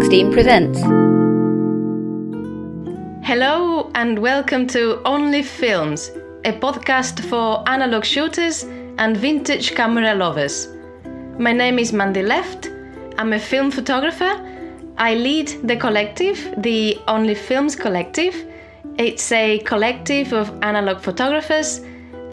16 0.00 0.32
presents. 0.32 0.80
Hello 3.26 3.90
and 3.96 4.16
welcome 4.20 4.64
to 4.68 5.02
Only 5.04 5.42
Films, 5.42 6.12
a 6.44 6.52
podcast 6.52 7.18
for 7.28 7.68
analog 7.68 8.04
shooters 8.04 8.62
and 8.98 9.16
vintage 9.16 9.74
camera 9.74 10.14
lovers. 10.14 10.68
My 11.36 11.52
name 11.52 11.80
is 11.80 11.92
Mandy 11.92 12.22
Left. 12.22 12.70
I'm 13.18 13.32
a 13.32 13.40
film 13.40 13.72
photographer. 13.72 14.40
I 14.98 15.14
lead 15.14 15.48
the 15.64 15.76
collective, 15.76 16.54
the 16.58 16.96
Only 17.08 17.34
Films 17.34 17.74
Collective. 17.74 18.46
It's 18.98 19.32
a 19.32 19.58
collective 19.58 20.32
of 20.32 20.62
analog 20.62 21.00
photographers, 21.00 21.80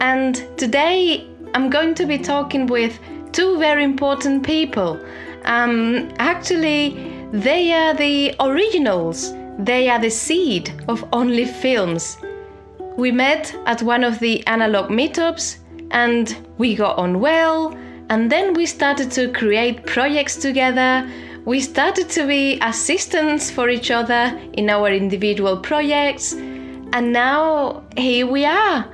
and 0.00 0.36
today 0.56 1.28
I'm 1.52 1.68
going 1.68 1.96
to 1.96 2.06
be 2.06 2.18
talking 2.18 2.66
with 2.66 3.00
two 3.32 3.58
very 3.58 3.82
important 3.82 4.46
people. 4.46 5.00
Um, 5.46 6.12
actually, 6.18 7.15
they 7.36 7.70
are 7.72 7.92
the 7.92 8.34
originals, 8.40 9.34
they 9.58 9.90
are 9.90 9.98
the 9.98 10.10
seed 10.10 10.72
of 10.88 11.04
Only 11.12 11.44
Films. 11.44 12.16
We 12.96 13.12
met 13.12 13.54
at 13.66 13.82
one 13.82 14.04
of 14.04 14.18
the 14.20 14.46
analog 14.46 14.88
meetups 14.88 15.58
and 15.90 16.34
we 16.56 16.74
got 16.74 16.96
on 16.96 17.20
well, 17.20 17.76
and 18.08 18.32
then 18.32 18.54
we 18.54 18.64
started 18.64 19.10
to 19.12 19.30
create 19.32 19.84
projects 19.84 20.36
together. 20.36 21.06
We 21.44 21.60
started 21.60 22.08
to 22.10 22.26
be 22.26 22.58
assistants 22.62 23.50
for 23.50 23.68
each 23.68 23.90
other 23.90 24.40
in 24.54 24.70
our 24.70 24.88
individual 24.88 25.58
projects, 25.58 26.32
and 26.32 27.12
now 27.12 27.84
here 27.98 28.26
we 28.26 28.46
are. 28.46 28.86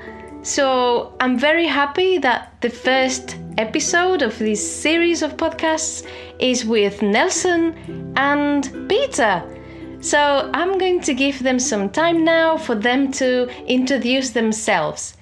So 0.42 1.14
I'm 1.20 1.38
very 1.38 1.68
happy 1.68 2.18
that 2.18 2.60
the 2.60 2.70
first 2.70 3.36
episode 3.58 4.22
of 4.22 4.38
this 4.38 4.60
series 4.60 5.22
of 5.22 5.36
podcasts 5.36 6.06
is 6.38 6.64
with 6.64 7.02
Nelson 7.02 7.74
and 8.16 8.88
Peter. 8.88 9.42
So 10.00 10.50
I'm 10.52 10.78
going 10.78 11.00
to 11.02 11.14
give 11.14 11.42
them 11.42 11.58
some 11.58 11.90
time 11.90 12.24
now 12.24 12.56
for 12.56 12.74
them 12.74 13.12
to 13.12 13.48
introduce 13.66 14.30
themselves. 14.30 15.16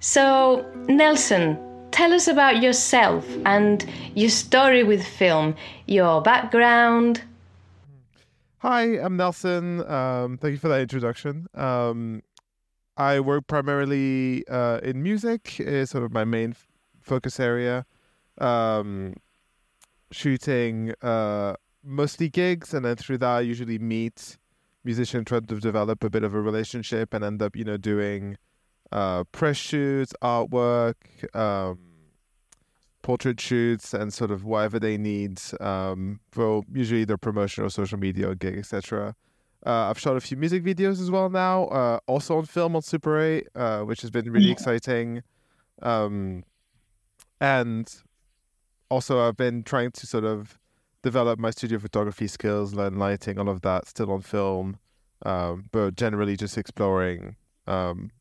So, 0.00 0.64
Nelson, 0.88 1.58
tell 1.90 2.12
us 2.12 2.28
about 2.28 2.62
yourself 2.62 3.26
and 3.44 3.84
your 4.14 4.30
story 4.30 4.84
with 4.84 5.04
film, 5.04 5.56
your 5.86 6.22
background. 6.22 7.22
Hi, 8.58 8.98
I'm 9.00 9.16
Nelson. 9.16 9.84
Um, 9.90 10.38
thank 10.38 10.52
you 10.52 10.58
for 10.58 10.68
that 10.68 10.80
introduction. 10.80 11.46
Um, 11.54 12.22
I 12.96 13.20
work 13.20 13.46
primarily 13.46 14.46
uh, 14.46 14.78
in 14.82 15.02
music, 15.02 15.58
is 15.58 15.90
sort 15.90 16.04
of 16.04 16.12
my 16.12 16.24
main 16.24 16.54
focus 17.02 17.38
area. 17.40 17.86
Um, 18.38 19.14
shooting 20.10 20.94
uh, 21.02 21.54
mostly 21.82 22.28
gigs, 22.28 22.74
and 22.74 22.84
then 22.84 22.96
through 22.96 23.18
that, 23.18 23.28
I 23.28 23.40
usually 23.40 23.78
meet 23.78 24.38
musicians, 24.84 25.26
trying 25.26 25.46
to 25.46 25.60
develop 25.60 26.02
a 26.04 26.10
bit 26.10 26.24
of 26.24 26.34
a 26.34 26.40
relationship, 26.40 27.14
and 27.14 27.24
end 27.24 27.42
up, 27.42 27.56
you 27.56 27.64
know, 27.64 27.76
doing 27.76 28.36
uh, 28.90 29.24
press 29.32 29.56
shoots, 29.56 30.12
artwork, 30.22 30.94
um, 31.34 31.78
portrait 33.02 33.40
shoots, 33.40 33.94
and 33.94 34.12
sort 34.12 34.30
of 34.30 34.44
whatever 34.44 34.78
they 34.78 34.96
need 34.96 35.40
um, 35.60 36.20
for 36.30 36.62
usually 36.72 37.04
their 37.04 37.18
promotion 37.18 37.64
or 37.64 37.70
social 37.70 37.98
media 37.98 38.30
or 38.30 38.34
gig, 38.34 38.58
etc. 38.58 39.14
Uh, 39.64 39.88
I've 39.90 39.98
shot 39.98 40.16
a 40.16 40.20
few 40.20 40.36
music 40.36 40.64
videos 40.64 41.00
as 41.00 41.10
well 41.10 41.30
now, 41.30 41.64
uh, 41.66 41.98
also 42.06 42.38
on 42.38 42.46
film 42.46 42.74
on 42.74 42.82
Super 42.82 43.20
8, 43.20 43.48
uh, 43.54 43.80
which 43.82 44.00
has 44.00 44.10
been 44.10 44.30
really 44.30 44.50
exciting. 44.50 45.22
Um, 45.82 46.42
and 47.42 47.92
also, 48.88 49.18
I've 49.18 49.36
been 49.36 49.64
trying 49.64 49.90
to 49.90 50.06
sort 50.06 50.22
of 50.22 50.60
develop 51.02 51.40
my 51.40 51.50
studio 51.50 51.80
photography 51.80 52.28
skills, 52.28 52.72
learn 52.72 53.00
lighting, 53.00 53.36
all 53.36 53.48
of 53.48 53.62
that, 53.62 53.88
still 53.88 54.12
on 54.12 54.20
film, 54.20 54.78
um, 55.26 55.64
but 55.72 55.96
generally 55.96 56.36
just 56.36 56.56
exploring 56.56 57.34
um, 57.66 58.12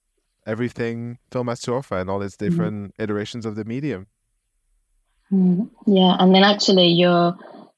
everything 0.47 1.19
film 1.29 1.49
has 1.49 1.61
to 1.61 1.73
offer 1.73 1.99
and 1.99 2.09
all 2.09 2.23
its 2.23 2.35
different 2.35 2.95
iterations 2.97 3.45
of 3.45 3.55
the 3.55 3.63
medium. 3.63 4.07
Mm, 5.31 5.69
Yeah, 5.85 6.15
and 6.19 6.33
then 6.33 6.43
actually 6.43 6.87
your 6.87 7.37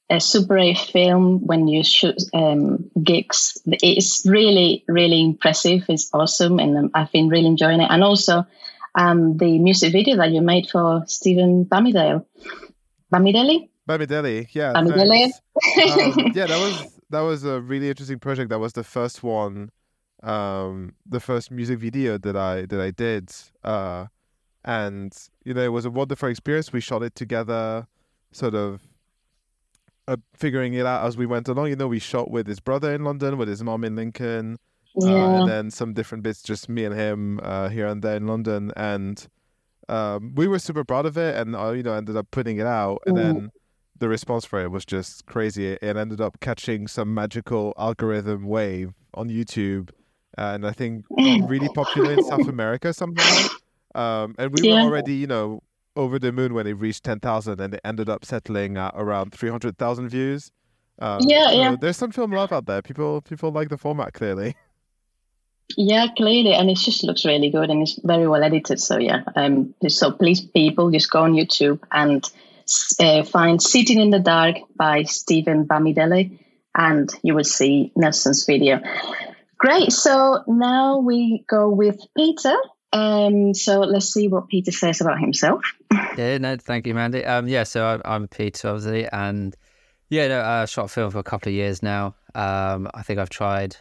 uh, 0.09 0.19
Super 0.19 0.57
8 0.57 0.77
film 0.77 1.45
when 1.45 1.67
you 1.67 1.83
shoot 1.83 2.23
um, 2.33 2.89
gigs, 3.03 3.57
it's 3.65 4.25
really, 4.25 4.85
really 4.87 5.19
impressive. 5.21 5.83
It's 5.89 6.09
awesome, 6.13 6.59
and 6.59 6.77
um, 6.77 6.91
I've 6.93 7.11
been 7.11 7.27
really 7.27 7.47
enjoying 7.47 7.81
it. 7.81 7.89
And 7.89 8.01
also 8.01 8.45
um, 8.95 9.37
the 9.37 9.59
music 9.59 9.91
video 9.91 10.17
that 10.17 10.31
you 10.31 10.41
made 10.41 10.69
for 10.69 11.03
Steven 11.07 11.65
Bamidale. 11.65 12.25
Bamidele? 13.11 13.69
Bamidele, 13.87 14.47
yeah. 14.53 14.73
Bamidele. 14.73 15.25
um, 15.25 16.31
yeah, 16.35 16.47
that 16.47 16.59
was 16.59 16.99
that 17.09 17.21
was 17.21 17.43
a 17.43 17.61
really 17.61 17.89
interesting 17.89 18.19
project. 18.19 18.49
That 18.49 18.59
was 18.59 18.73
the 18.73 18.83
first 18.83 19.23
one, 19.23 19.71
um, 20.23 20.93
the 21.05 21.19
first 21.19 21.51
music 21.51 21.79
video 21.79 22.17
that 22.17 22.35
I 22.35 22.65
that 22.65 22.79
I 22.79 22.91
did, 22.91 23.31
uh, 23.63 24.07
and 24.63 25.15
you 25.43 25.53
know 25.53 25.61
it 25.61 25.71
was 25.71 25.85
a 25.85 25.91
wonderful 25.91 26.29
experience. 26.29 26.71
We 26.71 26.81
shot 26.81 27.03
it 27.03 27.15
together, 27.15 27.87
sort 28.31 28.55
of 28.55 28.81
uh, 30.07 30.17
figuring 30.33 30.73
it 30.73 30.85
out 30.85 31.05
as 31.05 31.17
we 31.17 31.25
went 31.25 31.47
along. 31.47 31.67
You 31.67 31.75
know, 31.75 31.87
we 31.87 31.99
shot 31.99 32.31
with 32.31 32.47
his 32.47 32.59
brother 32.59 32.93
in 32.93 33.03
London, 33.03 33.37
with 33.37 33.47
his 33.47 33.63
mom 33.63 33.83
in 33.83 33.95
Lincoln, 33.95 34.57
uh, 35.01 35.29
and 35.33 35.47
then 35.47 35.71
some 35.71 35.93
different 35.93 36.23
bits, 36.23 36.41
just 36.43 36.69
me 36.69 36.85
and 36.85 36.95
him 36.95 37.39
uh, 37.43 37.69
here 37.69 37.87
and 37.87 38.01
there 38.01 38.15
in 38.15 38.27
London, 38.27 38.71
and 38.75 39.27
um, 39.89 40.33
we 40.35 40.47
were 40.47 40.59
super 40.59 40.83
proud 40.83 41.05
of 41.05 41.17
it, 41.17 41.35
and 41.35 41.55
uh, 41.55 41.71
you 41.71 41.83
know 41.83 41.93
ended 41.93 42.15
up 42.15 42.27
putting 42.31 42.57
it 42.57 42.65
out, 42.65 42.99
and 43.05 43.15
Mhm. 43.17 43.21
then 43.21 43.51
the 43.99 44.09
response 44.09 44.45
for 44.45 44.61
it 44.61 44.71
was 44.71 44.85
just 44.85 45.25
crazy. 45.25 45.67
It 45.73 45.97
ended 45.97 46.21
up 46.21 46.39
catching 46.39 46.87
some 46.87 47.13
magical 47.13 47.73
algorithm 47.77 48.45
wave 48.45 48.93
on 49.13 49.29
YouTube, 49.29 49.89
and 50.37 50.65
I 50.65 50.71
think 50.71 51.05
really 51.47 51.69
popular 51.69 52.11
in 52.11 52.21
South 52.21 52.47
America 52.47 52.93
somehow. 52.93 53.45
Um, 53.95 54.35
and 54.39 54.53
we 54.53 54.63
Yeah. 54.63 54.73
were 54.75 54.81
already, 54.81 55.13
you 55.15 55.27
know, 55.27 55.61
over 55.95 56.17
the 56.17 56.31
moon 56.31 56.53
when 56.53 56.65
it 56.67 56.73
reached 56.73 57.03
ten 57.03 57.19
thousand, 57.19 57.59
and 57.61 57.73
it 57.75 57.81
ended 57.83 58.09
up 58.09 58.25
settling 58.25 58.77
at 58.77 58.93
around 58.95 59.33
three 59.33 59.49
hundred 59.49 59.77
thousand 59.77 60.09
views. 60.09 60.51
Um, 60.99 61.19
Yeah, 61.27 61.51
so 61.51 61.55
yeah. 61.57 61.75
There's 61.79 61.97
some 61.97 62.11
film 62.11 62.31
love 62.31 62.51
out 62.51 62.65
there. 62.65 62.81
People, 62.81 63.21
people 63.21 63.51
like 63.51 63.69
the 63.69 63.77
format 63.77 64.13
clearly. 64.13 64.55
Yeah, 65.75 66.07
clearly, 66.15 66.53
and 66.53 66.69
it 66.69 66.77
just 66.77 67.03
looks 67.03 67.25
really 67.25 67.49
good 67.49 67.69
and 67.69 67.81
it's 67.81 67.99
very 68.03 68.27
well 68.27 68.43
edited. 68.43 68.79
So 68.79 68.99
yeah, 68.99 69.23
um, 69.35 69.73
so 69.87 70.11
please, 70.11 70.41
people, 70.41 70.91
just 70.91 71.09
go 71.09 71.23
on 71.23 71.33
YouTube 71.33 71.79
and 71.91 72.29
uh, 72.99 73.23
find 73.23 73.61
"Sitting 73.61 73.99
in 73.99 74.09
the 74.09 74.19
Dark" 74.19 74.57
by 74.75 75.03
Steven 75.03 75.65
Bamidele, 75.65 76.37
and 76.75 77.09
you 77.23 77.33
will 77.33 77.43
see 77.43 77.91
Nelson's 77.95 78.45
video. 78.45 78.81
Great. 79.57 79.91
So 79.91 80.43
now 80.47 80.99
we 80.99 81.45
go 81.47 81.69
with 81.69 81.99
Peter. 82.17 82.55
Um, 82.91 83.55
so 83.55 83.79
let's 83.79 84.13
see 84.13 84.27
what 84.27 84.49
Peter 84.49 84.71
says 84.71 85.01
about 85.01 85.19
himself. 85.19 85.63
Yeah, 86.15 86.37
no, 86.37 86.55
thank 86.57 86.85
you, 86.85 86.93
Mandy. 86.93 87.25
Um, 87.25 87.47
yeah, 87.47 87.63
so 87.63 87.87
I'm, 87.87 88.01
I'm 88.05 88.27
Peter, 88.27 88.67
obviously, 88.67 89.07
and 89.07 89.55
yeah, 90.11 90.27
no, 90.27 90.41
I 90.41 90.65
shot 90.65 90.91
film 90.91 91.09
for 91.09 91.17
a 91.17 91.23
couple 91.23 91.49
of 91.49 91.55
years 91.55 91.81
now. 91.81 92.13
Um, 92.35 92.87
I 92.93 93.01
think 93.01 93.17
I've 93.17 93.31
tried 93.31 93.77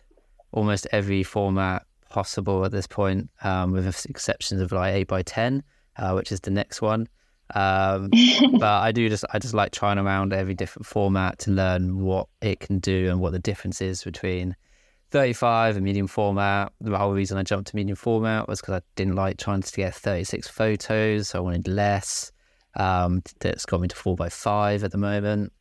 almost 0.53 0.87
every 0.93 1.23
format 1.23 1.85
possible 2.09 2.65
at 2.65 2.73
this 2.73 2.87
point, 2.87 3.31
um, 3.43 3.73
with 3.73 4.07
exceptions 4.09 4.61
of 4.61 4.73
like 4.73 4.95
eight 4.95 5.09
by 5.09 5.23
ten, 5.23 5.63
uh, 5.97 6.13
which 6.13 6.31
is 6.33 6.41
the 6.41 6.51
next 6.51 6.83
one. 6.83 7.09
Um, 7.55 8.11
but 8.59 8.63
I 8.63 8.93
do 8.93 9.09
just 9.09 9.25
I 9.33 9.39
just 9.39 9.55
like 9.55 9.73
trying 9.73 9.99
around 9.99 10.33
every 10.33 10.55
different 10.55 10.87
format 10.87 11.39
to 11.41 11.51
learn 11.51 12.01
what 12.01 12.29
it 12.41 12.61
can 12.61 12.79
do 12.79 13.11
and 13.11 13.21
what 13.21 13.33
the 13.33 13.39
difference 13.39 13.81
is 13.81 14.05
between 14.05 14.57
35 15.11 15.77
and 15.77 15.85
medium 15.85 16.07
format. 16.07 16.73
The 16.81 16.97
whole 16.97 17.13
reason 17.13 17.37
I 17.37 17.43
jumped 17.43 17.71
to 17.71 17.77
medium 17.77 17.97
format 17.97 18.49
was 18.49 18.61
because 18.61 18.75
I 18.75 18.83
didn't 18.97 19.15
like 19.15 19.37
trying 19.37 19.63
to 19.63 19.73
get 19.73 19.95
36 19.95 20.49
photos, 20.49 21.29
so 21.29 21.39
I 21.39 21.43
wanted 21.43 21.69
less. 21.69 22.33
Um, 22.75 23.23
that's 23.41 23.67
got 23.67 23.83
me 23.83 23.89
to 23.89 23.97
four 23.97 24.17
by 24.17 24.31
five 24.31 24.83
at 24.83 24.93
the 24.93 24.99
moment. 24.99 25.53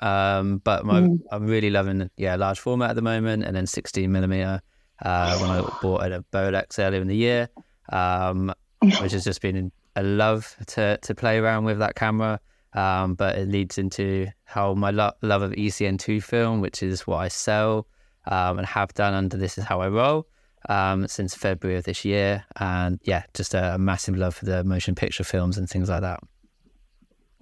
Um, 0.00 0.58
but 0.58 0.84
my, 0.84 1.00
Mm. 1.02 1.18
I'm 1.30 1.46
really 1.46 1.70
loving 1.70 2.10
yeah 2.16 2.36
large 2.36 2.58
format 2.60 2.90
at 2.90 2.96
the 2.96 3.02
moment, 3.02 3.44
and 3.44 3.54
then 3.54 3.66
16 3.66 4.10
millimeter 4.10 4.60
uh, 5.02 5.38
when 5.38 5.50
I 5.50 5.60
bought 5.82 6.04
it 6.06 6.12
at 6.12 6.30
Bolex 6.30 6.78
earlier 6.78 7.00
in 7.00 7.08
the 7.08 7.16
year, 7.16 7.48
um, 7.90 8.52
which 8.80 9.12
has 9.12 9.24
just 9.24 9.40
been 9.40 9.70
a 9.96 10.02
love 10.02 10.56
to 10.68 10.98
to 10.98 11.14
play 11.14 11.38
around 11.38 11.64
with 11.64 11.78
that 11.78 11.94
camera. 11.94 12.40
Um, 12.72 13.14
but 13.14 13.38
it 13.38 13.48
leads 13.48 13.78
into 13.78 14.26
how 14.44 14.74
my 14.74 14.90
lo- 14.90 15.12
love 15.22 15.42
of 15.42 15.52
ECN2 15.52 16.20
film, 16.20 16.60
which 16.60 16.82
is 16.82 17.06
what 17.06 17.18
I 17.18 17.28
sell 17.28 17.86
um, 18.26 18.58
and 18.58 18.66
have 18.66 18.92
done 18.94 19.14
under 19.14 19.36
This 19.36 19.58
Is 19.58 19.64
How 19.64 19.80
I 19.80 19.88
Roll 19.88 20.26
um, 20.68 21.06
since 21.06 21.36
February 21.36 21.78
of 21.78 21.84
this 21.84 22.04
year. 22.04 22.44
And 22.56 22.98
yeah, 23.04 23.22
just 23.32 23.54
a, 23.54 23.78
massive 23.78 24.16
love 24.16 24.34
for 24.34 24.46
the 24.46 24.64
motion 24.64 24.96
picture 24.96 25.22
films 25.22 25.56
and 25.56 25.70
things 25.70 25.88
like 25.88 26.00
that. 26.00 26.18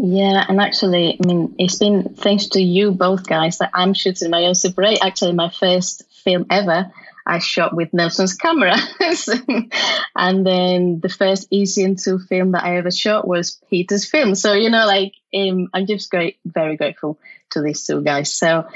Yeah, 0.04 0.44
and 0.48 0.60
actually, 0.60 1.16
I 1.22 1.24
mean, 1.24 1.54
it's 1.60 1.78
been 1.78 2.16
thanks 2.16 2.48
to 2.48 2.60
you 2.60 2.90
both 2.90 3.24
guys 3.24 3.58
that 3.58 3.70
I'm 3.72 3.94
shooting 3.94 4.30
my 4.30 4.46
own 4.46 4.56
Super 4.56 4.82
8. 4.82 4.98
Actually, 5.00 5.32
my 5.32 5.48
first 5.48 6.02
film 6.24 6.44
ever. 6.50 6.90
I 7.24 7.38
shot 7.38 7.76
with 7.76 7.94
Nelson's 7.94 8.34
camera. 8.34 8.74
and 10.16 10.44
then 10.44 10.98
the 10.98 11.08
first 11.08 11.52
ECN2 11.52 12.26
film 12.26 12.50
that 12.50 12.64
I 12.64 12.78
ever 12.78 12.90
shot 12.90 13.28
was 13.28 13.60
Peter's 13.70 14.04
film. 14.04 14.34
So, 14.34 14.54
you 14.54 14.70
know, 14.70 14.86
like, 14.86 15.12
um, 15.32 15.68
I'm 15.72 15.86
just 15.86 16.10
great, 16.10 16.38
very 16.44 16.76
grateful 16.76 17.20
to 17.50 17.62
these 17.62 17.86
two 17.86 18.02
guys. 18.02 18.34
So, 18.34 18.66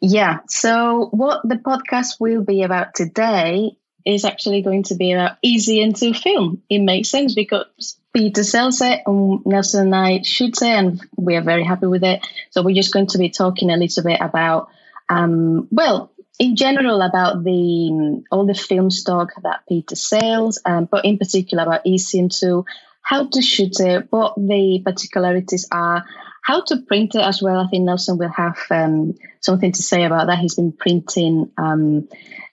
yeah. 0.00 0.40
So, 0.48 1.10
what 1.12 1.48
the 1.48 1.58
podcast 1.58 2.18
will 2.18 2.42
be 2.42 2.64
about 2.64 2.96
today 2.96 3.76
is 4.04 4.24
actually 4.24 4.62
going 4.62 4.82
to 4.84 4.96
be 4.96 5.12
about 5.12 5.36
ECN2 5.46 6.20
film. 6.20 6.60
It 6.68 6.80
makes 6.80 7.08
sense 7.08 7.36
because 7.36 7.96
Peter 8.12 8.42
it 8.42 9.02
and 9.06 9.46
Nelson 9.46 9.86
and 9.86 9.94
I 9.94 10.22
shoot 10.22 10.60
it, 10.60 10.68
and 10.68 11.00
we 11.16 11.36
are 11.36 11.42
very 11.42 11.64
happy 11.64 11.86
with 11.86 12.04
it. 12.04 12.26
So, 12.50 12.62
we're 12.62 12.74
just 12.74 12.92
going 12.92 13.06
to 13.08 13.18
be 13.18 13.30
talking 13.30 13.70
a 13.70 13.76
little 13.76 14.02
bit 14.02 14.20
about, 14.20 14.68
um, 15.08 15.68
well, 15.70 16.12
in 16.38 16.56
general 16.56 17.02
about 17.02 17.44
the 17.44 18.24
all 18.30 18.46
the 18.46 18.54
film 18.54 18.90
stock 18.90 19.30
that 19.42 19.60
Peter 19.68 19.96
sells, 19.96 20.60
um, 20.64 20.88
but 20.90 21.04
in 21.04 21.18
particular 21.18 21.62
about 21.62 21.84
ECN2, 21.84 22.64
how 23.02 23.26
to 23.26 23.42
shoot 23.42 23.78
it, 23.80 24.06
what 24.10 24.34
the 24.36 24.82
particularities 24.84 25.68
are, 25.70 26.04
how 26.42 26.62
to 26.62 26.78
print 26.82 27.14
it 27.14 27.22
as 27.22 27.42
well. 27.42 27.60
I 27.60 27.68
think 27.68 27.84
Nelson 27.84 28.18
will 28.18 28.30
have 28.30 28.58
um, 28.70 29.14
something 29.40 29.72
to 29.72 29.82
say 29.82 30.04
about 30.04 30.26
that. 30.26 30.38
He's 30.38 30.54
been 30.54 30.72
printing 30.72 31.50
um, 31.56 32.08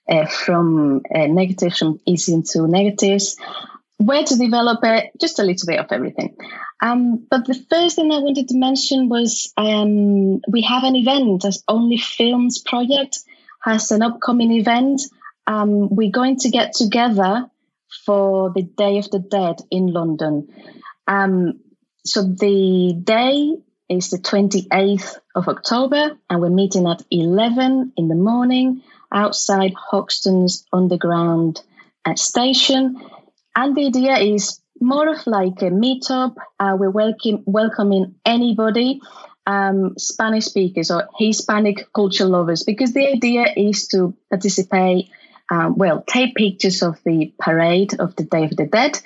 uh, 0.08 0.26
from 0.26 1.02
uh, 1.14 1.28
negatives 1.28 1.78
from 1.80 2.00
ECN2 2.08 2.70
negatives. 2.70 3.38
Where 4.00 4.24
to 4.24 4.36
develop 4.38 4.80
it, 4.84 5.12
just 5.20 5.40
a 5.40 5.44
little 5.44 5.68
bit 5.68 5.80
of 5.80 5.92
everything. 5.92 6.38
Um, 6.82 7.28
but 7.30 7.46
the 7.46 7.66
first 7.70 7.98
thing 7.98 8.12
I 8.12 8.20
wanted 8.20 8.48
to 8.48 8.58
mention 8.58 9.10
was 9.10 9.52
um, 9.58 10.42
we 10.50 10.62
have 10.62 10.84
an 10.84 10.96
event 10.96 11.44
as 11.44 11.64
Only 11.68 11.98
Films 11.98 12.60
project 12.60 13.20
has 13.62 13.92
an 13.92 14.02
upcoming 14.02 14.54
event. 14.54 15.02
Um, 15.48 15.94
we're 15.94 16.12
going 16.12 16.38
to 16.38 16.50
get 16.50 16.74
together 16.74 17.50
for 18.06 18.52
the 18.56 18.62
Day 18.62 19.00
of 19.00 19.10
the 19.12 19.20
Dead 19.20 19.58
in 19.70 19.88
London. 19.88 20.48
Um, 21.08 21.60
so 22.06 22.24
the 22.24 22.94
day 23.04 23.58
is 23.90 24.10
the 24.12 24.18
28th 24.18 25.18
of 25.36 25.48
October, 25.48 26.18
and 26.30 26.42
we're 26.42 26.50
meeting 26.50 26.88
at 26.88 27.04
11 27.12 27.94
in 27.98 28.08
the 28.08 28.16
morning 28.16 28.84
outside 29.12 29.74
Hoxton's 29.74 30.66
Underground 30.72 31.62
uh, 32.06 32.16
station. 32.16 33.02
And 33.56 33.76
the 33.76 33.88
idea 33.88 34.18
is 34.18 34.62
more 34.80 35.10
of 35.10 35.26
like 35.28 35.62
a 35.62 35.72
meetup. 35.72 36.36
Uh, 36.60 36.76
we're 36.80 36.90
welcome, 36.90 37.44
welcoming 37.46 38.16
anybody 38.26 39.02
um, 39.50 39.98
Spanish 39.98 40.46
speakers 40.46 40.92
or 40.92 41.10
Hispanic 41.18 41.92
culture 41.94 42.26
lovers 42.26 42.64
because 42.64 42.94
the 42.94 43.08
idea 43.08 43.46
is 43.56 43.88
to 43.88 44.16
participate, 44.30 45.10
um, 45.50 45.76
well, 45.76 46.04
take 46.08 46.36
pictures 46.36 46.84
of 46.84 47.00
the 47.04 47.34
parade 47.40 48.00
of 48.00 48.16
the 48.16 48.24
Day 48.24 48.46
of 48.46 48.56
the 48.56 48.68
Dead. 48.68 49.00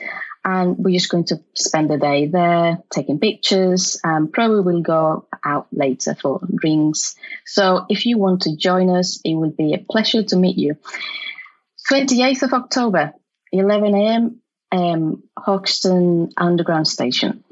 And 0.46 0.78
we're 0.78 1.00
just 1.00 1.10
going 1.10 1.24
to 1.26 1.42
spend 1.54 1.90
the 1.90 1.98
day 1.98 2.28
there 2.28 2.80
taking 2.92 3.18
pictures. 3.18 3.98
Um, 4.04 4.28
probably 4.28 4.60
will 4.60 4.82
go 4.82 5.26
out 5.46 5.68
later 5.72 6.16
for 6.16 6.42
drinks. 6.54 7.16
So 7.46 7.86
if 7.88 8.06
you 8.06 8.18
want 8.18 8.42
to 8.42 8.58
join 8.58 8.90
us, 8.90 9.22
it 9.24 9.36
will 9.36 9.52
be 9.52 9.74
a 9.74 9.78
pleasure 9.78 10.24
to 10.24 10.36
meet 10.36 10.58
you. 10.58 10.76
28th 11.90 12.44
of 12.44 12.54
October, 12.54 13.14
11 13.54 13.96
a.m., 13.96 14.42
um, 14.72 15.24
Hoxton 15.38 16.30
Underground 16.36 16.88
Station. 16.88 17.44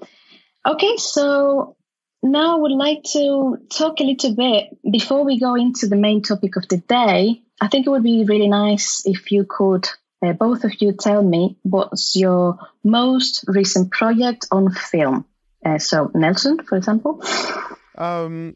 Okay, 0.68 0.98
so 0.98 1.77
now 2.24 2.57
I 2.57 2.59
would 2.59 2.71
like 2.71 3.03
to 3.13 3.57
talk 3.69 4.00
a 4.00 4.03
little 4.03 4.36
bit 4.36 4.77
before 4.89 5.24
we 5.24 5.39
go 5.39 5.56
into 5.56 5.88
the 5.88 5.95
main 5.95 6.24
topic 6.24 6.56
of 6.56 6.68
the 6.68 6.77
day. 6.77 7.42
I 7.62 7.68
think 7.68 7.86
it 7.86 7.89
would 7.92 8.03
be 8.03 8.25
really 8.25 8.48
nice 8.48 9.03
if 9.06 9.31
you 9.31 9.45
could, 9.48 9.88
uh, 10.25 10.33
both 10.33 10.63
of 10.63 10.81
you, 10.81 10.94
tell 10.94 11.24
me 11.24 11.57
what's 11.62 12.15
your 12.15 12.57
most 12.83 13.45
recent 13.47 13.92
project 13.92 14.47
on 14.51 14.71
film. 14.71 15.25
Uh, 15.63 15.77
so, 15.77 16.09
Nelson, 16.15 16.63
for 16.63 16.75
example. 16.75 17.24
Um, 17.97 18.56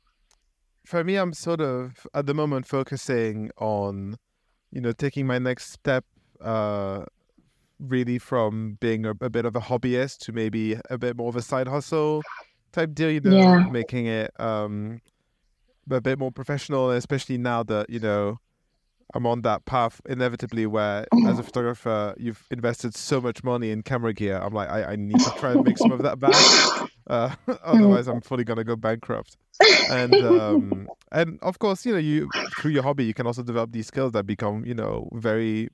for 0.85 1.03
me, 1.03 1.15
I'm 1.17 1.33
sort 1.33 1.61
of 1.61 2.07
at 2.13 2.25
the 2.25 2.33
moment 2.33 2.67
focusing 2.67 3.51
on, 3.57 4.17
you 4.71 4.81
know, 4.81 4.91
taking 4.91 5.27
my 5.27 5.37
next 5.37 5.71
step. 5.71 6.05
Uh, 6.41 7.05
really 7.79 8.17
from 8.17 8.77
being 8.79 9.05
a, 9.05 9.11
a 9.21 9.29
bit 9.29 9.45
of 9.45 9.55
a 9.55 9.59
hobbyist 9.59 10.19
to 10.19 10.31
maybe 10.31 10.77
a 10.89 10.97
bit 10.97 11.17
more 11.17 11.29
of 11.29 11.35
a 11.35 11.41
side 11.41 11.67
hustle 11.67 12.21
type 12.71 12.93
deal, 12.93 13.11
you 13.11 13.21
know, 13.21 13.35
yeah. 13.35 13.65
making 13.69 14.05
it 14.07 14.31
um 14.39 15.01
a 15.89 16.01
bit 16.01 16.19
more 16.19 16.31
professional, 16.31 16.91
especially 16.91 17.37
now 17.37 17.63
that 17.63 17.89
you 17.89 17.99
know 17.99 18.39
I'm 19.13 19.25
on 19.25 19.41
that 19.43 19.65
path 19.65 20.01
inevitably 20.07 20.65
where 20.65 21.05
as 21.27 21.39
a 21.39 21.43
photographer 21.49 22.15
you've 22.17 22.45
invested 22.51 22.95
so 22.95 23.21
much 23.21 23.43
money 23.43 23.71
in 23.71 23.83
camera 23.83 24.13
gear. 24.13 24.37
I'm 24.37 24.53
like 24.53 24.69
I, 24.69 24.93
I 24.93 24.95
need 24.95 25.19
to 25.19 25.31
try 25.37 25.51
and 25.51 25.63
make 25.63 25.77
some 25.77 25.91
of 25.91 26.01
that 26.03 26.19
back. 26.19 26.35
Uh, 27.07 27.35
otherwise 27.63 28.07
I'm 28.07 28.19
fully 28.19 28.43
gonna 28.43 28.63
go 28.63 28.75
bankrupt. 28.75 29.37
And 29.91 30.15
um, 30.15 30.87
and 31.11 31.37
of 31.43 31.59
course, 31.59 31.85
you 31.85 31.91
know, 31.91 31.99
you 31.99 32.27
through 32.57 32.71
your 32.71 32.81
hobby 32.81 33.05
you 33.05 33.13
can 33.13 33.27
also 33.27 33.43
develop 33.43 33.71
these 33.71 33.85
skills 33.85 34.13
that 34.13 34.25
become, 34.25 34.65
you 34.65 34.73
know, 34.73 35.07
very 35.13 35.69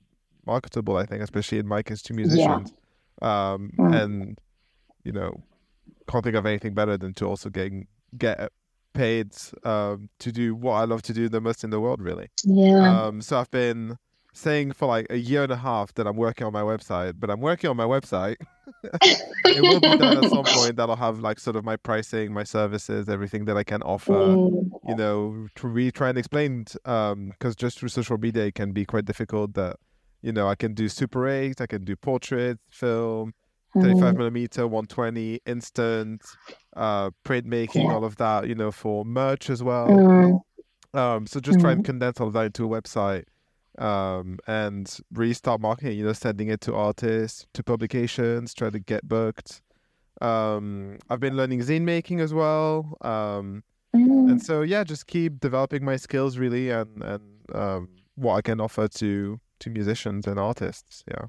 marketable, 0.46 0.96
I 0.96 1.06
think, 1.06 1.22
especially 1.22 1.58
in 1.58 1.66
my 1.66 1.82
case 1.82 2.02
to 2.02 2.14
musicians. 2.14 2.72
Yeah. 3.20 3.52
Um, 3.52 3.72
mm. 3.78 4.02
and 4.02 4.38
you 5.04 5.12
know, 5.12 5.42
can't 6.08 6.24
think 6.24 6.36
of 6.36 6.46
anything 6.46 6.74
better 6.74 6.96
than 6.96 7.14
to 7.14 7.26
also 7.26 7.50
getting 7.50 7.86
get 8.16 8.50
paid 8.92 9.32
um, 9.64 10.08
to 10.18 10.32
do 10.32 10.54
what 10.54 10.74
I 10.74 10.84
love 10.84 11.02
to 11.02 11.12
do 11.12 11.28
the 11.28 11.40
most 11.40 11.64
in 11.64 11.70
the 11.70 11.80
world, 11.80 12.00
really. 12.00 12.28
Yeah. 12.44 13.06
Um, 13.06 13.20
so 13.20 13.38
I've 13.38 13.50
been 13.50 13.96
saying 14.34 14.72
for 14.72 14.88
like 14.88 15.06
a 15.10 15.16
year 15.16 15.42
and 15.42 15.52
a 15.52 15.56
half 15.56 15.92
that 15.94 16.06
I'm 16.06 16.16
working 16.16 16.46
on 16.46 16.52
my 16.52 16.62
website, 16.62 17.14
but 17.18 17.30
I'm 17.30 17.40
working 17.40 17.68
on 17.68 17.76
my 17.76 17.84
website. 17.84 18.36
it 18.92 19.60
will 19.60 19.80
be 19.80 19.96
done 19.98 20.24
at 20.24 20.30
some 20.30 20.44
point 20.44 20.76
that'll 20.76 20.96
have 20.96 21.18
like 21.18 21.38
sort 21.38 21.56
of 21.56 21.64
my 21.64 21.76
pricing, 21.76 22.32
my 22.32 22.44
services, 22.44 23.08
everything 23.08 23.44
that 23.46 23.56
I 23.56 23.64
can 23.64 23.82
offer. 23.82 24.12
Mm. 24.12 24.70
You 24.88 24.96
know, 24.96 25.48
to 25.56 25.68
really 25.68 25.92
try 25.92 26.08
and 26.08 26.18
explain 26.18 26.64
because 26.64 27.12
um, 27.12 27.54
just 27.56 27.78
through 27.78 27.90
social 27.90 28.18
media 28.18 28.46
it 28.46 28.54
can 28.54 28.72
be 28.72 28.84
quite 28.84 29.04
difficult 29.04 29.54
that 29.54 29.76
you 30.22 30.32
know 30.32 30.48
I 30.48 30.54
can 30.54 30.74
do 30.74 30.88
Super 30.88 31.28
8, 31.28 31.60
I 31.60 31.66
can 31.66 31.84
do 31.84 31.96
portrait, 31.96 32.58
film, 32.70 33.34
35 33.74 34.14
mm. 34.14 34.16
millimeter, 34.16 34.66
120, 34.66 35.40
instant, 35.46 36.22
uh, 36.76 37.10
printmaking, 37.24 37.84
yeah. 37.84 37.92
all 37.92 38.04
of 38.04 38.16
that, 38.16 38.46
you 38.46 38.54
know, 38.54 38.70
for 38.70 39.04
merch 39.04 39.48
as 39.50 39.62
well. 39.62 39.88
Mm. 39.88 40.40
Um, 40.94 41.26
so 41.26 41.40
just 41.40 41.58
mm. 41.58 41.62
try 41.62 41.72
and 41.72 41.80
mm-hmm. 41.80 41.86
condense 41.86 42.20
all 42.20 42.26
of 42.26 42.34
that 42.34 42.46
into 42.46 42.64
a 42.64 42.68
website 42.68 43.24
um, 43.78 44.38
and 44.46 44.98
really 45.12 45.32
start 45.32 45.60
marketing, 45.60 45.98
you 45.98 46.04
know, 46.04 46.12
sending 46.12 46.48
it 46.48 46.60
to 46.62 46.74
artists, 46.74 47.46
to 47.54 47.62
publications, 47.62 48.52
try 48.52 48.68
to 48.70 48.78
get 48.78 49.08
booked. 49.08 49.62
Um, 50.20 50.98
I've 51.08 51.20
been 51.20 51.36
learning 51.36 51.60
zine 51.60 51.82
making 51.82 52.20
as 52.20 52.34
well. 52.34 52.98
Um, 53.00 53.64
mm. 53.94 54.30
And 54.30 54.42
so, 54.42 54.62
yeah, 54.62 54.84
just 54.84 55.06
keep 55.06 55.40
developing 55.40 55.84
my 55.84 55.96
skills 55.96 56.36
really 56.36 56.70
and, 56.70 57.02
and 57.02 57.22
um, 57.54 57.88
what 58.16 58.34
I 58.34 58.42
can 58.42 58.60
offer 58.60 58.86
to, 58.86 59.40
to 59.62 59.70
musicians 59.70 60.26
and 60.26 60.38
artists. 60.38 61.04
Yeah. 61.08 61.26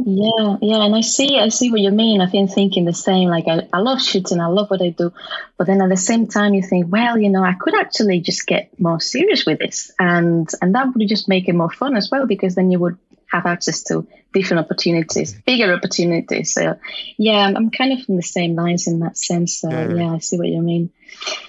Yeah, 0.00 0.56
yeah, 0.62 0.84
and 0.84 0.94
I 0.94 1.00
see, 1.00 1.40
I 1.40 1.48
see 1.48 1.72
what 1.72 1.80
you 1.80 1.90
mean. 1.90 2.20
I've 2.20 2.30
been 2.30 2.46
thinking 2.46 2.84
the 2.84 2.94
same. 2.94 3.28
Like, 3.28 3.48
I, 3.48 3.66
I 3.72 3.78
love 3.78 4.00
shooting, 4.00 4.40
I 4.40 4.46
love 4.46 4.70
what 4.70 4.80
I 4.80 4.90
do, 4.90 5.12
but 5.56 5.66
then 5.66 5.82
at 5.82 5.88
the 5.88 5.96
same 5.96 6.28
time, 6.28 6.54
you 6.54 6.62
think, 6.62 6.86
well, 6.92 7.18
you 7.18 7.30
know, 7.30 7.42
I 7.42 7.54
could 7.58 7.74
actually 7.74 8.20
just 8.20 8.46
get 8.46 8.78
more 8.78 9.00
serious 9.00 9.44
with 9.44 9.58
this, 9.58 9.90
and 9.98 10.48
and 10.62 10.74
that 10.76 10.94
would 10.94 11.08
just 11.08 11.28
make 11.28 11.48
it 11.48 11.54
more 11.54 11.70
fun 11.70 11.96
as 11.96 12.10
well, 12.12 12.26
because 12.28 12.54
then 12.54 12.70
you 12.70 12.78
would 12.78 12.96
have 13.26 13.44
access 13.46 13.82
to 13.84 14.06
different 14.32 14.64
opportunities, 14.64 15.34
bigger 15.44 15.74
opportunities. 15.74 16.54
So, 16.54 16.78
yeah, 17.16 17.38
I'm, 17.38 17.56
I'm 17.56 17.70
kind 17.70 17.92
of 17.92 18.04
from 18.04 18.16
the 18.16 18.22
same 18.22 18.54
lines 18.54 18.86
in 18.86 19.00
that 19.00 19.16
sense. 19.18 19.58
So, 19.58 19.68
yeah, 19.68 19.94
yeah 19.94 20.12
I 20.14 20.18
see 20.18 20.38
what 20.38 20.46
you 20.46 20.62
mean. 20.62 20.90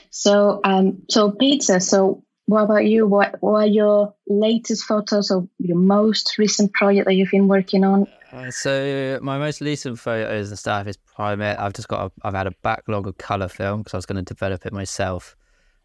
So, 0.09 0.59
um, 0.63 1.03
so 1.07 1.29
Peter, 1.29 1.79
so 1.79 2.23
what 2.49 2.63
about 2.63 2.85
you? 2.85 3.05
What, 3.05 3.35
what 3.41 3.63
are 3.63 3.67
your 3.67 4.15
latest 4.27 4.85
photos 4.85 5.29
of 5.29 5.47
your 5.59 5.77
most 5.77 6.37
recent 6.39 6.73
project 6.73 7.05
that 7.05 7.13
you've 7.13 7.29
been 7.29 7.47
working 7.47 7.83
on? 7.83 8.07
Uh, 8.31 8.49
so 8.49 9.19
my 9.21 9.37
most 9.37 9.61
recent 9.61 9.99
photos 9.99 10.49
and 10.49 10.57
stuff 10.57 10.87
is 10.87 10.97
primary. 10.97 11.55
I've 11.55 11.73
just 11.73 11.87
got 11.87 12.07
a, 12.07 12.27
I've 12.27 12.33
had 12.33 12.47
a 12.47 12.53
backlog 12.63 13.05
of 13.05 13.19
color 13.19 13.49
film 13.49 13.81
because 13.81 13.93
I 13.93 13.97
was 13.97 14.07
going 14.07 14.23
to 14.23 14.33
develop 14.33 14.65
it 14.65 14.73
myself, 14.73 15.35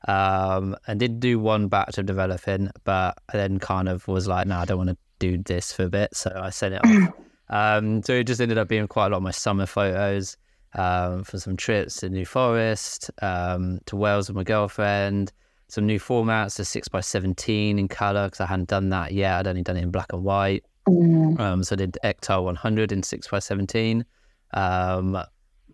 um, 0.08 0.74
and 0.86 0.98
did 0.98 1.20
do 1.20 1.38
one 1.38 1.68
batch 1.68 1.98
of 1.98 2.06
developing, 2.06 2.70
but 2.84 3.18
I 3.28 3.36
then 3.36 3.58
kind 3.58 3.88
of 3.88 4.08
was 4.08 4.26
like, 4.26 4.46
no, 4.46 4.56
I 4.56 4.64
don't 4.64 4.78
want 4.78 4.90
to 4.90 4.96
do 5.18 5.42
this 5.42 5.70
for 5.70 5.84
a 5.84 5.90
bit, 5.90 6.16
so 6.16 6.32
I 6.34 6.48
sent 6.48 6.74
it 6.74 6.80
off. 6.82 7.14
um, 7.50 8.02
so 8.02 8.14
it 8.14 8.26
just 8.26 8.40
ended 8.40 8.56
up 8.56 8.68
being 8.68 8.88
quite 8.88 9.06
a 9.06 9.10
lot 9.10 9.18
of 9.18 9.22
my 9.22 9.32
summer 9.32 9.66
photos 9.66 10.38
um, 10.74 11.24
for 11.24 11.38
some 11.38 11.58
trips 11.58 11.98
to 11.98 12.08
New 12.08 12.24
Forest, 12.24 13.10
um, 13.20 13.80
to 13.84 13.96
Wales 13.96 14.28
with 14.28 14.36
my 14.36 14.44
girlfriend. 14.44 15.30
Some 15.74 15.86
new 15.86 15.98
formats, 15.98 16.58
a 16.60 16.64
six 16.64 16.86
by 16.86 17.00
seventeen 17.00 17.78
in 17.78 17.88
color 17.88 18.26
because 18.26 18.40
I 18.40 18.46
hadn't 18.46 18.68
done 18.68 18.90
that 18.90 19.12
yet. 19.12 19.40
I'd 19.40 19.48
only 19.48 19.62
done 19.62 19.76
it 19.76 19.82
in 19.82 19.90
black 19.90 20.12
and 20.12 20.22
white. 20.22 20.64
Mm. 20.88 21.40
Um, 21.40 21.64
so 21.64 21.74
I 21.74 21.76
did 21.76 21.98
Ektar 22.04 22.44
100 22.44 22.92
in 22.92 23.02
6 23.02 23.28
by 23.28 23.38
17 23.38 24.04
um, 24.52 25.18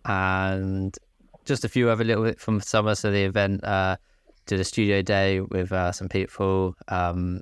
and 0.05 0.97
just 1.43 1.65
a 1.65 1.69
few 1.69 1.89
other 1.89 2.05
little 2.05 2.23
bit 2.23 2.39
from 2.39 2.61
summer. 2.61 2.95
So 2.95 3.11
the 3.11 3.25
event 3.25 3.63
uh, 3.63 3.97
did 4.45 4.59
a 4.61 4.63
studio 4.63 5.01
day 5.01 5.41
with 5.41 5.71
uh, 5.71 5.91
some 5.91 6.07
people. 6.09 6.75
Um, 6.87 7.41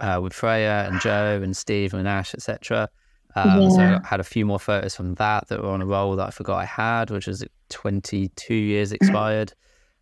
uh, 0.00 0.20
with 0.22 0.32
Freya 0.32 0.86
and 0.88 1.00
Joe 1.00 1.40
and 1.42 1.56
Steve 1.56 1.94
and 1.94 2.06
Ash, 2.06 2.34
etc. 2.34 2.88
Um, 3.34 3.70
So 3.70 3.80
I 3.80 4.00
had 4.04 4.20
a 4.20 4.24
few 4.24 4.46
more 4.46 4.58
photos 4.58 4.94
from 4.96 5.14
that 5.14 5.48
that 5.48 5.62
were 5.62 5.70
on 5.70 5.82
a 5.82 5.86
roll 5.86 6.16
that 6.16 6.28
I 6.28 6.30
forgot 6.30 6.58
I 6.58 6.64
had, 6.64 7.10
which 7.10 7.26
was 7.26 7.44
22 7.70 8.54
years 8.54 8.92
expired. 8.98 9.52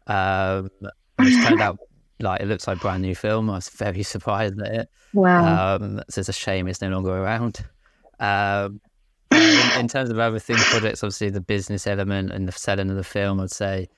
Um, 0.07 0.71
which 1.17 1.35
turned 1.47 1.61
out 1.61 1.79
like 2.21 2.41
it 2.41 2.47
looks 2.47 2.67
like 2.67 2.79
a 2.79 2.81
brand 2.81 3.03
new 3.03 3.15
film. 3.15 3.51
I 3.51 3.55
was 3.55 3.69
very 3.69 4.03
surprised 4.03 4.61
at 4.61 4.75
it. 4.75 4.89
Wow. 5.13 5.77
Um, 5.77 6.03
so 6.09 6.21
it's 6.21 6.29
a 6.29 6.33
shame 6.33 6.69
it's 6.69 6.81
no 6.81 6.89
longer 6.89 7.11
around. 7.11 7.65
Um, 8.21 8.81
in, 9.31 9.81
in 9.81 9.89
terms 9.89 10.11
of 10.11 10.19
other 10.19 10.39
things, 10.39 10.63
projects, 10.65 11.03
obviously 11.03 11.31
the 11.31 11.41
business 11.41 11.87
element 11.87 12.31
and 12.31 12.47
the 12.47 12.53
selling 12.53 12.91
of 12.91 12.97
the 12.97 13.05
film, 13.05 13.41
I'd 13.41 13.51
say 13.51 13.89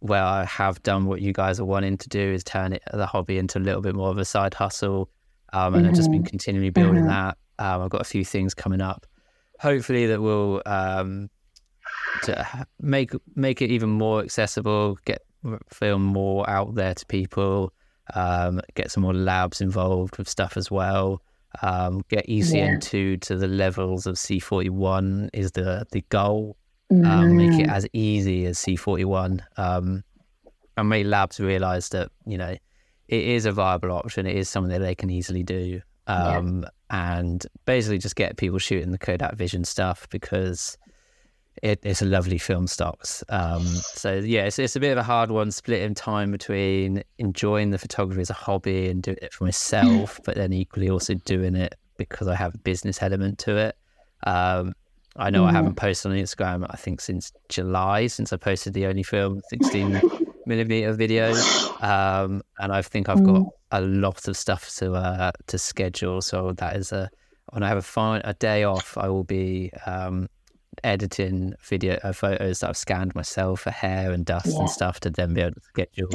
where 0.00 0.22
I 0.22 0.44
have 0.44 0.82
done 0.82 1.06
what 1.06 1.20
you 1.20 1.32
guys 1.32 1.60
are 1.60 1.64
wanting 1.64 1.96
to 1.96 2.08
do 2.08 2.20
is 2.20 2.42
turn 2.42 2.72
it 2.72 2.82
the 2.92 3.06
hobby 3.06 3.38
into 3.38 3.58
a 3.58 3.60
little 3.60 3.80
bit 3.80 3.94
more 3.94 4.10
of 4.10 4.18
a 4.18 4.24
side 4.24 4.52
hustle, 4.52 5.08
um, 5.52 5.74
and 5.74 5.86
I've 5.86 5.94
just 5.94 6.10
been 6.10 6.24
continually 6.24 6.70
building 6.70 7.06
that. 7.06 7.38
Um, 7.58 7.82
I've 7.82 7.90
got 7.90 8.00
a 8.00 8.04
few 8.04 8.24
things 8.24 8.52
coming 8.52 8.80
up, 8.80 9.06
hopefully 9.60 10.06
that 10.06 10.20
will 10.20 10.60
um, 10.66 11.30
to 12.24 12.66
make 12.80 13.12
make 13.36 13.62
it 13.62 13.70
even 13.70 13.90
more 13.90 14.22
accessible, 14.22 14.98
get 15.04 15.22
film 15.70 16.02
more 16.02 16.48
out 16.48 16.74
there 16.74 16.94
to 16.94 17.06
people, 17.06 17.72
um, 18.14 18.60
get 18.74 18.90
some 18.90 19.02
more 19.02 19.14
labs 19.14 19.60
involved 19.60 20.18
with 20.18 20.28
stuff 20.28 20.56
as 20.56 20.70
well. 20.70 21.22
Um, 21.60 22.02
get 22.08 22.26
ECN2 22.28 23.20
to 23.22 23.36
the 23.36 23.48
levels 23.48 24.06
of 24.06 24.16
C41 24.16 25.28
is 25.32 25.52
the 25.52 25.86
the 25.92 26.02
goal 26.08 26.56
um, 26.90 27.36
make 27.36 27.58
it 27.60 27.68
as 27.70 27.86
easy 27.92 28.44
as 28.46 28.58
C41. 28.58 29.40
Um, 29.56 30.04
and 30.76 30.88
make 30.88 31.06
labs 31.06 31.40
realize 31.40 31.88
that, 31.90 32.10
you 32.26 32.38
know, 32.38 32.56
it 33.08 33.24
is 33.24 33.44
a 33.46 33.52
viable 33.52 33.92
option. 33.92 34.26
It 34.26 34.36
is 34.36 34.48
something 34.48 34.72
that 34.72 34.80
they 34.80 34.94
can 34.94 35.10
easily 35.10 35.42
do. 35.42 35.80
Um, 36.06 36.66
And 36.90 37.46
basically 37.64 37.98
just 37.98 38.16
get 38.16 38.36
people 38.36 38.58
shooting 38.58 38.90
the 38.90 38.98
Kodak 38.98 39.34
Vision 39.36 39.64
stuff 39.64 40.06
because 40.10 40.76
it, 41.62 41.80
it's 41.82 42.02
a 42.02 42.06
lovely 42.06 42.38
film 42.38 42.66
stocks. 42.66 43.22
Um, 43.28 43.64
so, 43.64 44.14
yeah, 44.14 44.44
it's, 44.44 44.58
it's 44.58 44.76
a 44.76 44.80
bit 44.80 44.92
of 44.92 44.98
a 44.98 45.02
hard 45.02 45.30
one, 45.30 45.50
splitting 45.50 45.94
time 45.94 46.32
between 46.32 47.02
enjoying 47.18 47.70
the 47.70 47.78
photography 47.78 48.20
as 48.20 48.30
a 48.30 48.34
hobby 48.34 48.88
and 48.88 49.02
doing 49.02 49.18
it 49.20 49.32
for 49.32 49.44
myself, 49.44 50.20
but 50.24 50.36
then 50.36 50.52
equally 50.52 50.88
also 50.88 51.14
doing 51.14 51.54
it 51.54 51.74
because 51.98 52.28
I 52.28 52.34
have 52.34 52.54
a 52.54 52.58
business 52.58 53.02
element 53.02 53.38
to 53.40 53.56
it. 53.56 53.76
Um, 54.24 54.74
I 55.16 55.28
know 55.30 55.44
I 55.44 55.52
haven't 55.52 55.74
posted 55.74 56.10
on 56.10 56.16
Instagram, 56.16 56.66
I 56.70 56.76
think, 56.76 57.00
since 57.00 57.32
July, 57.48 58.06
since 58.06 58.32
I 58.32 58.38
posted 58.38 58.72
the 58.72 58.86
only 58.86 59.02
film 59.02 59.42
16 59.50 60.00
millimeter 60.46 60.92
video. 60.94 61.34
Um, 61.80 62.42
and 62.58 62.72
I 62.72 62.80
think 62.80 63.08
I've 63.10 63.22
got 63.22 63.42
a 63.70 63.80
lot 63.82 64.26
of 64.28 64.36
stuff 64.36 64.74
to 64.76 64.94
uh, 64.94 65.32
to 65.48 65.58
schedule. 65.58 66.22
So 66.22 66.52
that 66.52 66.76
is 66.76 66.92
a 66.92 67.10
when 67.52 67.62
I 67.62 67.68
have 67.68 67.78
a 67.78 67.82
fine 67.82 68.22
a 68.24 68.32
day 68.34 68.64
off, 68.64 68.96
I 68.96 69.08
will 69.08 69.24
be 69.24 69.70
um, 69.84 70.28
editing 70.84 71.54
video 71.62 71.98
uh, 72.02 72.12
photos 72.12 72.60
that 72.60 72.70
I've 72.70 72.76
scanned 72.76 73.14
myself 73.14 73.60
for 73.60 73.70
hair 73.70 74.10
and 74.12 74.24
dust 74.24 74.58
and 74.58 74.68
stuff 74.70 75.00
to 75.00 75.10
then 75.10 75.34
be 75.34 75.40
able 75.42 75.54
to 75.54 75.60
schedule 75.60 76.08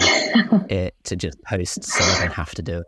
it 0.70 0.96
to 1.06 1.16
just 1.16 1.42
post, 1.44 1.84
so 1.84 2.06
I 2.06 2.16
don't 2.16 2.34
have 2.34 2.54
to 2.56 2.62
do 2.62 2.80
it. 2.80 2.88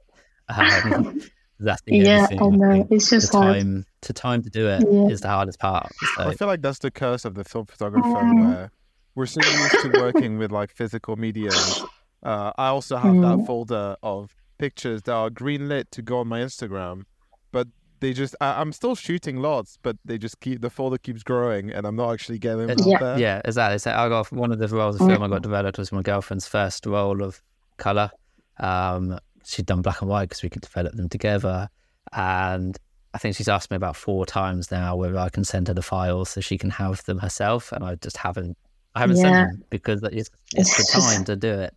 Um, 0.50 1.22
that's 1.60 1.82
the 1.86 1.96
Yeah, 1.98 2.26
thing. 2.28 2.40
I 2.42 2.48
know. 2.50 2.88
It's 2.90 3.10
just 3.10 3.32
the 3.32 3.38
hard. 3.38 3.56
time 3.56 3.86
to 4.02 4.14
time 4.14 4.42
to 4.44 4.50
do 4.50 4.68
it 4.68 4.82
is 4.84 4.88
Yeah. 4.92 5.16
the 5.22 5.28
hardest 5.30 5.60
part. 5.60 5.92
So 6.16 6.24
I 6.24 6.34
feel 6.34 6.48
like 6.48 6.62
that's 6.62 6.80
the 6.80 6.92
curse 6.92 7.26
of 7.26 7.36
the 7.36 7.44
film 7.44 7.66
photographer, 7.66 8.08
Mm. 8.08 8.40
where 8.42 8.72
we're 9.16 9.26
so 9.26 9.42
used 9.42 9.80
to 9.82 9.90
working 9.90 10.38
with 10.38 10.52
like 10.52 10.72
physical 10.72 11.16
media. 11.18 11.76
Uh, 12.24 12.52
I 12.58 12.68
also 12.68 12.98
have 12.98 13.16
Mm. 13.16 13.22
that 13.40 13.46
folder 13.46 13.96
of 14.02 14.36
pictures 14.58 15.04
that 15.04 15.14
are 15.14 15.30
greenlit 15.30 15.86
to 15.92 16.02
go 16.02 16.20
on 16.20 16.28
my 16.28 16.42
Instagram, 16.42 17.04
but 17.52 17.68
they 18.00 18.14
just 18.14 18.36
I, 18.42 18.60
I'm 18.62 18.72
still 18.72 18.96
shooting 18.96 19.38
lots, 19.38 19.78
but 19.82 19.98
they 20.06 20.18
just 20.18 20.40
keep 20.40 20.62
the 20.62 20.70
folder 20.70 20.98
keeps 20.98 21.24
growing, 21.24 21.72
and 21.72 21.86
I'm 21.86 21.96
not 21.96 22.12
actually 22.14 22.40
getting 22.40 22.68
them 22.68 22.80
It- 22.80 22.86
Yeah. 22.86 22.98
there. 23.00 23.20
Yeah, 23.20 23.42
exactly. 23.46 23.80
So 23.80 23.92
I 23.92 24.10
got 24.10 24.32
one 24.32 24.52
of 24.52 24.60
the 24.60 24.68
roles 24.68 25.00
of 25.00 25.08
film 25.08 25.24
I 25.24 25.28
got 25.28 25.42
developed 25.42 25.78
was 25.78 25.92
my 25.92 26.02
girlfriend's 26.02 26.48
first 26.48 26.86
role 26.86 27.22
of 27.24 27.42
color. 27.78 28.12
Um, 28.60 29.20
she'd 29.46 29.66
done 29.66 29.82
black 29.82 30.02
and 30.02 30.10
white 30.10 30.30
because 30.30 30.44
we 30.44 30.50
could 30.50 30.62
develop 30.62 30.94
them 30.96 31.10
together, 31.10 31.70
and 32.14 32.78
I 33.14 33.18
think 33.18 33.36
she's 33.36 33.48
asked 33.50 33.72
me 33.72 33.78
about 33.78 33.96
four 33.96 34.26
times 34.26 34.70
now 34.72 34.96
whether 34.96 35.18
I 35.18 35.30
can 35.30 35.44
send 35.44 35.68
her 35.68 35.74
the 35.74 35.82
files 35.82 36.30
so 36.30 36.42
she 36.42 36.58
can 36.58 36.70
have 36.72 37.04
them 37.06 37.20
herself, 37.20 37.72
and 37.72 37.84
I 37.84 37.96
just 37.96 38.18
haven't. 38.18 38.58
I 38.96 39.00
haven't 39.02 39.18
Yeah. 39.18 39.24
sent 39.24 39.36
them 39.36 39.64
because 39.70 40.02
it's 40.04 40.30
it's 40.56 40.78
the 40.78 40.84
time 41.00 41.24
to 41.26 41.36
do 41.36 41.52
it. 41.52 41.74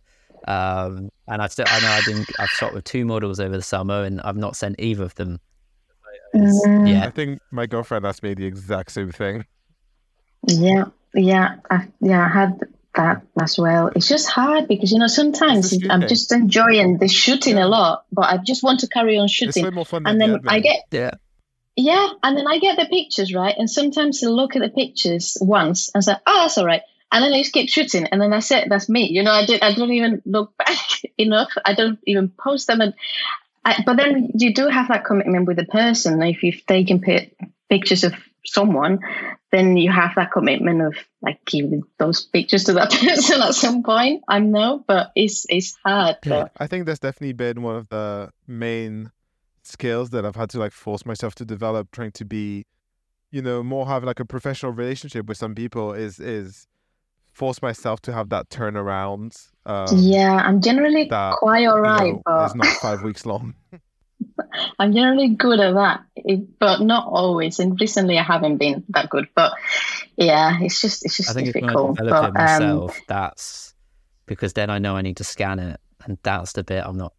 Um, 0.47 1.09
and 1.27 1.41
I 1.41 1.47
still 1.47 1.65
I 1.69 1.79
know 1.79 1.87
I 1.89 2.01
didn't. 2.01 2.29
I've 2.37 2.49
shot 2.49 2.73
with 2.73 2.83
two 2.83 3.05
models 3.05 3.39
over 3.39 3.55
the 3.55 3.63
summer, 3.63 4.03
and 4.03 4.19
I've 4.21 4.35
not 4.37 4.55
sent 4.55 4.75
either 4.79 5.03
of 5.03 5.15
them. 5.15 5.39
Mm. 6.33 6.89
Yeah, 6.89 7.05
I 7.05 7.09
think 7.09 7.39
my 7.51 7.65
girlfriend 7.65 8.05
asked 8.05 8.23
me 8.23 8.33
the 8.33 8.45
exact 8.45 8.91
same 8.91 9.11
thing. 9.11 9.45
Yeah, 10.47 10.85
yeah, 11.13 11.55
I, 11.69 11.87
yeah. 12.01 12.25
I 12.25 12.27
had 12.27 12.59
that 12.95 13.21
as 13.41 13.57
well. 13.57 13.91
It's 13.95 14.07
just 14.07 14.29
hard 14.29 14.67
because 14.67 14.91
you 14.91 14.99
know 14.99 15.07
sometimes 15.07 15.71
I'm 15.73 16.01
shooting. 16.01 16.07
just 16.07 16.31
enjoying 16.31 16.97
the 16.97 17.07
shooting 17.07 17.57
Yeah. 17.57 17.65
a 17.65 17.67
lot, 17.67 18.05
but 18.11 18.25
I 18.25 18.37
just 18.37 18.63
want 18.63 18.81
to 18.81 18.87
carry 18.87 19.17
on 19.17 19.25
It's 19.25 19.33
shooting, 19.33 19.63
way 19.63 19.69
more 19.69 19.85
fun 19.85 20.03
and 20.05 20.19
than 20.19 20.31
then 20.31 20.41
the 20.43 20.51
I 20.51 20.59
get 20.59 20.81
yeah. 20.91 21.11
yeah, 21.75 22.09
and 22.23 22.37
then 22.37 22.47
I 22.47 22.59
get 22.59 22.77
the 22.77 22.85
pictures 22.85 23.33
right, 23.33 23.55
and 23.57 23.69
sometimes 23.69 24.23
I 24.23 24.27
look 24.27 24.55
at 24.55 24.61
the 24.61 24.69
pictures 24.69 25.37
once 25.39 25.91
and 25.93 26.03
say, 26.03 26.13
"Oh, 26.25 26.41
that's 26.43 26.57
all 26.57 26.65
right," 26.65 26.81
and 27.11 27.23
then 27.23 27.33
I 27.33 27.39
just 27.41 27.53
keep 27.53 27.69
shooting, 27.69 28.05
and 28.07 28.21
then 28.21 28.33
I 28.33 28.39
say, 28.39 28.65
"That's 28.67 28.89
me." 28.89 29.07
You 29.09 29.23
know, 29.23 29.31
I 29.31 29.45
did. 29.45 29.61
I 29.61 29.73
don't 29.73 29.91
even 29.93 30.21
look 30.25 30.57
back 30.57 30.77
enough. 31.17 31.51
I 31.63 31.73
don't 31.73 31.99
even 32.05 32.29
post 32.37 32.67
them, 32.67 32.81
and 32.81 32.93
I, 33.65 33.83
but 33.85 33.97
then 33.97 34.31
you 34.35 34.53
do 34.53 34.67
have 34.67 34.89
that 34.89 35.05
commitment 35.05 35.47
with 35.47 35.57
the 35.57 35.65
person. 35.65 36.21
If 36.21 36.43
you've 36.43 36.65
taken 36.65 37.01
pi- 37.01 37.31
pictures 37.69 38.03
of 38.03 38.13
someone, 38.45 38.99
then 39.51 39.77
you 39.77 39.91
have 39.91 40.13
that 40.15 40.31
commitment 40.31 40.81
of 40.81 40.95
like 41.21 41.43
giving 41.45 41.83
those 41.97 42.23
pictures 42.23 42.65
to 42.65 42.73
that 42.73 42.91
person 42.91 43.41
at 43.41 43.55
some 43.55 43.83
point. 43.83 44.23
I 44.27 44.39
know, 44.39 44.83
but 44.85 45.11
it's 45.15 45.45
it's 45.49 45.77
hard. 45.85 46.17
Yeah. 46.25 46.47
I 46.57 46.67
think 46.67 46.85
that's 46.85 46.99
definitely 46.99 47.33
been 47.33 47.61
one 47.61 47.75
of 47.75 47.87
the 47.89 48.31
main 48.47 49.11
skills 49.63 50.09
that 50.09 50.25
I've 50.25 50.35
had 50.35 50.49
to 50.51 50.59
like 50.59 50.73
force 50.73 51.05
myself 51.05 51.35
to 51.35 51.45
develop, 51.45 51.91
trying 51.91 52.11
to 52.13 52.25
be, 52.25 52.65
you 53.31 53.41
know, 53.41 53.63
more 53.63 53.87
have 53.87 54.03
like 54.03 54.19
a 54.19 54.25
professional 54.25 54.71
relationship 54.71 55.27
with 55.27 55.37
some 55.37 55.55
people 55.55 55.93
is 55.93 56.19
is 56.19 56.67
force 57.33 57.61
myself 57.61 58.01
to 58.03 58.13
have 58.13 58.29
that 58.29 58.49
turnaround. 58.49 59.49
Um, 59.65 59.87
yeah, 59.97 60.35
I'm 60.35 60.61
generally 60.61 61.05
that, 61.09 61.35
quite 61.37 61.63
you 61.63 61.69
alright, 61.69 62.13
know, 62.13 62.21
but 62.25 62.45
it's 62.45 62.55
not 62.55 62.67
five 62.77 63.03
weeks 63.03 63.25
long. 63.25 63.55
I'm 64.79 64.93
generally 64.93 65.29
good 65.29 65.59
at 65.59 65.73
that, 65.73 66.03
it, 66.15 66.59
but 66.59 66.81
not 66.81 67.07
always. 67.07 67.59
And 67.59 67.79
recently, 67.79 68.17
I 68.17 68.23
haven't 68.23 68.57
been 68.57 68.83
that 68.89 69.09
good. 69.09 69.27
But 69.35 69.53
yeah, 70.15 70.59
it's 70.61 70.79
just 70.79 71.05
it's 71.05 71.17
just 71.17 71.29
I 71.29 71.33
think 71.33 71.47
it's 71.47 71.55
when 71.55 71.65
I 71.65 71.67
difficult. 71.67 71.97
develop 71.97 72.27
it 72.29 72.33
but 72.33 72.39
um, 72.39 72.61
myself. 72.61 73.01
that's 73.07 73.73
because 74.25 74.53
then 74.53 74.69
I 74.69 74.79
know 74.79 74.95
I 74.95 75.01
need 75.01 75.17
to 75.17 75.23
scan 75.23 75.59
it, 75.59 75.79
and 76.05 76.17
that's 76.23 76.53
the 76.53 76.63
bit 76.63 76.85
I'm 76.85 76.97
not. 76.97 77.13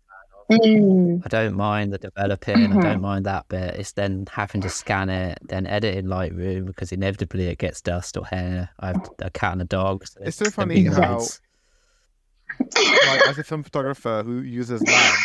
Mm, 0.50 1.22
I 1.24 1.28
don't 1.28 1.54
mind 1.54 1.92
the 1.92 1.98
developing. 1.98 2.72
I 2.76 2.80
don't 2.82 3.00
mind 3.00 3.26
that 3.26 3.48
bit. 3.48 3.74
It's 3.76 3.92
then 3.92 4.26
having 4.30 4.60
to 4.62 4.68
scan 4.68 5.08
it, 5.08 5.38
then 5.42 5.66
edit 5.66 5.96
in 5.96 6.06
Lightroom 6.06 6.66
because 6.66 6.92
inevitably 6.92 7.46
it 7.48 7.58
gets 7.58 7.80
dust 7.80 8.16
or 8.16 8.24
hair. 8.26 8.70
I 8.80 8.88
have 8.88 9.08
a 9.20 9.30
cat 9.30 9.52
and 9.52 9.62
a 9.62 9.66
dog. 9.66 10.06
So 10.06 10.20
It's 10.22 10.36
so 10.36 10.50
funny 10.50 10.74
being 10.76 10.92
how- 10.92 11.18
like 12.60 13.26
as 13.28 13.38
a 13.38 13.44
film 13.44 13.62
photographer 13.62 14.22
who 14.24 14.40
uses 14.40 14.82
labs, 14.82 15.18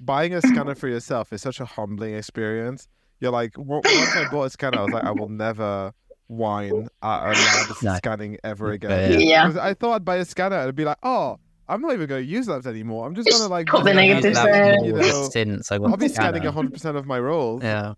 buying 0.00 0.34
a 0.34 0.40
scanner 0.42 0.74
for 0.74 0.88
yourself 0.88 1.32
is 1.32 1.40
such 1.42 1.60
a 1.60 1.64
humbling 1.64 2.14
experience. 2.14 2.88
You're 3.20 3.32
like, 3.32 3.52
w- 3.54 3.80
once 3.84 4.16
I 4.16 4.28
bought 4.30 4.44
a 4.44 4.50
scanner, 4.50 4.78
I 4.80 4.82
was 4.82 4.92
like, 4.92 5.04
I 5.04 5.10
will 5.10 5.30
never 5.30 5.92
whine 6.26 6.88
at 7.02 7.22
a 7.22 7.30
lab 7.32 7.76
No. 7.82 7.94
scanning 7.96 8.36
ever 8.44 8.68
Yeah. 8.68 8.74
again. 8.74 9.20
Yeah. 9.20 9.46
'Cause 9.46 9.56
I 9.56 9.74
thought 9.74 9.94
I'd 9.94 10.04
buy 10.04 10.16
a 10.16 10.24
scanner 10.24 10.56
and 10.56 10.64
it'd 10.64 10.74
be 10.76 10.84
like, 10.84 10.98
oh, 11.02 11.38
I'm 11.68 11.80
not 11.80 11.92
even 11.94 12.06
going 12.08 12.24
to 12.24 12.30
use 12.30 12.48
labs 12.48 12.66
anymore. 12.66 13.06
I'm 13.06 13.14
just 13.14 13.26
Just 13.28 13.38
going 13.38 13.48
to 13.48 13.52
like, 13.52 13.66
put 13.66 13.84
the 13.84 13.90
use 13.90 13.98
I've 13.98 14.04
used 14.06 14.24
negatives 14.24 14.36
labs, 14.36 14.50
labs 14.50 14.76
there. 14.80 14.84
you 14.86 14.92
more 14.94 15.02
know, 15.02 15.28
since 15.30 15.72
I 15.72 15.78
got 15.78 15.90
I'll 15.90 15.96
be 15.96 16.08
the 16.08 16.14
scanner. 16.14 16.38
scanning 16.38 16.70
100% 16.70 16.96
of 16.96 17.06
my 17.06 17.18
rolls. 17.18 17.62
Yeah, 17.62 17.94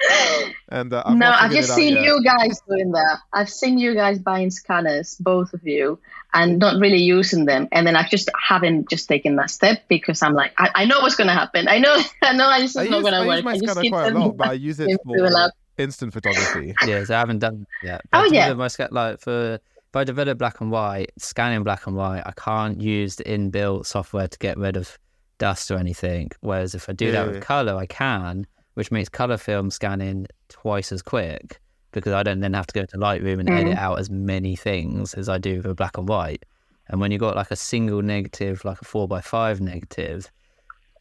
And 0.68 0.92
uh, 0.92 1.02
I've 1.04 1.16
no, 1.16 1.30
I've 1.30 1.50
just 1.52 1.74
seen 1.74 1.94
yet. 1.94 2.04
you 2.04 2.22
guys 2.24 2.60
doing 2.68 2.92
that. 2.92 3.18
I've 3.32 3.50
seen 3.50 3.78
you 3.78 3.94
guys 3.94 4.18
buying 4.18 4.50
scanners, 4.50 5.16
both 5.20 5.52
of 5.52 5.66
you, 5.66 5.98
and 6.32 6.58
not 6.58 6.80
really 6.80 6.96
using 7.02 7.44
them. 7.44 7.68
And 7.72 7.86
then 7.86 7.94
I 7.94 8.08
just 8.08 8.30
haven't 8.48 8.88
just 8.88 9.06
taken 9.08 9.36
that 9.36 9.50
step 9.50 9.82
because 9.88 10.22
I'm 10.22 10.32
like, 10.34 10.52
I, 10.58 10.70
I 10.74 10.84
know 10.86 11.00
what's 11.00 11.14
going 11.14 11.26
to 11.28 11.34
happen. 11.34 11.68
I 11.68 11.78
know, 11.78 11.94
I 12.22 12.32
know, 12.32 12.50
it's 12.56 12.74
I 12.76 12.84
just 12.86 12.90
not 12.90 13.00
use, 13.00 13.02
going 13.02 13.14
I 13.14 13.18
to 13.18 13.24
use 13.24 13.28
work. 13.36 13.44
my 13.44 13.50
I 13.50 13.54
just 13.58 13.72
scanner 13.72 13.88
quite 13.90 14.12
a 14.12 14.18
lot, 14.18 14.36
but 14.36 14.48
I 14.48 14.52
use 14.54 14.80
it 14.80 14.98
for 15.04 15.50
instant 15.78 16.12
photography. 16.12 16.74
yeah. 16.86 17.04
So 17.04 17.14
I 17.14 17.18
haven't 17.18 17.40
done 17.40 17.66
yeah. 17.82 17.98
Oh, 18.12 18.22
But 18.28 18.32
yeah. 18.32 18.52
My 18.54 18.68
sca- 18.68 18.88
like 18.90 19.20
for 19.20 19.58
if 19.92 19.96
I 19.96 20.04
develop 20.04 20.38
black 20.38 20.62
and 20.62 20.70
white, 20.70 21.10
scanning 21.18 21.64
black 21.64 21.86
and 21.86 21.94
white, 21.94 22.22
I 22.24 22.32
can't 22.34 22.80
use 22.80 23.16
the 23.16 23.24
inbuilt 23.24 23.84
software 23.84 24.26
to 24.26 24.38
get 24.38 24.56
rid 24.56 24.78
of 24.78 24.98
dust 25.36 25.70
or 25.70 25.76
anything. 25.76 26.30
Whereas 26.40 26.74
if 26.74 26.88
I 26.88 26.94
do 26.94 27.12
that 27.12 27.26
Yeah. 27.26 27.32
with 27.32 27.42
color, 27.42 27.76
I 27.76 27.84
can, 27.84 28.46
which 28.72 28.90
makes 28.90 29.10
color 29.10 29.36
film 29.36 29.70
scanning 29.70 30.28
twice 30.48 30.92
as 30.92 31.02
quick 31.02 31.60
because 31.90 32.14
I 32.14 32.22
don't 32.22 32.40
then 32.40 32.54
have 32.54 32.66
to 32.68 32.72
go 32.72 32.86
to 32.86 32.96
Lightroom 32.96 33.40
and 33.40 33.50
edit 33.50 33.74
mm. 33.74 33.78
out 33.78 33.98
as 33.98 34.08
many 34.08 34.56
things 34.56 35.12
as 35.12 35.28
I 35.28 35.36
do 35.36 35.60
for 35.60 35.74
black 35.74 35.98
and 35.98 36.08
white. 36.08 36.42
And 36.88 36.98
when 36.98 37.12
you've 37.12 37.20
got 37.20 37.36
like 37.36 37.50
a 37.50 37.56
single 37.56 38.00
negative, 38.00 38.64
like 38.64 38.80
a 38.80 38.86
four 38.86 39.06
by 39.06 39.20
five 39.20 39.60
negative, 39.60 40.32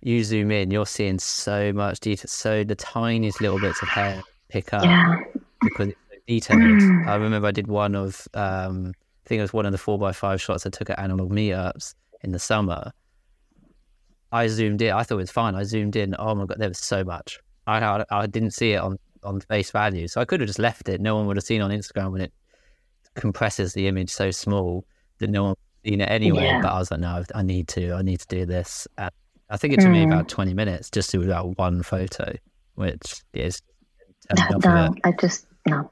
you 0.01 0.21
zoom 0.25 0.51
in, 0.51 0.69
you're 0.69 0.86
seeing 0.86 1.17
so 1.17 1.71
much 1.71 2.01
detail, 2.01 2.27
so 2.27 2.65
the 2.65 2.75
tiniest 2.75 3.39
little 3.39 3.60
bits 3.62 3.81
of 3.81 3.88
hair 3.88 4.21
pick 4.50 4.74
up 4.74 4.83
Yeah. 4.83 5.15
because 5.62 5.93
detailed. 6.28 6.60
I 7.08 7.16
remember 7.16 7.48
I 7.48 7.51
did 7.51 7.68
one 7.68 7.96
of, 7.96 8.28
um, 8.34 8.94
I 9.25 9.28
think 9.30 9.40
it 9.40 9.44
was 9.44 9.54
one 9.54 9.66
of 9.66 9.72
the 9.72 9.78
four 9.78 9.98
by 10.00 10.12
five 10.12 10.42
shots 10.42 10.66
I 10.66 10.70
took 10.70 10.90
at 10.90 11.00
analog 11.00 11.32
meetups 11.32 11.94
in 12.22 12.32
the 12.32 12.40
summer. 12.40 12.92
I 14.32 14.48
zoomed 14.48 14.82
in. 14.82 14.92
I 14.94 15.04
thought 15.04 15.16
it 15.16 15.18
was 15.18 15.32
fine. 15.32 15.56
I 15.56 15.63
zoomed 15.63 15.96
in. 15.96 16.16
Oh 16.18 16.34
my 16.36 16.46
god, 16.46 16.58
there 16.60 16.70
was 16.70 16.78
so 16.78 17.04
much. 17.04 17.40
I 17.68 17.80
I, 17.84 18.06
I 18.10 18.28
didn't 18.28 18.51
see 18.51 18.72
it 18.74 18.78
on 18.78 18.98
on 19.24 19.42
face 19.42 19.72
value, 19.72 20.08
so 20.08 20.22
I 20.22 20.25
could 20.25 20.40
have 20.40 20.48
just 20.48 20.60
left 20.60 20.88
it. 20.90 21.01
No 21.01 21.16
one 21.16 21.28
would 21.28 21.38
have 21.38 21.44
seen 21.44 21.62
on 21.62 21.70
Instagram 21.70 22.12
when 22.12 22.22
it 22.22 22.34
compresses 23.16 23.74
the 23.74 23.88
image 23.88 24.10
so 24.10 24.32
small 24.32 24.86
that 25.20 25.30
no 25.30 25.44
one 25.44 25.50
would 25.50 25.58
have 25.86 25.92
seen 25.92 26.01
it 26.01 26.10
anyway. 26.10 26.46
Yeah. 26.46 26.62
But 26.62 26.72
I 26.72 26.80
was 26.80 26.92
like, 26.92 27.01
no, 27.01 27.24
I 27.36 27.44
need 27.44 27.68
to. 27.70 27.92
I 27.94 28.01
need 28.04 28.22
to 28.22 28.28
do 28.28 28.46
this. 28.46 28.88
And 28.98 29.12
I 29.50 29.58
think 29.58 29.74
it 29.74 29.82
took 29.82 29.90
me 29.92 30.06
Mm. 30.06 30.13
about 30.13 30.30
twenty 30.30 30.54
minutes 30.54 30.90
just 30.90 31.10
to 31.12 31.20
do 31.20 31.25
that 31.28 31.58
one 31.58 31.84
photo, 31.84 32.34
which 32.75 33.22
is 33.34 33.62
me 34.34 34.42
No. 34.63 34.96
I 35.04 35.12
just 35.20 35.46
no. 35.68 35.92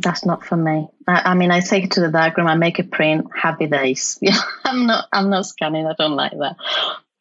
That's 0.00 0.24
not 0.24 0.44
for 0.44 0.56
me. 0.56 0.88
I, 1.06 1.22
I 1.30 1.34
mean, 1.34 1.50
I 1.50 1.60
take 1.60 1.84
it 1.84 1.90
to 1.92 2.00
the 2.00 2.10
diagram, 2.10 2.46
I 2.46 2.54
make 2.54 2.78
a 2.78 2.84
print. 2.84 3.26
Happy 3.34 3.66
days. 3.66 4.18
Yeah, 4.22 4.38
I'm 4.64 4.86
not. 4.86 5.06
I'm 5.12 5.30
not 5.30 5.46
scanning. 5.46 5.86
I 5.86 5.94
don't 5.98 6.16
like 6.16 6.32
that. 6.32 6.56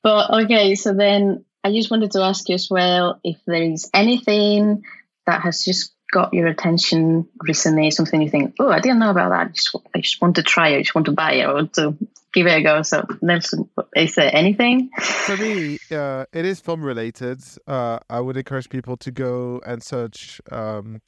But 0.03 0.43
okay, 0.43 0.75
so 0.75 0.93
then 0.93 1.45
I 1.63 1.71
just 1.71 1.91
wanted 1.91 2.11
to 2.11 2.21
ask 2.21 2.47
you 2.49 2.55
as 2.55 2.69
well 2.69 3.19
if 3.23 3.37
there 3.45 3.63
is 3.63 3.89
anything 3.93 4.83
that 5.25 5.41
has 5.41 5.63
just 5.63 5.93
got 6.11 6.33
your 6.33 6.47
attention 6.47 7.27
recently, 7.41 7.91
something 7.91 8.21
you 8.21 8.29
think, 8.29 8.55
oh, 8.59 8.69
I 8.69 8.79
didn't 8.79 8.99
know 8.99 9.09
about 9.09 9.29
that. 9.29 9.47
I 9.47 9.49
just, 9.49 9.75
I 9.93 9.99
just 9.99 10.21
want 10.21 10.35
to 10.35 10.43
try 10.43 10.69
it. 10.69 10.77
I 10.77 10.81
just 10.81 10.95
want 10.95 11.05
to 11.05 11.11
buy 11.11 11.33
it. 11.33 11.43
I 11.43 11.53
want 11.53 11.73
to 11.73 11.97
give 12.33 12.47
it 12.47 12.57
a 12.57 12.61
go. 12.61 12.81
So, 12.83 13.05
Nelson, 13.21 13.69
is 13.95 14.15
there 14.15 14.33
anything? 14.33 14.89
For 14.97 15.35
me, 15.37 15.79
uh, 15.91 16.25
it 16.31 16.45
is 16.45 16.61
film 16.61 16.83
related. 16.83 17.41
Uh, 17.67 17.99
I 18.09 18.19
would 18.21 18.37
encourage 18.37 18.69
people 18.69 18.95
to 18.97 19.11
go 19.11 19.61
and 19.65 19.83
search 19.83 20.39
um, 20.51 21.01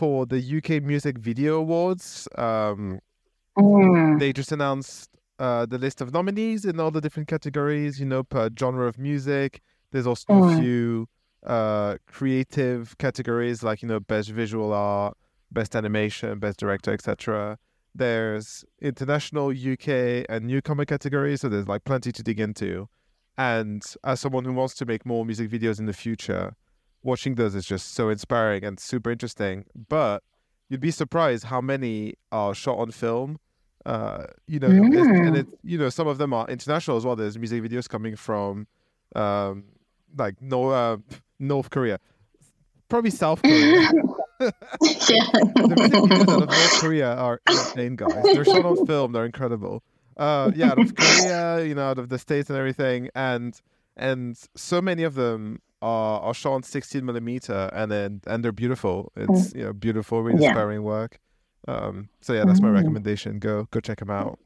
for 0.00 0.24
the 0.24 0.40
UK 0.40 0.80
Music 0.82 1.18
Video 1.18 1.58
Awards. 1.58 2.26
Um, 2.38 3.00
Mm, 3.58 4.18
they 4.18 4.32
just 4.32 4.50
announced 4.52 5.10
uh, 5.38 5.66
the 5.66 5.76
list 5.76 6.00
of 6.00 6.14
nominees 6.14 6.64
in 6.64 6.80
all 6.80 6.90
the 6.90 7.02
different 7.02 7.28
categories, 7.28 8.00
you 8.00 8.06
know, 8.06 8.22
per 8.22 8.48
genre 8.58 8.86
of 8.86 8.96
music. 8.98 9.60
There's 9.92 10.06
also 10.06 10.24
a 10.32 10.40
Mm. 10.40 10.56
few 10.56 11.06
uh, 11.46 11.96
creative 12.06 12.96
categories 12.96 13.62
like, 13.62 13.82
you 13.82 13.88
know, 13.88 14.00
best 14.00 14.30
visual 14.30 14.72
art, 14.72 15.18
best 15.50 15.76
animation, 15.76 16.38
best 16.38 16.58
director, 16.58 16.92
etc. 16.94 17.58
There's 17.94 18.64
international, 18.80 19.52
UK, 19.52 20.24
and 20.30 20.46
newcomer 20.46 20.86
categories, 20.86 21.42
so 21.42 21.50
there's 21.50 21.68
like 21.68 21.84
plenty 21.84 22.10
to 22.12 22.22
dig 22.22 22.40
into. 22.40 22.88
And 23.36 23.82
as 24.04 24.20
someone 24.20 24.44
who 24.46 24.54
wants 24.54 24.74
to 24.76 24.86
make 24.86 25.04
more 25.04 25.26
music 25.26 25.50
videos 25.50 25.78
in 25.78 25.84
the 25.84 25.92
future, 25.92 26.54
watching 27.02 27.34
those 27.36 27.54
is 27.54 27.64
just 27.66 27.94
so 27.94 28.08
inspiring 28.08 28.64
and 28.64 28.78
super 28.78 29.10
interesting. 29.10 29.64
But 29.88 30.22
you'd 30.68 30.80
be 30.80 30.90
surprised 30.90 31.44
how 31.44 31.60
many 31.60 32.14
are 32.32 32.54
shot 32.54 32.78
on 32.78 32.90
film. 32.90 33.38
Uh, 33.86 34.24
you 34.46 34.58
know, 34.60 34.68
it's- 34.68 35.06
and 35.06 35.34
Mm. 35.34 35.38
it, 35.38 35.46
you 35.62 35.78
know, 35.78 35.88
some 35.88 36.06
of 36.06 36.18
them 36.18 36.32
are 36.34 36.46
international 36.48 36.96
as 36.96 37.04
well. 37.06 37.16
There's 37.16 37.38
music 37.38 37.62
videos 37.62 37.88
coming 37.88 38.14
from, 38.16 38.66
um, 39.16 39.64
like 40.16 40.40
no, 40.42 40.68
uh, 40.68 40.98
North 41.38 41.70
Korea, 41.70 41.98
probably 42.88 43.10
South 43.10 43.40
Korea. 43.42 43.88
yeah. 44.40 44.50
the 44.80 45.74
music 45.76 46.02
videos 46.02 46.22
out 46.22 46.42
of 46.42 46.48
North 46.48 46.80
Korea 46.80 47.14
are 47.14 47.40
insane, 47.48 47.96
guys. 47.96 48.22
They're 48.22 48.44
shot 48.44 48.64
on 48.64 48.86
film. 48.86 49.12
They're 49.12 49.24
incredible. 49.26 49.82
Uh, 50.16 50.50
yeah, 50.54 50.72
out 50.72 50.78
of 50.78 50.94
Korea, 50.94 51.64
you 51.64 51.74
know, 51.74 51.82
out 51.88 51.98
of 51.98 52.08
the 52.10 52.18
states 52.18 52.50
and 52.50 52.58
everything, 52.58 53.08
and 53.14 53.58
and 53.96 54.38
so 54.54 54.80
many 54.82 55.02
of 55.04 55.14
them 55.14 55.60
are, 55.82 56.20
are 56.20 56.34
shot 56.34 56.52
on 56.52 56.62
16 56.62 57.04
millimeter, 57.04 57.70
and 57.72 57.90
then 57.90 58.20
and 58.26 58.44
they're 58.44 58.52
beautiful. 58.52 59.12
It's 59.16 59.54
you 59.54 59.64
know 59.64 59.72
beautiful, 59.72 60.22
really 60.22 60.42
Yeah. 60.42 60.48
inspiring 60.50 60.82
work. 60.82 61.18
Um, 61.68 62.08
so 62.20 62.32
yeah, 62.32 62.44
that's 62.44 62.60
my 62.60 62.68
Mm. 62.68 62.74
recommendation. 62.74 63.38
Go 63.38 63.66
go 63.70 63.80
check 63.80 63.98
them 63.98 64.10
out. 64.10 64.38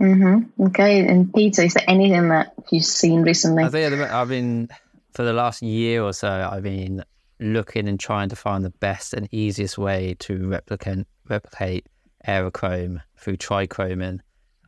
Mm-hmm. 0.00 0.62
Okay, 0.66 1.06
and 1.06 1.32
Peter, 1.32 1.62
is 1.62 1.74
there 1.74 1.84
anything 1.88 2.28
that 2.28 2.52
you've 2.70 2.84
seen 2.84 3.22
recently? 3.22 3.64
I 3.64 3.68
think 3.68 3.86
at 3.86 3.90
the 3.90 3.96
mo- 3.96 4.10
I've 4.12 4.28
been 4.28 4.68
for 5.14 5.22
the 5.22 5.32
last 5.32 5.62
year 5.62 6.02
or 6.02 6.12
so. 6.12 6.28
I've 6.52 6.62
been 6.62 7.02
looking 7.40 7.88
and 7.88 7.98
trying 7.98 8.28
to 8.28 8.36
find 8.36 8.62
the 8.64 8.70
best 8.70 9.14
and 9.14 9.28
easiest 9.32 9.78
way 9.78 10.14
to 10.20 10.48
replicate 10.48 11.06
replicate 11.28 11.86
aerochrome 12.28 13.00
through 13.18 13.36
trichroming. 13.38 14.20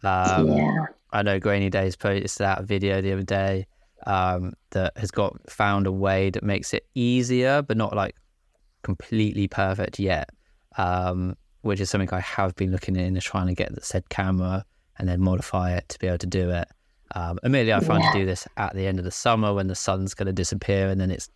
Um, 0.03 0.49
yeah. 0.49 0.87
I 1.13 1.23
know 1.23 1.39
Grainy 1.39 1.69
Days 1.71 1.97
posted 1.97 2.29
that 2.39 2.65
video 2.65 3.01
the 3.03 3.13
other 3.13 3.23
day 3.23 3.67
um, 4.07 4.53
that 4.71 4.97
has 4.97 5.11
got 5.11 5.35
found 5.51 5.87
a 5.87 5.93
way 5.93 6.31
that 6.31 6.43
makes 6.43 6.73
it 6.75 6.87
easier, 6.95 7.63
but 7.63 7.77
not 7.77 7.95
like 7.97 8.15
completely 8.83 9.49
perfect 9.49 9.99
yet. 9.99 10.31
Um, 10.77 11.37
which 11.63 11.81
is 11.81 11.91
something 11.91 12.09
I 12.13 12.21
have 12.21 12.55
been 12.55 12.71
looking 12.71 12.95
into 12.97 13.21
trying 13.21 13.49
to 13.49 13.55
get 13.55 13.75
the 13.75 13.81
said 13.83 14.09
camera 14.09 14.65
and 14.99 15.09
then 15.09 15.21
modify 15.21 15.75
it 15.77 15.89
to 15.89 15.99
be 15.99 16.07
able 16.07 16.19
to 16.19 16.27
do 16.27 16.51
it. 16.51 16.69
Um, 17.15 17.39
admittedly, 17.43 17.73
I 17.73 17.81
find 17.81 18.03
Yeah. 18.05 18.13
to 18.13 18.19
do 18.21 18.27
this 18.27 18.47
at 18.57 18.75
the 18.75 18.87
end 18.87 18.99
of 18.99 19.05
the 19.05 19.11
summer 19.11 19.53
when 19.53 19.67
the 19.67 19.75
sun's 19.75 20.15
going 20.15 20.27
to 20.27 20.33
disappear 20.33 20.89
and 20.89 21.01
then 21.01 21.11
it's 21.11 21.29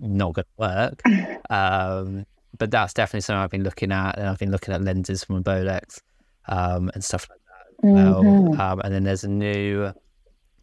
not 0.00 0.34
going 0.34 0.44
to 0.44 0.58
work. 0.58 1.02
Um, 1.50 2.26
but 2.58 2.70
that's 2.70 2.92
definitely 2.94 3.22
something 3.22 3.40
I've 3.42 3.50
been 3.50 3.64
looking 3.64 3.90
at, 3.90 4.18
and 4.18 4.28
I've 4.28 4.38
been 4.38 4.50
looking 4.52 4.72
at 4.72 4.82
lenses 4.82 5.24
from 5.24 5.36
a 5.36 5.42
Bolex 5.42 6.00
um, 6.48 6.90
and 6.94 7.02
stuff 7.02 7.26
like 7.28 7.40
that. 7.46 7.88
Mhm. 7.88 8.58
Um, 8.60 8.80
and 8.84 8.94
then 8.94 9.02
there's 9.04 9.24
a 9.24 9.28
new, 9.28 9.92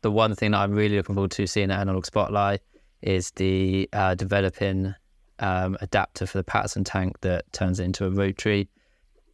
the 0.07 0.11
one 0.11 0.33
thing 0.35 0.51
that 0.51 0.59
I'm 0.59 0.71
really 0.71 0.95
looking 0.95 1.15
forward 1.15 1.31
to 1.31 1.45
seeing 1.45 1.69
at 1.69 1.81
Analog 1.81 2.05
Spotlight 2.05 2.61
is 3.01 3.31
the 3.31 3.89
uh, 3.91 4.15
developing 4.15 4.95
um, 5.39 5.77
adapter 5.81 6.25
for 6.25 6.37
the 6.37 6.45
Paterson 6.45 6.85
tank 6.85 7.19
that 7.21 7.51
turns 7.51 7.81
it 7.81 7.83
into 7.83 8.05
a 8.05 8.09
rotary 8.09 8.69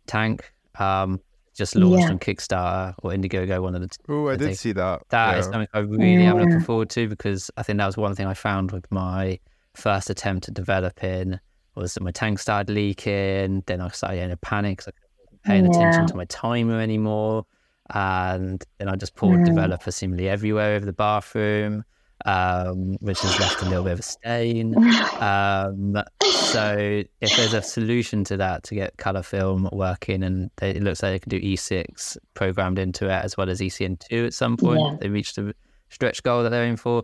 tank. 0.07 0.51
Um, 0.79 1.19
just 1.53 1.75
launched 1.75 2.05
Yeah. 2.05 2.09
on 2.09 2.17
Kickstarter 2.17 2.95
or 3.03 3.11
Indiegogo, 3.11 3.61
one 3.61 3.75
of 3.75 3.81
the. 3.81 3.87
T- 3.87 3.97
Oh, 4.09 4.27
I 4.29 4.33
I 4.33 4.35
did 4.35 4.45
think 4.45 4.57
see 4.57 4.71
that. 4.71 5.03
that 5.09 5.37
is 5.37 5.45
yeah. 5.45 5.51
something 5.51 5.67
I 5.75 5.79
really 5.79 6.23
am 6.23 6.39
looking 6.39 6.61
forward 6.61 6.89
to 6.91 7.07
because 7.07 7.51
I 7.55 7.61
think 7.61 7.77
that 7.77 7.85
was 7.85 7.95
one 7.97 8.15
thing 8.15 8.25
I 8.25 8.33
found 8.33 8.71
with 8.71 8.91
my 8.91 9.37
first 9.75 10.09
attempt 10.09 10.47
at 10.47 10.55
developing 10.55 11.39
was 11.75 11.93
that 11.93 12.01
my 12.01 12.09
tank 12.11 12.39
started 12.39 12.73
leaking. 12.73 13.61
Then 13.67 13.79
I 13.81 13.89
started 13.89 14.15
getting 14.15 14.31
a 14.31 14.37
panic 14.37 14.79
'cause 14.79 14.87
I 14.87 14.91
wasn't 15.27 15.43
paying 15.45 15.67
attention 15.67 16.07
to 16.07 16.15
my 16.15 16.25
timer 16.25 16.79
anymore. 16.81 17.45
And 17.93 18.63
then 18.77 18.87
I 18.89 18.95
just 18.95 19.15
poured 19.15 19.41
Mm. 19.41 19.45
developer 19.45 19.91
seemingly 19.91 20.29
everywhere 20.29 20.75
over 20.75 20.85
the 20.85 20.93
bathroom, 20.93 21.83
um, 22.25 22.95
which 23.01 23.19
has 23.19 23.39
left 23.39 23.61
a 23.61 23.65
little 23.65 23.83
bit 23.83 23.93
of 23.93 23.99
a 23.99 24.03
stain. 24.03 24.75
Um, 25.23 25.95
so 26.21 27.03
if 27.21 27.37
there's 27.37 27.53
a 27.53 27.61
solution 27.61 28.23
to 28.25 28.35
that 28.37 28.63
to 28.63 28.75
get 28.75 28.97
color 28.97 29.23
film 29.23 29.69
working, 29.71 30.21
and 30.23 30.49
they, 30.57 30.71
it 30.71 30.83
looks 30.83 31.01
like 31.01 31.13
they 31.13 31.19
can 31.19 31.29
do 31.29 31.39
E6 31.39 32.17
programmed 32.33 32.77
into 32.79 33.05
it 33.05 33.23
as 33.23 33.37
well 33.37 33.49
as 33.49 33.61
ECN2 33.61 34.25
at 34.27 34.33
some 34.33 34.57
point, 34.57 34.81
Yeah. 34.81 34.97
they 34.99 35.09
reach 35.09 35.33
the 35.35 35.53
stretch 35.89 36.21
goal 36.23 36.43
that 36.43 36.49
they're 36.49 36.63
aiming 36.63 36.75
for. 36.77 37.03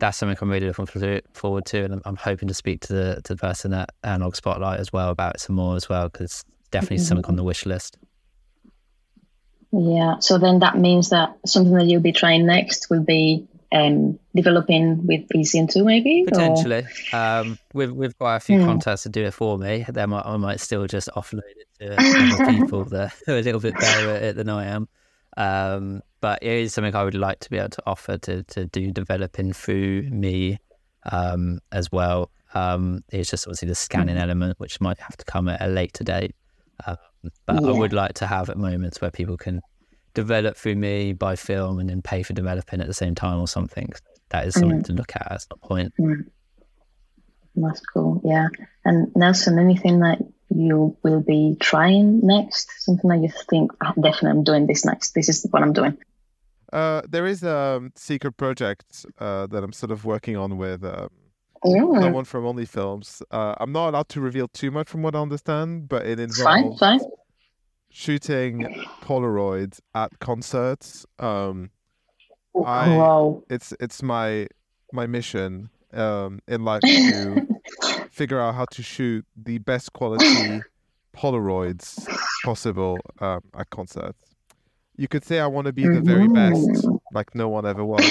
That's 0.00 0.16
something 0.18 0.36
I'm 0.40 0.50
really 0.50 0.66
looking 0.66 1.20
forward 1.34 1.64
to, 1.66 1.84
and 1.84 1.92
I'm, 1.94 2.02
I'm 2.06 2.16
hoping 2.16 2.48
to 2.48 2.54
speak 2.54 2.80
to 2.82 2.92
the 2.92 3.20
to 3.24 3.34
the 3.34 3.40
person 3.40 3.72
at 3.74 3.90
Analog 4.02 4.34
Spotlight 4.34 4.80
as 4.80 4.92
well 4.92 5.10
about 5.10 5.34
it 5.36 5.40
some 5.40 5.54
more 5.56 5.76
as 5.76 5.88
well 5.88 6.08
because 6.08 6.44
definitely 6.70 6.98
something 6.98 7.26
on 7.26 7.36
the 7.36 7.44
wish 7.44 7.66
list. 7.66 7.98
Yeah. 9.72 10.18
So 10.20 10.38
then 10.38 10.58
that 10.60 10.76
means 10.78 11.10
that 11.10 11.36
something 11.46 11.74
that 11.74 11.84
you'll 11.86 12.00
be 12.02 12.12
trying 12.12 12.46
next 12.46 12.90
will 12.90 13.04
be 13.04 13.46
um, 13.72 14.18
developing 14.34 15.06
with 15.06 15.28
ECN2 15.28 15.84
maybe? 15.84 16.24
or- 16.24 16.30
Potentially, 16.30 16.84
um, 17.12 17.56
we've 17.72 17.92
we've 17.92 18.18
got 18.18 18.34
a 18.36 18.40
few 18.40 18.58
Hmm. 18.60 18.66
contacts 18.66 19.04
to 19.04 19.08
do 19.08 19.24
it 19.24 19.34
for 19.34 19.56
me. 19.58 19.84
Then 19.88 20.12
I, 20.12 20.22
I 20.22 20.36
might 20.38 20.58
still 20.60 20.86
just 20.88 21.08
offload 21.16 21.42
it 21.56 21.68
to 21.78 21.94
other 22.42 22.52
people 22.52 22.84
that 22.86 23.14
are 23.28 23.36
a 23.36 23.42
little 23.42 23.60
bit 23.60 23.74
better 23.78 24.10
at 24.10 24.22
it 24.22 24.36
than 24.36 24.48
I 24.48 24.66
am. 24.66 24.88
Um, 25.36 26.02
but 26.20 26.42
it 26.42 26.50
is 26.50 26.74
something 26.74 26.94
I 26.94 27.04
would 27.04 27.14
like 27.14 27.38
to 27.40 27.50
be 27.50 27.58
able 27.58 27.68
to 27.70 27.82
offer 27.86 28.18
to 28.18 28.42
to 28.42 28.66
do 28.66 28.90
developing 28.90 29.52
through 29.52 30.02
me 30.10 30.58
um, 31.10 31.60
as 31.70 31.92
well. 31.92 32.30
Um, 32.52 33.04
it's 33.12 33.30
just 33.30 33.46
obviously 33.46 33.68
the 33.68 33.76
scanning 33.76 34.16
element, 34.16 34.58
which 34.58 34.80
might 34.80 34.98
have 34.98 35.16
to 35.16 35.24
come 35.24 35.48
at 35.48 35.62
a 35.62 35.68
later 35.68 36.02
date. 36.02 36.34
Um, 36.84 36.96
but 37.46 37.64
I 37.64 37.70
would 37.70 37.92
like 37.92 38.14
to 38.14 38.26
have 38.26 38.48
at 38.50 38.56
moments 38.56 39.00
where 39.00 39.10
people 39.10 39.36
can 39.36 39.60
develop 40.14 40.56
through 40.56 40.76
me, 40.76 41.12
by 41.12 41.36
film, 41.36 41.78
and 41.78 41.88
then 41.88 42.02
pay 42.02 42.22
for 42.22 42.32
developing 42.32 42.80
at 42.80 42.86
the 42.86 42.94
same 42.94 43.14
time 43.14 43.40
or 43.40 43.48
something. 43.48 43.90
That 44.30 44.46
is 44.46 44.54
something 44.54 44.82
to 44.84 44.92
look 44.92 45.12
at 45.16 45.30
at 45.30 45.42
some 45.42 45.58
point. 45.58 45.92
Mm. 46.00 46.26
That's 47.56 47.80
cool. 47.80 48.20
Yeah. 48.24 48.48
And 48.84 49.10
Nelson, 49.16 49.58
anything 49.58 50.00
that 50.00 50.18
you 50.48 50.96
will 51.02 51.20
be 51.20 51.56
trying 51.60 52.20
next? 52.24 52.70
Something 52.84 53.10
that 53.10 53.20
you 53.22 53.30
think, 53.48 53.72
"Ah, 53.82 53.92
definitely 53.94 54.30
I'm 54.30 54.44
doing 54.44 54.66
this 54.66 54.84
next. 54.84 55.14
This 55.14 55.28
is 55.28 55.46
what 55.50 55.62
I'm 55.62 55.72
doing. 55.72 55.98
Uh, 56.72 57.02
there 57.08 57.26
is 57.26 57.42
a 57.42 57.90
secret 57.96 58.36
project 58.36 59.04
uh, 59.18 59.46
that 59.48 59.64
I'm 59.64 59.72
sort 59.72 59.90
of 59.90 60.04
working 60.04 60.36
on 60.36 60.56
with 60.56 60.84
um, 60.84 61.10
Mm. 61.64 62.00
someone 62.02 62.24
from 62.24 62.46
Only 62.46 62.64
Films. 62.64 63.22
Uh, 63.30 63.54
I'm 63.60 63.72
not 63.72 63.90
allowed 63.90 64.08
to 64.10 64.20
reveal 64.20 64.48
too 64.48 64.70
much 64.70 64.88
from 64.88 65.02
what 65.02 65.14
I 65.14 65.20
understand, 65.20 65.88
but 65.88 66.06
it 66.06 66.18
Fine, 66.18 66.58
involves 66.64 66.78
fine. 66.80 67.00
shooting 67.90 68.62
Polaroids 69.02 69.80
at 69.94 70.18
concerts. 70.20 71.04
Um, 71.18 71.70
I- 72.64 72.96
Wow. 72.96 73.42
it's 73.50 73.72
it's 73.80 74.02
my 74.02 74.48
my 74.92 75.06
mission 75.06 75.70
um, 75.92 76.40
in 76.48 76.64
life 76.64 76.80
to 76.86 77.46
figure 78.10 78.40
out 78.40 78.54
how 78.54 78.64
to 78.72 78.82
shoot 78.82 79.24
the 79.36 79.58
best 79.58 79.92
quality 79.92 80.60
Polaroids 81.14 82.08
possible 82.44 82.98
um, 83.20 83.40
at 83.56 83.68
concerts. 83.70 84.34
You 84.96 85.08
could 85.08 85.24
say 85.24 85.40
I 85.40 85.46
want 85.46 85.66
to 85.66 85.72
be 85.72 85.86
the 85.86 86.00
very 86.00 86.28
best, 86.28 86.66
Mhm. 86.68 87.00
like 87.12 87.34
no 87.34 87.48
one 87.48 87.64
ever 87.66 87.84
was. 87.84 88.04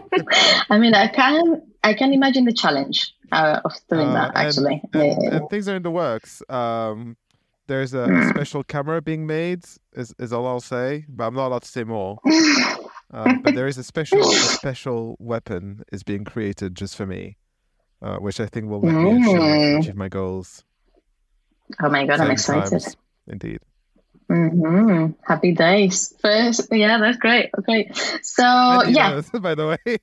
I 0.70 0.78
mean, 0.78 0.94
I 0.94 1.08
can 1.08 1.62
I 1.84 1.94
can 1.94 2.12
imagine 2.12 2.44
the 2.44 2.52
challenge 2.52 3.14
uh, 3.32 3.60
of 3.64 3.72
doing 3.90 4.08
Uh, 4.08 4.12
that. 4.14 4.28
and- 4.34 4.36
Actually, 4.48 4.82
and, 4.92 5.22
Yeah. 5.22 5.36
and 5.36 5.48
things 5.50 5.68
are 5.68 5.76
in 5.76 5.82
the 5.82 5.90
works. 5.90 6.42
Um, 6.48 7.16
there's 7.68 7.94
a, 7.94 8.06
Hmm. 8.06 8.28
special 8.30 8.62
camera 8.64 9.02
being 9.02 9.26
made, 9.26 9.64
is, 9.94 10.14
is 10.18 10.32
all 10.32 10.46
I'll 10.46 10.60
say, 10.60 11.04
but 11.08 11.26
I'm 11.26 11.34
not 11.34 11.48
allowed 11.48 11.62
to 11.62 11.68
say 11.68 11.84
more. 11.84 12.18
Um, 13.12 13.40
but 13.42 13.54
there 13.54 13.68
is 13.68 13.78
a 13.78 13.84
special 13.84 14.18
a 14.20 14.32
special 14.34 15.14
weapon 15.20 15.84
is 15.92 16.02
being 16.02 16.24
created 16.24 16.74
just 16.74 16.96
for 16.96 17.06
me, 17.06 17.36
uh, 18.02 18.16
which 18.16 18.40
I 18.40 18.46
think 18.46 18.66
will 18.68 18.80
let 18.80 18.92
me 18.96 19.12
achieve, 19.12 19.38
Mm. 19.38 19.78
achieve 19.78 19.94
my 19.94 20.08
goals. 20.08 20.64
oh 21.80 21.88
my 21.88 22.04
god, 22.04 22.18
I'm 22.20 22.32
excited. 22.32 22.68
times, 22.70 22.96
Indeed. 23.28 23.60
Hmm 24.28 25.06
Happy 25.22 25.52
days. 25.52 26.12
First, 26.20 26.68
yeah, 26.72 26.98
that's 26.98 27.16
great. 27.18 27.50
Okay, 27.58 27.90
so 28.22 28.42
yeah. 28.42 29.20
know, 29.32 29.40
by 29.40 29.54
the 29.54 29.66
way, 29.68 29.78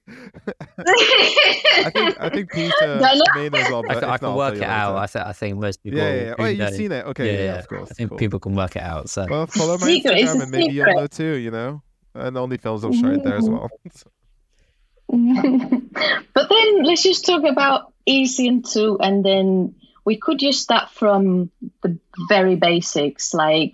I 0.78 1.90
think 1.90 2.18
I 2.22 2.30
think 2.30 2.52
Peter 2.52 2.72
No, 2.82 3.14
no. 3.14 3.24
may 3.36 3.50
know 3.50 3.58
as 3.60 3.70
well, 3.70 3.84
I, 3.90 3.94
but 3.94 4.00
can, 4.00 4.10
I 4.10 4.18
can 4.18 4.28
I'll 4.30 4.38
work 4.38 4.56
it 4.56 4.64
out. 4.64 4.96
I, 4.96 5.02
later. 5.02 5.12
th- 5.14 5.26
I 5.26 5.34
think 5.34 5.58
most 5.58 5.84
people. 5.84 6.00
Yeah, 6.00 6.14
yeah, 6.14 6.24
yeah. 6.24 6.36
Oh, 6.40 6.46
you've 6.46 6.60
know- 6.60 6.72
seen 6.72 6.92
it. 6.94 7.06
Okay, 7.08 7.46
yeah, 7.46 7.60
of 7.60 7.68
course. 7.68 7.92
I 7.92 7.94
think 7.96 8.10
cool. 8.12 8.18
people 8.18 8.40
can 8.40 8.56
work 8.56 8.78
it 8.78 8.82
out. 8.82 9.10
So 9.10 9.26
Well, 9.30 9.48
follow 9.48 9.78
my 9.78 9.88
Secret, 9.88 10.18
it's 10.18 10.32
Instagram 10.32 10.42
and 10.44 10.52
maybe 10.52 10.74
you'll 10.74 10.94
know 10.94 11.08
too. 11.08 11.34
You 11.36 11.52
know, 11.52 11.82
and 12.16 12.36
OnlyFilms 12.38 12.84
will 12.84 12.94
share 12.94 13.14
it 13.14 13.24
there 13.24 13.36
as 13.36 13.50
well. 13.50 13.70
but 15.10 16.50
then 16.50 16.84
let's 16.84 17.04
just 17.04 17.26
talk 17.26 17.44
about 17.44 17.92
ECN 18.08 18.72
two, 18.72 18.98
and 19.02 19.24
then 19.24 19.76
we 20.06 20.18
could 20.18 20.40
just 20.40 20.62
start 20.62 20.92
from 20.92 21.52
the 21.82 22.00
very 22.30 22.56
basics. 22.56 23.34
Like, 23.34 23.74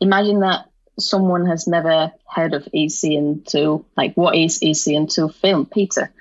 imagine 0.00 0.40
that 0.40 0.66
someone 0.98 1.46
has 1.46 1.66
never 1.66 2.12
heard 2.28 2.54
of 2.54 2.64
ECN 2.74 3.44
two. 3.46 3.84
Like, 3.96 4.14
what 4.14 4.36
is 4.36 4.60
ECN 4.60 5.12
two 5.12 5.28
film, 5.28 5.66
Peter? 5.66 6.12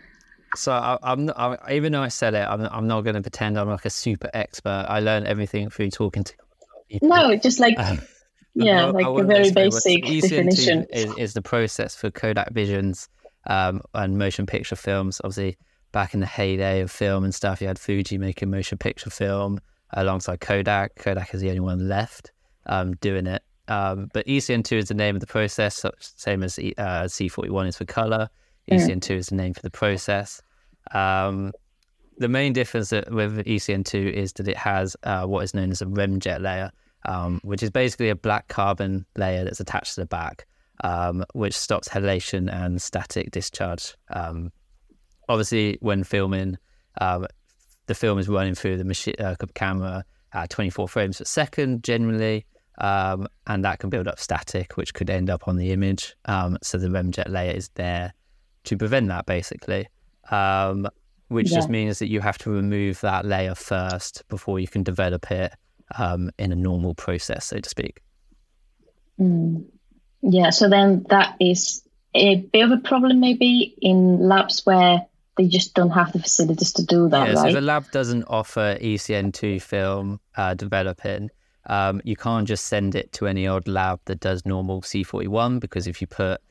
So 0.55 0.71
I, 0.71 0.97
I'm, 1.03 1.25
not, 1.25 1.37
I, 1.37 1.73
even 1.73 1.91
though 1.91 2.01
I 2.01 2.07
said 2.07 2.33
it, 2.33 2.47
I'm, 2.47 2.61
I'm 2.61 2.87
not 2.87 3.01
going 3.01 3.15
to 3.15 3.21
pretend 3.21 3.59
I'm 3.59 3.69
like 3.69 3.85
a 3.85 3.89
super 3.89 4.29
expert. 4.33 4.85
I 4.87 4.99
learned 4.99 5.27
everything 5.27 5.69
through 5.69 5.91
talking 5.91 6.23
to 6.23 6.33
people. 6.89 7.09
No, 7.09 7.35
just 7.35 7.59
like 7.59 7.77
Um, 7.77 8.01
yeah, 8.55 8.85
like 8.85 9.05
the 9.05 9.23
very 9.23 9.51
basic 9.51 10.03
ECN2 10.03 10.21
definition. 10.21 10.85
Is, 10.91 11.17
is 11.17 11.33
the 11.33 11.41
process 11.41 11.95
for 11.95 12.09
Kodak 12.09 12.51
Visions 12.53 13.09
um, 13.47 13.81
and 13.93 14.17
motion 14.17 14.45
picture 14.45 14.77
films. 14.77 15.19
Obviously, 15.23 15.57
back 15.91 16.13
in 16.13 16.19
the 16.21 16.25
heyday 16.25 16.81
of 16.81 16.91
film 16.91 17.23
and 17.23 17.35
stuff, 17.35 17.61
you 17.61 17.67
had 17.67 17.79
Fuji 17.79 18.17
making 18.17 18.49
motion 18.49 18.77
picture 18.77 19.09
film 19.09 19.59
alongside 19.91 20.39
Kodak. 20.39 20.95
Kodak 20.95 21.33
is 21.33 21.41
the 21.41 21.49
only 21.49 21.59
one 21.59 21.87
left 21.89 22.31
um, 22.65 22.95
doing 22.95 23.27
it. 23.27 23.43
Um, 23.67 24.09
but 24.13 24.25
ECN2 24.27 24.77
is 24.77 24.87
the 24.89 24.93
name 24.93 25.15
of 25.15 25.21
the 25.21 25.27
process, 25.27 25.83
same 25.99 26.43
as 26.43 26.59
uh, 26.59 27.05
C41 27.05 27.67
is 27.69 27.77
for 27.77 27.85
color. 27.85 28.29
Mm. 28.69 28.77
ECN2 28.79 29.11
is 29.11 29.27
the 29.27 29.35
name 29.35 29.53
for 29.53 29.61
the 29.61 29.71
process. 29.71 30.41
Um, 30.93 31.51
the 32.17 32.27
main 32.27 32.53
difference 32.53 32.91
with 32.91 33.45
ECN2 33.45 34.11
is 34.11 34.33
that 34.33 34.47
it 34.47 34.57
has 34.57 34.95
uh, 35.03 35.25
what 35.25 35.43
is 35.43 35.53
known 35.53 35.71
as 35.71 35.81
a 35.81 35.85
remjet 35.85 36.41
layer, 36.41 36.71
um, 37.05 37.39
which 37.43 37.61
is 37.61 37.69
basically 37.69 38.09
a 38.09 38.15
black 38.15 38.47
carbon 38.47 39.05
layer 39.17 39.43
that's 39.43 39.59
attached 39.59 39.95
to 39.95 40.01
the 40.01 40.05
back, 40.05 40.45
um, 40.83 41.25
which 41.33 41.55
stops 41.55 41.89
halation 41.89 42.51
and 42.51 42.81
static 42.81 43.31
discharge. 43.31 43.95
Um, 44.09 44.51
obviously, 45.27 45.77
when 45.81 46.03
filming, 46.03 46.57
um, 47.01 47.27
the 47.87 47.95
film 47.95 48.17
is 48.17 48.29
running 48.29 48.55
through 48.55 48.77
the 48.77 48.85
machi- 48.85 49.17
uh, 49.19 49.35
camera 49.53 50.05
at 50.33 50.49
24 50.49 50.87
frames 50.87 51.17
per 51.17 51.25
second 51.25 51.83
generally, 51.83 52.45
um, 52.77 53.27
and 53.47 53.63
that 53.65 53.79
can 53.79 53.89
build 53.89 54.07
up 54.07 54.19
static, 54.19 54.77
which 54.77 54.93
could 54.93 55.09
end 55.09 55.29
up 55.29 55.47
on 55.47 55.55
the 55.55 55.71
image. 55.71 56.15
Um, 56.25 56.57
so 56.61 56.77
the 56.77 56.87
remjet 56.87 57.29
layer 57.29 57.53
is 57.53 57.69
there 57.75 58.13
to 58.65 58.77
prevent 58.77 59.07
that, 59.07 59.25
basically. 59.25 59.87
Um, 60.29 60.87
which 61.27 61.47
just 61.47 61.69
means 61.69 61.99
that 61.99 62.07
you 62.07 62.21
have 62.21 62.37
to 62.37 62.51
remove 62.51 63.01
that 63.01 63.25
layer 63.25 63.55
first 63.55 64.23
before 64.29 64.59
you 64.59 64.67
can 64.67 64.83
develop 64.83 65.31
it 65.31 65.53
um, 65.97 66.29
in 66.37 66.51
a 66.51 66.55
normal 66.55 66.93
process, 66.93 67.45
so 67.45 67.59
to 67.59 67.69
speak. 67.69 68.01
Mm. 69.19 69.65
Yeah, 70.21 70.51
so 70.51 70.69
then 70.69 71.05
that 71.09 71.35
is 71.39 71.83
a 72.13 72.37
bit 72.37 72.63
of 72.63 72.71
a 72.71 72.77
problem 72.77 73.19
maybe 73.19 73.75
in 73.81 74.19
labs 74.19 74.65
where 74.65 75.05
they 75.37 75.47
just 75.47 75.73
don't 75.73 75.91
have 75.91 76.13
the 76.13 76.19
facilities 76.19 76.73
to 76.73 76.85
do 76.85 77.09
that, 77.09 77.27
yeah, 77.27 77.35
so 77.35 77.41
right? 77.41 77.51
if 77.51 77.57
a 77.57 77.61
lab 77.61 77.91
doesn't 77.91 78.23
offer 78.23 78.77
ECN2 78.81 79.61
film 79.61 80.19
uh, 80.37 80.53
developing, 80.53 81.29
um, 81.67 82.01
you 82.03 82.15
can't 82.15 82.47
just 82.47 82.65
send 82.65 82.95
it 82.95 83.11
to 83.13 83.27
any 83.27 83.47
old 83.47 83.67
lab 83.67 83.99
that 84.05 84.19
does 84.19 84.45
normal 84.45 84.81
C41 84.81 85.59
because 85.59 85.87
if 85.87 86.01
you 86.01 86.07
put 86.07 86.41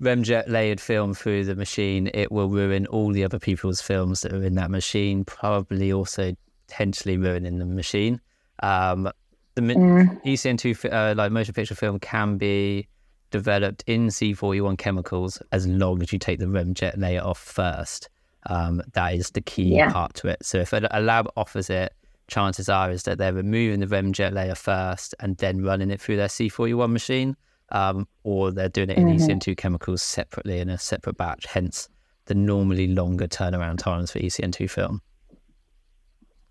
remjet 0.00 0.48
layered 0.48 0.80
film 0.80 1.14
through 1.14 1.44
the 1.44 1.54
machine, 1.54 2.10
it 2.12 2.30
will 2.32 2.48
ruin 2.48 2.86
all 2.86 3.12
the 3.12 3.24
other 3.24 3.38
people's 3.38 3.80
films 3.80 4.20
that 4.22 4.32
are 4.32 4.42
in 4.42 4.54
that 4.56 4.70
machine, 4.70 5.24
probably 5.24 5.92
also 5.92 6.34
potentially 6.66 7.16
ruining 7.16 7.58
the 7.58 7.66
machine. 7.66 8.20
Um, 8.62 9.10
the 9.54 9.62
Mm. 9.62 10.20
ECN2 10.24 10.74
fi- 10.76 10.88
uh, 10.88 11.14
like 11.14 11.30
motion 11.30 11.54
picture 11.54 11.74
film 11.74 11.98
can 12.00 12.38
be 12.38 12.88
developed 13.30 13.84
in 13.86 14.08
C41 14.08 14.76
chemicals 14.78 15.40
as 15.52 15.66
long 15.66 16.02
as 16.02 16.12
you 16.12 16.18
take 16.18 16.38
the 16.38 16.46
remjet 16.46 16.96
layer 16.98 17.22
off 17.22 17.38
first. 17.38 18.08
Um, 18.46 18.82
that 18.94 19.14
is 19.14 19.30
the 19.30 19.40
key 19.40 19.74
Yeah. 19.76 19.92
part 19.92 20.14
to 20.14 20.28
it. 20.28 20.44
So 20.44 20.58
if 20.58 20.72
a, 20.72 20.86
a 20.90 21.00
lab 21.00 21.28
offers 21.36 21.70
it, 21.70 21.92
chances 22.32 22.68
are 22.68 22.90
is 22.90 23.02
that 23.02 23.18
they're 23.18 23.32
removing 23.32 23.80
the 23.80 23.86
remjet 23.86 24.32
layer 24.32 24.54
first 24.54 25.14
and 25.20 25.36
then 25.36 25.62
running 25.62 25.90
it 25.90 26.00
through 26.00 26.16
their 26.16 26.28
C41 26.28 26.90
machine, 26.90 27.36
um, 27.70 28.08
or 28.24 28.50
they're 28.50 28.68
doing 28.68 28.90
it 28.90 28.98
in 28.98 29.06
Mhm. 29.06 29.14
ECN2 29.16 29.54
chemicals 29.56 30.02
separately 30.02 30.58
in 30.58 30.70
a 30.70 30.78
separate 30.78 31.16
batch. 31.16 31.46
Hence, 31.46 31.88
the 32.26 32.34
normally 32.34 32.86
longer 32.88 33.28
turnaround 33.28 33.78
times 33.78 34.10
for 34.10 34.18
ECN2 34.18 34.68
film. 34.68 35.02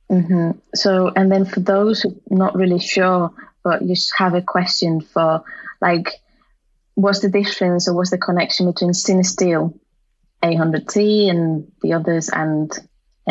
hmm 0.10 0.52
So, 0.76 1.12
and 1.16 1.32
then 1.32 1.46
for 1.46 1.62
those 1.62 2.02
who 2.02 2.10
are 2.10 2.38
not 2.38 2.56
really 2.56 2.80
sure, 2.80 3.32
but 3.64 3.82
you 3.82 3.96
just 3.96 4.14
have 4.18 4.34
a 4.34 4.42
question 4.42 5.02
for, 5.02 5.44
like, 5.82 6.22
what's 6.96 7.22
the 7.22 7.30
difference 7.30 7.88
or 7.88 7.96
what's 7.96 8.12
the 8.12 8.18
connection 8.18 8.66
between 8.68 8.92
Cinestill 8.92 9.74
800T 10.44 11.30
and 11.30 11.72
the 11.82 11.94
others 11.94 12.30
and 12.30 12.72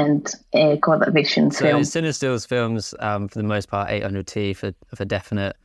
and 0.01 0.35
uh, 0.55 0.77
Kodak 0.77 1.13
Vision 1.13 1.51
So 1.51 1.65
film? 1.65 1.83
Cinestill's 1.83 2.47
films, 2.47 2.95
um, 3.01 3.29
for 3.29 3.39
the 3.39 3.45
most 3.45 3.69
part, 3.69 3.91
800T 3.91 4.57
for 4.57 4.73
for 4.95 5.05
definite, 5.05 5.57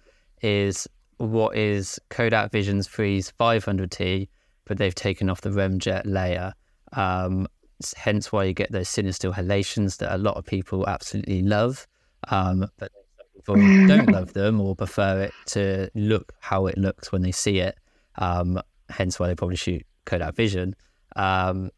is 0.41 0.88
what 1.17 1.56
is 1.56 2.00
Kodak 2.10 2.52
Vision's 2.52 2.88
3 2.88 3.21
500T, 3.21 4.28
but 4.65 4.78
they've 4.78 4.95
taken 4.95 5.30
off 5.30 5.41
the 5.41 5.50
remjet 5.50 6.04
layer. 6.06 6.54
Um, 6.93 7.48
hence 7.95 8.32
why 8.32 8.45
you 8.45 8.54
get 8.54 8.71
those 8.71 8.89
Cinestill 8.89 9.34
halations 9.34 9.98
that 9.98 10.13
a 10.13 10.17
lot 10.17 10.36
of 10.38 10.45
people 10.45 10.88
absolutely 10.88 11.41
love, 11.41 11.88
um, 12.30 12.67
but 12.78 12.91
people 13.36 13.56
don't 13.88 14.12
love 14.12 14.34
them 14.34 14.60
or 14.60 14.76
prefer 14.76 15.21
it 15.21 15.34
to 15.48 15.89
look 15.95 16.34
how 16.39 16.67
it 16.67 16.78
looks 16.78 17.12
when 17.12 17.21
they 17.21 17.32
see 17.32 17.60
it. 17.60 17.78
Um, 18.17 18.62
hence 18.89 19.19
why 19.19 19.28
they 19.28 19.36
probably 19.36 19.58
shoot 19.58 19.86
Kodak 20.06 20.36
Vision. 20.36 20.76
Um, 21.15 21.69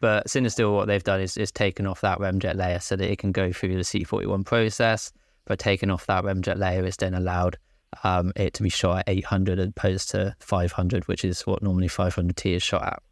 but 0.00 0.26
Cinestill, 0.26 0.74
what 0.74 0.86
they've 0.86 1.02
done 1.02 1.20
is, 1.20 1.36
is 1.36 1.52
taken 1.52 1.86
off 1.86 2.00
that 2.00 2.18
remjet 2.18 2.56
layer 2.56 2.80
so 2.80 2.96
that 2.96 3.10
it 3.10 3.18
can 3.18 3.32
go 3.32 3.52
through 3.52 3.76
the 3.76 3.82
C41 3.82 4.44
process. 4.44 5.12
But 5.46 5.58
taking 5.58 5.90
off 5.90 6.06
that 6.06 6.24
remjet 6.24 6.58
layer 6.58 6.84
is 6.84 6.96
then 6.96 7.14
allowed 7.14 7.58
um, 8.02 8.32
it 8.34 8.54
to 8.54 8.62
be 8.62 8.70
shot 8.70 9.00
at 9.00 9.08
800 9.08 9.58
as 9.58 9.68
opposed 9.68 10.10
to 10.10 10.34
500, 10.40 11.06
which 11.06 11.24
is 11.24 11.46
what 11.46 11.62
normally 11.62 11.88
500T 11.88 12.56
is 12.56 12.62
shot 12.62 12.82
at. 12.82 13.02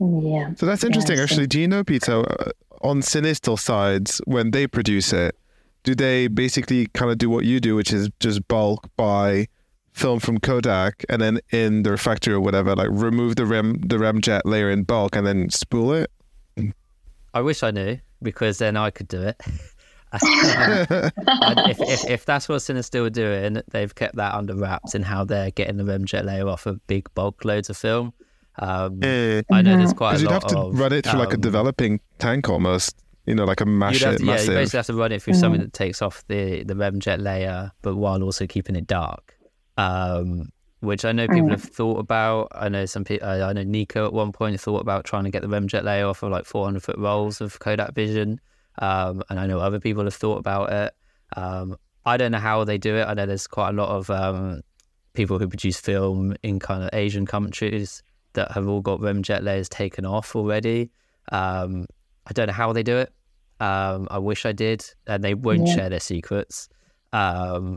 yeah. 0.00 0.54
So 0.56 0.66
that's 0.66 0.84
interesting, 0.84 1.16
see. 1.16 1.22
actually. 1.22 1.46
Do 1.46 1.60
you 1.60 1.68
know, 1.68 1.84
Peter, 1.84 2.20
uh, 2.20 2.50
on 2.82 3.00
Cinestill 3.00 3.58
sides, 3.58 4.20
when 4.24 4.50
they 4.50 4.66
produce 4.66 5.12
it, 5.12 5.36
do 5.82 5.94
they 5.94 6.28
basically 6.28 6.88
kind 6.88 7.10
of 7.10 7.18
do 7.18 7.30
what 7.30 7.44
you 7.44 7.60
do, 7.60 7.74
which 7.74 7.92
is 7.92 8.10
just 8.20 8.46
bulk 8.48 8.90
buy 8.96 9.46
film 10.00 10.18
from 10.18 10.38
Kodak 10.38 11.04
and 11.08 11.20
then 11.20 11.40
in 11.50 11.82
their 11.82 11.96
factory 11.96 12.34
or 12.34 12.40
whatever, 12.40 12.74
like 12.74 12.88
remove 12.90 13.36
the 13.36 13.46
rem 13.46 13.74
the 13.80 13.96
remjet 13.96 14.40
layer 14.44 14.70
in 14.70 14.82
bulk 14.84 15.14
and 15.14 15.26
then 15.26 15.50
spool 15.50 15.92
it? 15.92 16.10
I 17.34 17.40
wish 17.42 17.62
I 17.62 17.70
knew 17.70 17.98
because 18.22 18.58
then 18.58 18.76
I 18.76 18.90
could 18.90 19.08
do 19.08 19.22
it. 19.22 19.40
And 20.12 21.70
if, 21.70 21.80
if, 21.80 22.10
if 22.10 22.24
that's 22.24 22.48
what 22.48 22.56
Cinestill 22.56 23.06
are 23.06 23.10
doing, 23.10 23.62
they've 23.70 23.94
kept 23.94 24.16
that 24.16 24.34
under 24.34 24.56
wraps 24.56 24.96
in 24.96 25.02
how 25.02 25.24
they're 25.24 25.52
getting 25.52 25.76
the 25.76 25.84
remjet 25.84 26.24
layer 26.24 26.48
off 26.48 26.66
of 26.66 26.84
big 26.88 27.12
bulk 27.14 27.44
loads 27.44 27.70
of 27.70 27.76
film. 27.76 28.12
Um, 28.58 28.98
Eh, 29.04 29.42
I 29.52 29.62
know 29.62 29.76
there's 29.76 29.92
quite 29.92 30.18
Because 30.18 30.22
a 30.22 30.24
you'd 30.24 30.32
have 30.32 30.46
to 30.48 30.58
of, 30.58 30.78
run 30.78 30.92
it 30.92 31.06
through 31.06 31.20
like 31.20 31.30
a 31.30 31.36
um, 31.36 31.40
developing 31.40 32.00
tank 32.18 32.48
almost, 32.48 32.96
you 33.26 33.36
know, 33.36 33.44
like 33.44 33.60
a 33.60 33.66
mash 33.66 34.00
You'd 34.00 34.06
have 34.06 34.14
it 34.14 34.18
to, 34.18 34.24
yeah, 34.24 34.40
you 34.40 34.50
basically 34.50 34.78
have 34.78 34.86
to 34.86 34.94
run 34.94 35.12
it 35.12 35.22
through 35.22 35.34
something 35.34 35.60
that 35.60 35.72
takes 35.72 36.02
off 36.02 36.24
the 36.26 36.64
the 36.64 36.74
remjet 36.74 37.22
layer, 37.22 37.70
but 37.82 37.94
while 37.94 38.20
also 38.24 38.48
keeping 38.48 38.74
it 38.74 38.88
dark. 38.88 39.36
Um, 39.76 40.50
which 40.80 41.04
I 41.04 41.12
know 41.12 41.28
people 41.28 41.48
mm. 41.48 41.52
have 41.52 41.62
thought 41.62 41.98
about. 41.98 42.48
I 42.52 42.68
know 42.68 42.86
some 42.86 43.04
people. 43.04 43.28
I 43.28 43.52
know 43.52 43.62
Nico 43.62 44.06
at 44.06 44.12
one 44.12 44.32
point 44.32 44.58
thought 44.60 44.80
about 44.80 45.04
trying 45.04 45.24
to 45.24 45.30
get 45.30 45.42
the 45.42 45.48
Remjet 45.48 45.84
layer 45.84 46.06
off 46.06 46.22
of 46.22 46.30
like 46.30 46.46
400 46.46 46.82
foot 46.82 46.98
rolls 46.98 47.40
of 47.40 47.58
Kodak 47.58 47.94
Vision, 47.94 48.40
um, 48.78 49.22
and 49.28 49.38
I 49.38 49.46
know 49.46 49.60
other 49.60 49.78
people 49.78 50.04
have 50.04 50.14
thought 50.14 50.38
about 50.38 50.72
it. 50.72 50.94
Um, 51.36 51.76
I 52.06 52.16
don't 52.16 52.32
know 52.32 52.38
how 52.38 52.64
they 52.64 52.78
do 52.78 52.96
it. 52.96 53.04
I 53.04 53.14
know 53.14 53.26
there's 53.26 53.46
quite 53.46 53.70
a 53.70 53.72
lot 53.72 53.90
of 53.90 54.08
um, 54.08 54.62
people 55.12 55.38
who 55.38 55.48
produce 55.48 55.78
film 55.78 56.34
in 56.42 56.58
kind 56.58 56.82
of 56.82 56.90
Asian 56.92 57.26
countries 57.26 58.02
that 58.32 58.50
have 58.52 58.66
all 58.68 58.80
got 58.80 59.00
Remjet 59.00 59.42
layers 59.42 59.68
taken 59.68 60.06
off 60.06 60.34
already. 60.34 60.90
Um, 61.30 61.86
I 62.26 62.32
don't 62.32 62.46
know 62.46 62.52
how 62.52 62.72
they 62.72 62.82
do 62.82 62.96
it. 62.96 63.12
Um, 63.60 64.08
I 64.10 64.18
wish 64.18 64.46
I 64.46 64.52
did, 64.52 64.84
and 65.06 65.22
they 65.22 65.34
won't 65.34 65.66
yeah. 65.66 65.74
share 65.74 65.88
their 65.90 66.00
secrets. 66.00 66.68
Um, 67.12 67.76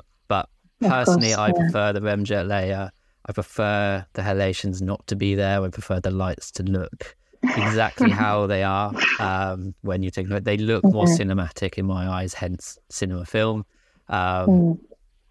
personally, 0.79 1.33
course, 1.33 1.38
I 1.38 1.47
yeah. 1.47 1.53
prefer 1.53 1.93
the 1.93 2.01
Remjet 2.01 2.47
layer. 2.47 2.91
I 3.25 3.31
prefer 3.31 4.05
the 4.13 4.21
halations 4.21 4.81
not 4.81 5.05
to 5.07 5.15
be 5.15 5.36
there. 5.36 5.63
I 5.63 5.69
prefer 5.69 5.99
the 5.99 6.12
lights 6.12 6.51
to 6.51 6.63
look 6.63 7.15
exactly 7.43 8.09
how 8.23 8.47
they 8.47 8.63
are 8.63 8.93
um, 9.19 9.73
when 9.81 10.03
you 10.03 10.12
take 10.12 10.27
them. 10.27 10.43
They 10.43 10.57
look 10.57 10.83
more 10.83 11.05
cinematic 11.05 11.77
in 11.77 11.86
my 11.86 12.09
eyes, 12.09 12.33
hence 12.33 12.77
cinema 12.89 13.25
film. 13.25 13.65
Um, 14.09 14.47
mm 14.49 14.79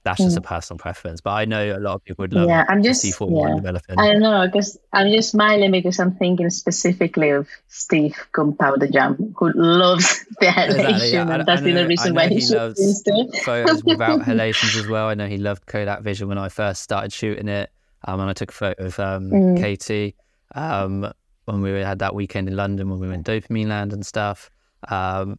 that's 0.05 0.21
just 0.21 0.37
a 0.37 0.41
mm. 0.41 0.45
personal 0.45 0.79
preference. 0.79 1.21
But 1.21 1.31
I 1.31 1.45
know 1.45 1.77
a 1.77 1.79
lot 1.79 1.95
of 1.95 2.05
people 2.05 2.25
would 2.25 2.33
love 2.33 2.49
yeah, 2.49 2.65
I'm 2.69 2.83
just, 2.83 3.01
to 3.03 3.07
see 3.09 3.13
Formula 3.13 3.49
yeah. 3.49 3.55
One 3.55 3.63
developing. 3.63 3.99
I 3.99 4.13
don't 4.13 4.21
know 4.21 4.47
because 4.47 4.79
I'm 4.93 5.11
just 5.11 5.31
smiling 5.31 5.71
because 5.71 5.99
I'm 6.01 6.17
thinking 6.17 6.51
specifically 6.51 7.31
of 7.31 7.49
Steve 7.69 8.17
Jam, 8.35 9.35
who 9.37 9.53
loves 9.55 10.25
the 10.41 10.47
halation, 10.47 10.91
exactly, 10.91 11.13
yeah. 11.13 11.35
and 11.35 11.47
that's 11.47 11.63
the 11.63 11.87
reason 11.87 12.15
why 12.15 12.29
he, 12.29 12.41
he 12.41 12.49
loves 12.49 13.03
photos 13.45 13.85
without 13.85 14.23
halations 14.23 14.77
as 14.77 14.89
well. 14.89 15.09
I 15.09 15.15
know 15.15 15.29
he 15.29 15.39
loved 15.39 15.67
Kodak 15.67 16.03
Vision 16.03 16.29
when 16.29 16.39
I 16.39 16.49
first 16.49 16.83
started 16.83 17.13
shooting 17.13 17.49
it, 17.49 17.71
um, 18.05 18.21
and 18.21 18.29
I 18.29 18.33
took 18.33 18.51
a 18.51 18.55
photo 18.55 18.85
of 18.85 18.99
um, 18.99 19.31
mm. 19.31 19.61
Katie 19.61 20.17
um, 20.55 21.13
when 21.45 21.61
we 21.61 21.71
had 21.71 22.01
that 22.01 22.15
weekend 22.15 22.49
in 22.49 22.57
London 22.57 22.91
when 22.91 22.99
we 22.99 23.09
went 23.09 23.27
Dopamine 23.27 23.69
Land 23.69 23.93
and 23.93 24.05
stuff. 24.05 24.51
Um, 24.89 25.39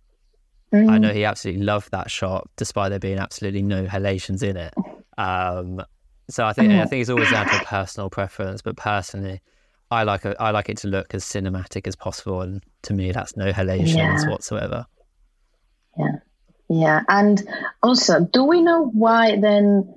Mm. 0.74 0.90
I 0.90 0.98
know 0.98 1.14
he 1.14 1.24
absolutely 1.24 1.64
loved 1.64 1.92
that 1.92 2.10
shot, 2.10 2.50
despite 2.56 2.90
there 2.90 3.00
being 3.00 3.20
absolutely 3.20 3.62
no 3.62 3.86
halations 3.86 4.42
in 4.42 4.58
it. 4.58 4.74
Um, 5.18 5.84
so 6.30 6.46
I 6.46 6.54
think 6.54 6.72
I 6.72 6.86
think 6.86 7.02
it's 7.02 7.10
always 7.10 7.30
down 7.30 7.48
to 7.48 7.66
personal 7.66 8.10
preference. 8.10 8.62
But 8.62 8.76
personally, 8.76 9.42
I 9.92 10.04
like 10.04 10.26
a, 10.26 10.36
I 10.42 10.50
like 10.50 10.70
it 10.70 10.78
to 10.78 10.88
look 10.88 11.14
as 11.14 11.24
cinematic 11.24 11.86
as 11.86 11.96
possible, 11.96 12.42
and 12.42 12.64
to 12.84 12.94
me, 12.94 13.12
that's 13.12 13.38
no 13.38 13.52
halations 13.52 13.96
yeah. 13.96 14.30
whatsoever. 14.30 14.88
Yeah, 16.00 16.16
yeah, 16.70 17.02
and 17.08 17.48
also, 17.84 18.22
do 18.22 18.44
we 18.44 18.62
know 18.62 18.86
why 18.86 19.40
then 19.40 19.94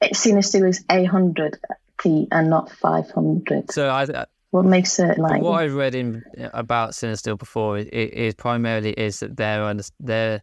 It's 0.00 0.24
Cinestill 0.24 0.68
is 0.68 0.84
eight 0.90 1.06
hundred 1.06 1.58
and 2.04 2.50
not 2.50 2.70
five 2.70 3.10
hundred? 3.10 3.72
So 3.72 3.88
I, 3.88 4.26
what 4.56 4.64
makes 4.64 4.98
it 4.98 5.18
like? 5.18 5.42
what 5.42 5.62
I've 5.62 5.74
read 5.74 5.94
in 5.94 6.24
about 6.54 6.92
Cinestill 6.92 7.38
before, 7.38 7.76
it, 7.78 7.88
it 7.92 8.36
primarily 8.38 8.92
is 8.92 9.20
that 9.20 9.36
their 9.36 9.74
their 10.00 10.42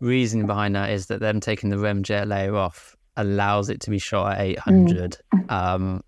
reasoning 0.00 0.46
behind 0.46 0.74
that 0.74 0.90
is 0.90 1.06
that 1.06 1.20
them 1.20 1.38
taking 1.38 1.70
the 1.70 1.76
Remjet 1.76 2.26
layer 2.26 2.56
off 2.56 2.96
allows 3.16 3.70
it 3.70 3.80
to 3.82 3.90
be 3.90 3.98
shot 3.98 4.32
at 4.32 4.40
800 4.40 5.18
mm. 5.32 5.50
um, 5.52 6.02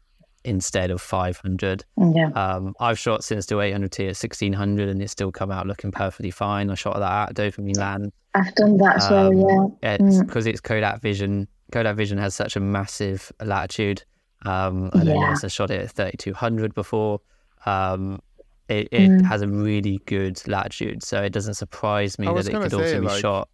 instead 0.45 0.91
of 0.91 1.01
500. 1.01 1.85
Yeah. 1.97 2.31
Um, 2.31 2.75
I've 2.81 2.99
shot 2.99 3.21
Cinestill 3.21 3.59
800T 3.59 4.01
at 4.01 4.17
1600 4.17 4.89
and 4.89 5.01
it's 5.01 5.13
still 5.13 5.31
come 5.31 5.53
out 5.53 5.69
looking 5.69 5.93
perfectly 5.93 6.33
fine. 6.33 6.69
I 6.69 6.75
shot 6.75 6.99
that 6.99 7.31
at 7.31 7.37
Dopamine 7.37 7.79
Land. 7.79 8.13
I've 8.35 8.53
done 8.57 8.77
that 8.79 8.97
as 8.97 9.11
um, 9.11 9.37
well, 9.37 9.79
yeah. 9.83 9.97
It's 10.01 10.21
because 10.21 10.47
mm. 10.47 10.51
it's 10.51 10.61
Kodak 10.61 11.01
Vision. 11.01 11.47
Kodak 11.71 11.95
Vision 11.95 12.19
has 12.19 12.35
such 12.35 12.57
a 12.57 12.61
massive 12.61 13.31
latitude. 13.41 14.03
Um, 14.45 14.91
I 14.93 15.05
know 15.05 15.15
yeah. 15.15 15.35
I 15.43 15.47
shot 15.49 15.71
it 15.71 15.81
at 15.81 15.91
3200 15.93 16.75
before. 16.75 17.21
Um, 17.67 18.21
it, 18.69 18.89
it 18.91 19.11
mm. 19.11 19.25
has 19.25 19.43
a 19.43 19.49
really 19.49 20.01
good 20.07 20.41
latitude, 20.49 21.03
so 21.03 21.23
it 21.23 21.33
doesn't 21.33 21.55
surprise 21.55 22.19
me 22.19 22.27
that 22.27 22.49
it 22.49 22.53
could 22.53 22.71
say, 22.71 22.77
also 22.77 23.01
be 23.01 23.07
like, 23.07 23.21
shot 23.21 23.49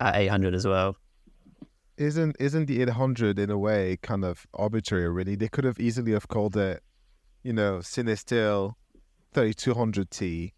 at 0.00 0.16
800 0.16 0.54
as 0.54 0.66
well. 0.66 0.96
Isn't 1.96 2.36
isn't 2.40 2.66
the 2.66 2.82
800 2.82 3.38
in 3.38 3.50
a 3.50 3.58
way 3.58 3.98
kind 4.02 4.24
of 4.24 4.46
arbitrary? 4.54 5.08
Really, 5.08 5.36
they 5.36 5.48
could 5.48 5.64
have 5.64 5.78
easily 5.80 6.12
have 6.12 6.28
called 6.28 6.56
it, 6.56 6.82
you 7.42 7.52
know, 7.52 7.78
Cinestill 7.78 8.74
3200T. 9.34 10.52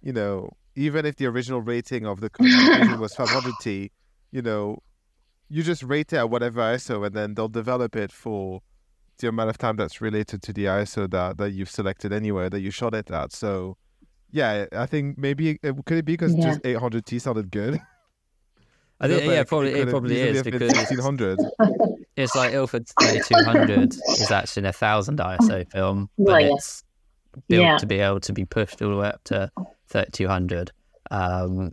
You 0.00 0.12
know, 0.12 0.50
even 0.76 1.04
if 1.04 1.16
the 1.16 1.26
original 1.26 1.60
rating 1.60 2.06
of 2.06 2.20
the 2.20 2.30
vision 2.40 3.00
was 3.00 3.14
500T, 3.14 3.90
you 4.30 4.42
know, 4.42 4.78
you 5.48 5.62
just 5.62 5.82
rate 5.82 6.12
it 6.12 6.18
at 6.18 6.30
whatever 6.30 6.60
ISO, 6.60 7.04
and 7.04 7.14
then 7.14 7.34
they'll 7.34 7.48
develop 7.48 7.96
it 7.96 8.12
for 8.12 8.62
the 9.18 9.28
amount 9.28 9.50
of 9.50 9.58
time 9.58 9.76
that's 9.76 10.00
related 10.00 10.42
to 10.42 10.52
the 10.52 10.66
ISO 10.66 11.10
that, 11.10 11.38
that 11.38 11.50
you've 11.52 11.70
selected 11.70 12.12
anyway 12.12 12.48
that 12.48 12.60
you 12.60 12.70
shot 12.70 12.94
it 12.94 13.10
at. 13.10 13.32
So, 13.32 13.76
yeah, 14.30 14.66
I 14.72 14.86
think 14.86 15.18
maybe 15.18 15.58
it, 15.62 15.74
could 15.86 15.98
it 15.98 16.04
be 16.04 16.14
because 16.14 16.34
yeah. 16.34 16.54
just 16.54 16.62
800T 16.62 17.20
sounded 17.20 17.50
good. 17.50 17.80
I 19.00 19.06
think 19.06 19.24
yeah, 19.24 19.44
probably 19.44 19.70
it, 19.70 19.88
it 19.88 19.90
probably 19.90 20.20
is 20.20 20.42
because 20.42 20.72
1600. 20.72 21.38
It's 22.18 22.34
like 22.34 22.52
Ilford 22.52 22.88
3200 23.00 23.94
is 23.94 24.32
actually 24.32 24.66
a 24.66 24.72
thousand 24.72 25.20
ISO 25.20 25.70
film, 25.70 26.10
but 26.18 26.26
well, 26.26 26.56
it's 26.56 26.82
built 27.46 27.62
yeah. 27.62 27.76
to 27.76 27.86
be 27.86 28.00
able 28.00 28.18
to 28.18 28.32
be 28.32 28.44
pushed 28.44 28.82
all 28.82 28.90
the 28.90 28.96
way 28.96 29.06
up 29.06 29.22
to 29.26 29.52
3200. 29.86 30.72
Um, 31.12 31.72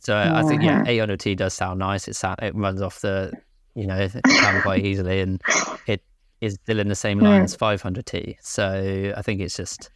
so 0.00 0.16
I 0.16 0.42
think 0.44 0.62
yeah, 0.62 0.84
800T 0.84 1.36
does 1.36 1.52
sound 1.52 1.80
nice. 1.80 2.08
It 2.08 2.16
sound, 2.16 2.38
it 2.40 2.54
runs 2.54 2.80
off 2.80 3.02
the 3.02 3.30
you 3.74 3.86
know 3.86 4.08
camera 4.08 4.62
quite 4.62 4.86
easily, 4.86 5.20
and 5.20 5.42
it 5.86 6.02
is 6.40 6.54
still 6.54 6.78
in 6.78 6.88
the 6.88 6.94
same 6.94 7.18
line 7.18 7.38
yeah. 7.38 7.44
as 7.44 7.56
500T. 7.56 8.36
So 8.40 9.12
I 9.16 9.22
think 9.22 9.40
it's 9.40 9.56
just, 9.56 9.90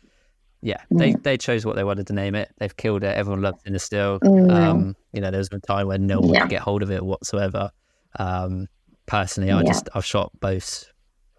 yeah, 0.60 0.78
they, 0.90 1.10
yeah. 1.10 1.16
they 1.22 1.36
chose 1.36 1.64
what 1.64 1.76
they 1.76 1.84
wanted 1.84 2.06
to 2.08 2.12
name 2.12 2.34
it. 2.34 2.50
They've 2.58 2.76
killed 2.76 3.04
it. 3.04 3.16
Everyone 3.16 3.42
loves 3.42 3.62
it 3.64 3.78
still. 3.80 4.18
Mm. 4.20 4.52
Um, 4.52 4.96
you 5.12 5.20
know, 5.20 5.30
there 5.30 5.38
was 5.38 5.48
a 5.52 5.58
time 5.60 5.88
when 5.88 6.06
no 6.06 6.20
one 6.20 6.34
yeah. 6.34 6.40
could 6.40 6.50
get 6.50 6.62
hold 6.62 6.82
of 6.82 6.90
it 6.90 7.04
whatsoever. 7.04 7.70
Um, 8.18 8.68
personally, 9.06 9.50
I 9.50 9.62
just 9.62 9.88
I've 9.94 10.04
shot 10.04 10.32
both 10.40 10.84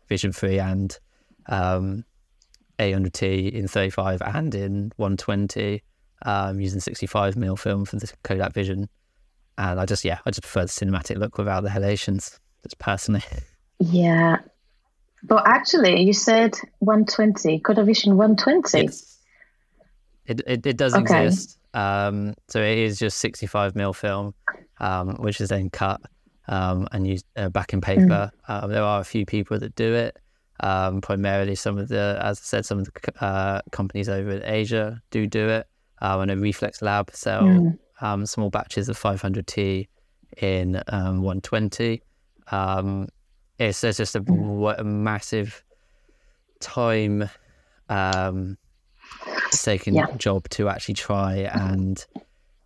Vision 0.08 0.32
3 0.32 0.60
and 0.60 1.00
um, 1.48 2.06
800T 2.80 3.52
in 3.52 3.68
35 3.68 4.22
and 4.22 4.56
in 4.56 4.92
120 4.98 5.82
um, 6.26 6.60
using 6.60 6.80
65 6.80 7.36
mm 7.36 7.60
film 7.60 7.86
for 7.86 7.98
the 7.98 8.12
Kodak 8.24 8.54
Vision. 8.54 8.90
And 9.58 9.80
I 9.80 9.86
just, 9.86 10.04
yeah, 10.04 10.20
I 10.26 10.32
just 10.32 10.42
prefer 10.42 10.62
the 10.62 10.68
cinematic 10.68 11.18
look 11.18 11.38
without 11.38 11.64
the 11.64 11.70
halations, 11.70 12.40
just 12.64 12.80
personally. 12.80 13.24
Yeah, 13.80 14.38
but 15.24 15.48
actually, 15.48 16.02
you 16.02 16.14
said 16.14 16.56
120, 16.80 17.60
Kodak 17.60 17.86
Vision 17.86 18.18
120. 18.18 18.84
Yes. 18.84 19.18
It, 20.26 20.42
it, 20.46 20.66
it 20.66 20.78
does 20.78 20.94
okay. 20.94 21.26
exist. 21.26 21.58
Um, 21.74 22.36
so 22.50 22.62
it 22.62 22.78
is 22.78 23.00
just 23.00 23.20
65 23.20 23.76
mil 23.76 23.94
film, 23.94 24.34
um, 24.80 25.16
which 25.16 25.42
is 25.42 25.50
then 25.50 25.70
cut 25.70 26.02
um, 26.48 26.88
and 26.92 27.08
used 27.08 27.26
uh, 27.36 27.50
back 27.50 27.74
in 27.74 27.82
paper. 27.82 28.32
Mm. 28.50 28.70
there 28.70 28.84
are 28.84 29.00
a 29.00 29.04
few 29.04 29.26
people 29.26 29.58
that 29.60 29.76
do 29.76 29.94
it. 29.94 30.18
Um, 30.60 31.02
primarily, 31.02 31.56
some 31.56 31.78
of 31.78 31.88
the, 31.88 32.20
as 32.22 32.40
I 32.40 32.44
said, 32.44 32.66
some 32.66 32.80
of 32.80 32.86
the 32.86 33.26
uh, 33.26 33.62
companies 33.72 34.08
over 34.08 34.32
in 34.32 34.44
Asia 34.44 35.02
do 35.10 35.26
do 35.26 35.50
it. 35.50 35.68
Uh, 36.02 36.20
and 36.20 36.32
a 36.32 36.36
Reflx 36.36 36.82
Lab 36.82 37.10
sell 37.14 37.44
mm. 37.44 38.28
small 38.28 38.50
batches 38.50 38.90
of 38.90 39.00
500T 39.00 39.88
in 40.38 40.74
120. 40.74 42.02
It's, 43.70 43.82
just 43.82 44.16
a, 44.16 44.22
mm. 44.22 44.80
a 44.80 44.84
massive 44.84 45.64
time 46.60 47.30
um, 47.90 48.58
taking 49.52 49.96
yeah. 49.96 50.08
job 50.18 50.50
to 50.50 50.70
actually 50.70 50.96
try 50.96 51.36
and 51.54 52.06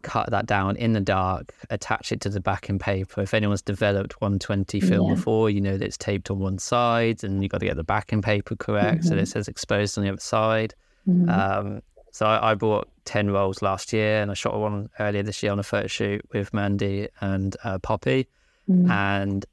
cut 0.04 0.30
that 0.32 0.46
down 0.46 0.78
in 0.78 0.94
the 0.94 1.02
dark, 1.02 1.54
attach 1.70 2.12
it 2.12 2.22
to 2.22 2.30
the 2.30 2.40
backing 2.40 2.80
paper. 2.80 3.22
If 3.22 3.34
anyone's 3.34 3.62
developed 3.62 4.22
120 4.22 4.80
film 4.80 5.10
yeah. 5.10 5.16
before, 5.16 5.50
you 5.50 5.60
know 5.60 5.78
that 5.78 5.86
it's 5.86 5.98
taped 5.98 6.32
on 6.32 6.40
one 6.40 6.60
side 6.60 7.24
and 7.24 7.44
you've 7.44 7.52
got 7.52 7.60
to 7.60 7.66
get 7.66 7.76
the 7.76 7.84
backing 7.84 8.22
paper 8.22 8.56
correct 8.56 9.02
mm-hmm. 9.02 9.10
so 9.10 9.16
it 9.16 9.26
says 9.28 9.48
exposed 9.48 9.98
on 9.98 10.04
the 10.04 10.10
other 10.10 10.22
side. 10.22 10.74
Mm-hmm. 11.08 11.30
Um, 11.30 11.82
so 12.12 12.26
I, 12.26 12.52
I, 12.52 12.56
bought 12.56 12.90
10 13.06 13.32
rolls 13.32 13.62
last 13.62 13.94
year 13.94 14.22
and 14.22 14.32
I 14.32 14.34
shot 14.34 14.58
one 14.58 14.90
earlier 15.00 15.24
this 15.24 15.44
year 15.44 15.52
on 15.52 15.60
a 15.60 15.64
photo 15.64 15.88
shoot 15.88 16.22
with 16.34 16.54
Mandy 16.54 17.10
and 17.22 17.56
uh, 17.64 17.78
Poppy. 17.80 18.28
Mm-hmm. 18.70 18.92
And 18.92 19.46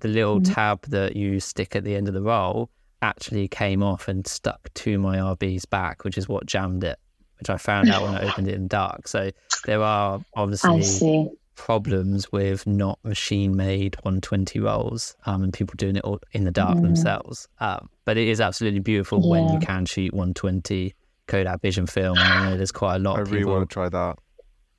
the 0.00 0.08
little 0.08 0.40
mm. 0.40 0.54
tab 0.54 0.82
that 0.86 1.16
you 1.16 1.40
stick 1.40 1.76
at 1.76 1.84
the 1.84 1.94
end 1.94 2.08
of 2.08 2.14
the 2.14 2.22
roll 2.22 2.70
actually 3.02 3.48
came 3.48 3.82
off 3.82 4.08
and 4.08 4.26
stuck 4.26 4.72
to 4.74 4.98
my 4.98 5.18
RB's 5.18 5.64
back, 5.64 6.04
which 6.04 6.18
is 6.18 6.28
what 6.28 6.46
jammed 6.46 6.84
it, 6.84 6.98
which 7.38 7.48
I 7.48 7.56
found 7.56 7.90
out 7.90 8.02
when 8.02 8.14
I 8.14 8.28
opened 8.28 8.48
it 8.48 8.54
in 8.54 8.68
dark. 8.68 9.08
So 9.08 9.30
there 9.64 9.82
are 9.82 10.20
obviously 10.34 11.30
problems 11.56 12.32
with 12.32 12.66
not 12.66 12.98
machine 13.04 13.54
made 13.54 13.94
120 13.96 14.60
rolls 14.60 15.14
um, 15.26 15.42
and 15.42 15.52
people 15.52 15.74
doing 15.76 15.96
it 15.96 16.04
all 16.04 16.18
in 16.32 16.44
the 16.44 16.50
dark 16.50 16.78
mm. 16.78 16.82
themselves. 16.82 17.48
Um, 17.60 17.88
but 18.04 18.16
it 18.16 18.28
is 18.28 18.40
absolutely 18.40 18.80
beautiful 18.80 19.20
yeah. 19.22 19.28
when 19.28 19.52
you 19.52 19.58
can 19.60 19.84
shoot 19.84 20.12
120 20.12 20.94
Kodak 21.26 21.60
Vision 21.60 21.86
film. 21.86 22.18
I 22.18 22.50
know 22.50 22.56
there's 22.56 22.72
quite 22.72 22.96
a 22.96 22.98
lot 22.98 23.18
I 23.18 23.22
of 23.22 23.30
really 23.30 23.42
people. 23.42 23.54
want 23.54 23.68
to 23.68 23.72
try 23.72 23.88
that. 23.88 24.18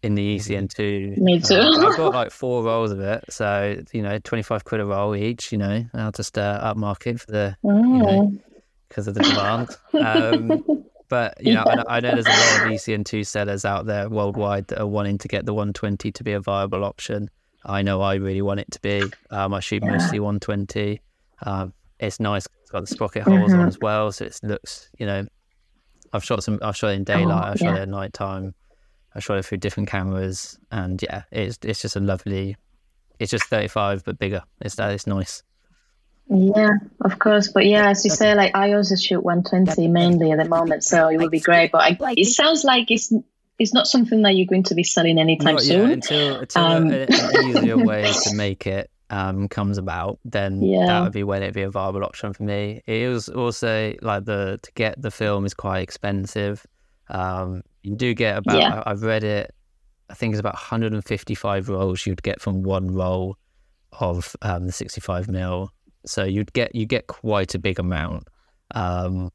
In 0.03 0.15
the 0.15 0.37
ECN2. 0.37 1.17
Me 1.17 1.39
too. 1.39 1.55
Uh, 1.55 1.87
I've 1.89 1.97
got 1.97 2.13
like 2.13 2.31
four 2.31 2.63
rolls 2.63 2.91
of 2.91 2.99
it, 2.99 3.23
so 3.29 3.81
you 3.93 4.01
know, 4.01 4.17
twenty 4.19 4.41
five 4.43 4.63
quid 4.65 4.81
a 4.81 4.85
roll 4.85 5.15
each. 5.15 5.51
You 5.51 5.57
know, 5.59 5.85
I'll 5.93 6.11
just 6.11 6.37
uh, 6.37 6.73
upmarket 6.73 7.19
for 7.19 7.31
the 7.31 7.57
Mm. 7.63 8.39
because 8.89 9.07
of 9.07 9.13
the 9.13 9.21
demand. 9.21 9.69
Um, 9.93 10.85
but 11.07 11.35
you 11.45 11.53
know, 11.53 11.63
Yeah. 11.67 11.83
I, 11.87 11.97
I 11.97 11.99
know 11.99 12.11
there's 12.11 12.25
a 12.25 12.29
lot 12.29 12.65
of 12.67 12.71
ECN2 12.73 13.25
sellers 13.25 13.63
out 13.65 13.85
there 13.85 14.09
worldwide 14.09 14.67
that 14.67 14.79
are 14.79 14.87
wanting 14.87 15.17
to 15.19 15.27
get 15.27 15.45
the 15.45 15.53
120 15.53 16.11
to 16.11 16.23
be 16.23 16.33
a 16.33 16.39
viable 16.39 16.83
option. 16.83 17.29
I 17.63 17.83
know 17.83 18.01
I 18.01 18.15
really 18.15 18.41
want 18.41 18.59
it 18.59 18.71
to 18.71 18.81
be. 18.81 19.03
Um, 19.29 19.53
I 19.53 19.59
shoot 19.59 19.83
Yeah. 19.83 19.91
mostly 19.91 20.19
120. 20.19 20.99
Um, 21.45 21.73
it's 21.99 22.19
nice. 22.19 22.47
It's 22.63 22.71
got 22.71 22.81
the 22.81 22.87
sprocket 22.87 23.23
holes 23.23 23.53
on 23.53 23.59
Mhm. 23.59 23.67
as 23.67 23.77
well, 23.79 24.11
so 24.11 24.25
it 24.25 24.39
looks. 24.41 24.89
You 24.97 25.05
know, 25.05 25.25
I've 26.11 26.23
shot 26.23 26.43
some. 26.43 26.57
I've 26.63 26.75
shot 26.75 26.89
it 26.89 26.93
in 26.95 27.03
daylight. 27.03 27.43
Oh, 27.47 27.51
I've 27.51 27.59
shot 27.59 27.65
yeah. 27.75 27.75
it 27.75 27.81
at 27.83 27.89
night 27.89 28.13
time. 28.13 28.55
I 29.15 29.19
shot 29.19 29.37
it 29.37 29.45
through 29.45 29.57
different 29.59 29.89
cameras, 29.89 30.57
and 30.71 31.01
yeah, 31.01 31.23
it's 31.31 31.57
it's 31.63 31.81
just 31.81 31.95
a 31.95 31.99
lovely. 31.99 32.55
It's 33.19 33.29
just 33.31 33.43
35 33.45 34.03
but 34.03 34.17
bigger. 34.17 34.41
It's 34.61 34.75
that. 34.75 34.91
It's 34.93 35.05
nice. 35.05 35.43
Yeah, 36.29 36.69
of 37.01 37.19
course. 37.19 37.49
But 37.49 37.65
yeah, 37.65 37.89
as 37.89 38.05
you 38.05 38.11
say, 38.11 38.33
like 38.35 38.55
I 38.55 38.73
also 38.73 38.95
shoot 38.95 39.21
120 39.21 39.87
mainly 39.89 40.31
at 40.31 40.37
the 40.37 40.45
moment, 40.47 40.83
so 40.83 41.09
it 41.09 41.17
would 41.17 41.31
be 41.31 41.39
great. 41.41 41.71
But 41.71 41.81
I, 42.01 42.13
it 42.15 42.25
sounds 42.27 42.63
like 42.63 42.89
it's 42.89 43.11
it's 43.59 43.73
not 43.73 43.85
something 43.85 44.21
that 44.23 44.35
you're 44.35 44.47
going 44.47 44.63
to 44.63 44.75
be 44.75 44.83
selling 44.83 45.19
anytime 45.19 45.55
Not 45.55 45.61
soon. 45.63 45.81
yet, 45.89 45.91
until 45.93 46.35
until 46.37 46.63
Um, 46.63 46.89
a- 46.91 47.05
an 47.09 47.47
easier 47.57 47.77
way 47.77 48.11
to 48.23 48.33
make 48.35 48.65
it 48.65 48.89
um, 49.09 49.49
comes 49.49 49.77
about, 49.77 50.19
then 50.23 50.61
Yeah. 50.63 50.85
that 50.87 51.03
would 51.03 51.11
be 51.11 51.23
when 51.23 51.43
it'd 51.43 51.53
be 51.53 51.63
a 51.63 51.69
viable 51.69 52.03
option 52.05 52.31
for 52.33 52.43
me. 52.43 52.81
It 52.87 53.09
was 53.09 53.27
also 53.27 53.93
like 54.01 54.23
the 54.25 54.57
to 54.63 54.71
get 54.73 54.99
the 55.01 55.11
film 55.11 55.45
is 55.45 55.53
quite 55.53 55.79
expensive. 55.81 56.65
Um, 57.11 57.61
you 57.83 57.95
do 57.95 58.13
get 58.13 58.37
about 58.37 58.59
Yeah. 58.59 58.83
I, 58.85 58.91
I've 58.91 59.03
read 59.03 59.23
it. 59.23 59.53
I 60.09 60.13
think 60.13 60.33
it's 60.33 60.39
about 60.39 60.53
155 60.55 61.69
rolls 61.69 62.05
you'd 62.05 62.23
get 62.23 62.41
from 62.41 62.63
one 62.63 62.91
roll 62.93 63.37
of 63.99 64.35
um, 64.41 64.65
the 64.65 64.71
65 64.71 65.29
mil. 65.29 65.71
So 66.05 66.23
you'd 66.23 66.53
get 66.53 66.73
you 66.73 66.85
get 66.85 67.07
quite 67.07 67.53
a 67.55 67.59
big 67.59 67.79
amount. 67.79 68.27
Um, 68.73 69.31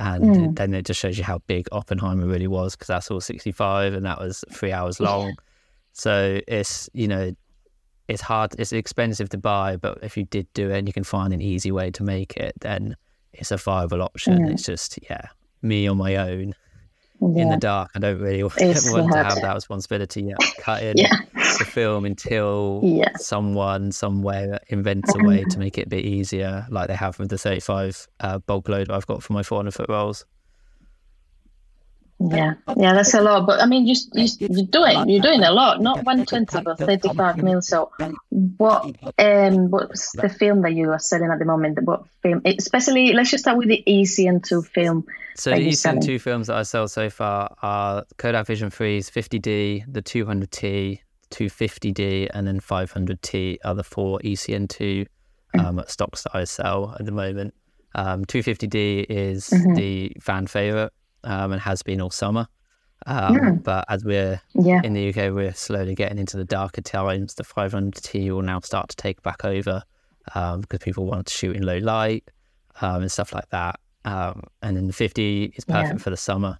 and 0.00 0.24
Mm. 0.24 0.56
then 0.56 0.74
it 0.74 0.86
just 0.86 1.00
shows 1.00 1.18
you 1.18 1.24
how 1.24 1.38
big 1.48 1.66
Oppenheimer 1.72 2.26
really 2.26 2.46
was 2.46 2.74
because 2.76 2.86
that's 2.86 3.10
all 3.10 3.20
65 3.20 3.94
and 3.94 4.06
that 4.06 4.18
was 4.20 4.44
three 4.52 4.70
hours 4.72 5.00
long. 5.00 5.34
So 5.92 6.40
it's 6.46 6.88
you 6.92 7.08
know 7.08 7.32
it's 8.06 8.22
hard, 8.22 8.54
it's 8.58 8.72
expensive 8.72 9.28
to 9.30 9.38
buy, 9.38 9.76
but 9.76 9.98
if 10.02 10.16
you 10.16 10.24
did 10.24 10.46
do 10.54 10.70
it 10.70 10.78
and 10.78 10.86
you 10.88 10.92
can 10.94 11.04
find 11.04 11.32
an 11.34 11.42
easy 11.42 11.70
way 11.72 11.90
to 11.90 12.02
make 12.02 12.36
it, 12.36 12.54
then 12.60 12.96
it's 13.32 13.50
a 13.50 13.56
viable 13.56 14.02
option. 14.02 14.38
Mm. 14.46 14.52
It's 14.52 14.62
just 14.64 14.98
yeah, 15.10 15.26
me 15.62 15.86
on 15.88 15.96
my 15.98 16.16
own 16.16 16.54
in 17.20 17.48
the 17.48 17.56
dark. 17.56 17.90
I 17.94 17.98
don't 17.98 18.20
really 18.20 18.42
want 18.42 18.54
to 18.56 19.24
have 19.24 19.40
that 19.40 19.54
responsibility 19.54 20.22
yet. 20.22 20.38
Cutting 20.60 20.94
Yeah. 20.96 21.10
the 21.58 21.64
film 21.64 22.04
until 22.04 22.80
Yeah. 22.84 23.10
someone 23.16 23.90
somewhere 23.92 24.60
invents 24.68 25.14
a 25.14 25.22
way 25.24 25.44
to 25.50 25.58
make 25.58 25.78
it 25.78 25.86
a 25.86 25.88
bit 25.88 26.04
easier, 26.04 26.66
like 26.70 26.88
they 26.88 26.94
have 26.94 27.18
with 27.18 27.30
the 27.30 27.38
35 27.38 28.06
uh, 28.20 28.38
bulk 28.38 28.68
load 28.68 28.90
I've 28.90 29.06
got 29.06 29.22
for 29.22 29.32
my 29.32 29.42
400 29.42 29.74
foot 29.74 29.88
rolls. 29.88 30.24
Yeah, 32.20 32.54
yeah, 32.76 32.94
that's 32.94 33.14
a 33.14 33.20
lot. 33.20 33.46
But 33.46 33.60
I 33.62 33.66
mean, 33.66 33.86
you, 33.86 33.94
you 34.12 34.26
you're 34.40 34.66
doing 34.66 35.08
you're 35.08 35.22
doing 35.22 35.42
a 35.42 35.52
lot. 35.52 35.80
Not 35.80 36.04
120, 36.04 36.64
but 36.64 36.78
35 36.78 37.36
mil. 37.42 37.62
So, 37.62 37.92
what 38.30 38.86
um 39.18 39.70
what's 39.70 40.12
the 40.12 40.28
film 40.28 40.62
that 40.62 40.72
you 40.74 40.90
are 40.90 40.98
selling 40.98 41.30
at 41.30 41.38
the 41.38 41.44
moment? 41.44 41.78
What 41.82 42.02
film? 42.22 42.42
Especially, 42.44 43.12
let's 43.12 43.30
just 43.30 43.44
start 43.44 43.56
with 43.56 43.68
the 43.68 43.84
ECN2 43.86 44.66
film. 44.66 45.04
So 45.36 45.52
the 45.52 45.68
ECN 45.68 46.04
two 46.04 46.18
films 46.18 46.48
that 46.48 46.56
I 46.56 46.64
sell 46.64 46.88
so 46.88 47.08
far 47.08 47.54
are 47.62 48.04
Kodak 48.16 48.46
Vision 48.48 48.70
3's 48.70 49.08
50D, 49.08 49.84
the 49.86 50.02
200T, 50.02 50.98
250D, 51.30 52.28
and 52.34 52.48
then 52.48 52.58
500T 52.58 53.58
are 53.64 53.74
the 53.74 53.84
four 53.84 54.18
ECN2 54.24 55.06
Mm. 55.56 55.64
um, 55.64 55.84
stocks 55.86 56.24
that 56.24 56.34
I 56.34 56.44
sell 56.44 56.94
at 57.00 57.06
the 57.06 57.12
moment. 57.12 57.54
Um, 57.94 58.26
250D 58.26 59.06
is 59.08 59.48
Mhm. 59.48 59.76
the 59.76 60.12
fan 60.20 60.46
favorite 60.46 60.92
um, 61.24 61.52
and 61.52 61.60
has 61.60 61.82
been 61.82 62.00
all 62.00 62.10
summer. 62.10 62.46
Um, 63.06 63.36
Mm. 63.36 63.62
But 63.62 63.84
as 63.88 64.04
we're 64.04 64.40
Yeah, 64.54 64.80
in 64.84 64.92
the 64.92 65.08
UK, 65.10 65.30
we're 65.32 65.54
slowly 65.54 65.94
getting 65.94 66.18
into 66.18 66.36
the 66.36 66.44
darker 66.44 66.80
times. 66.80 67.34
The 67.34 67.44
500T 67.44 68.30
will 68.30 68.42
now 68.42 68.60
start 68.60 68.88
to 68.90 68.96
take 68.96 69.22
back 69.22 69.44
over 69.44 69.82
um, 70.34 70.60
because 70.62 70.80
people 70.80 71.06
want 71.06 71.26
to 71.26 71.32
shoot 71.32 71.56
in 71.56 71.62
low 71.62 71.78
light 71.78 72.28
um, 72.80 73.02
and 73.02 73.10
stuff 73.12 73.32
like 73.32 73.48
that. 73.50 73.78
Um, 74.04 74.42
and 74.62 74.76
then 74.76 74.86
the 74.86 74.92
50 74.92 75.52
is 75.56 75.64
Yeah. 75.68 75.82
perfect 75.82 76.00
for 76.00 76.10
the 76.10 76.16
summer. 76.16 76.58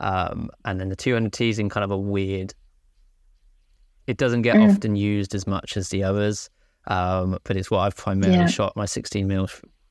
Um, 0.00 0.50
and 0.64 0.80
then 0.80 0.88
the 0.88 0.96
200T 0.96 1.50
is 1.50 1.58
in 1.58 1.68
kind 1.68 1.84
of 1.84 1.90
a 1.90 1.98
weird. 1.98 2.54
It 4.06 4.16
doesn't 4.16 4.42
get 4.42 4.56
Mm. 4.56 4.62
often 4.70 4.96
used 4.96 5.34
as 5.34 5.46
much 5.46 5.76
as 5.76 5.88
the 5.90 6.02
others, 6.04 6.50
um, 6.86 7.38
but 7.44 7.56
it's 7.56 7.70
what 7.70 7.80
I've 7.80 7.96
primarily 7.96 8.38
Yeah. 8.38 8.46
shot 8.46 8.76
my 8.76 8.86
16 8.86 9.26
mil 9.26 9.48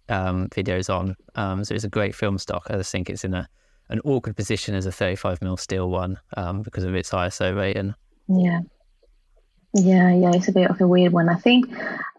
um, 0.09 0.47
videos 0.49 0.89
on. 0.93 1.15
Um, 1.35 1.63
so 1.63 1.75
it's 1.75 1.83
a 1.83 1.89
great 1.89 2.15
film 2.15 2.37
stock. 2.39 2.63
I 2.69 2.77
just 2.77 2.91
think 2.91 3.09
it's 3.09 3.23
in 3.23 3.33
a 3.35 3.47
an 3.89 3.99
awkward 4.05 4.35
position 4.35 4.75
as 4.75 4.85
a 4.85 4.91
35 4.91 5.41
mil 5.41 5.57
steel 5.57 5.89
one 5.89 6.19
um, 6.37 6.61
because 6.61 6.83
of 6.83 6.95
its 6.95 7.09
ISO 7.11 7.55
rating. 7.55 7.93
yeah, 8.27 8.61
yeah, 9.73 10.13
yeah. 10.13 10.31
It's 10.33 10.47
a 10.47 10.51
bit 10.51 10.69
of 10.69 10.79
a 10.81 10.87
weird 10.87 11.13
one. 11.13 11.29
I 11.29 11.35
think. 11.35 11.69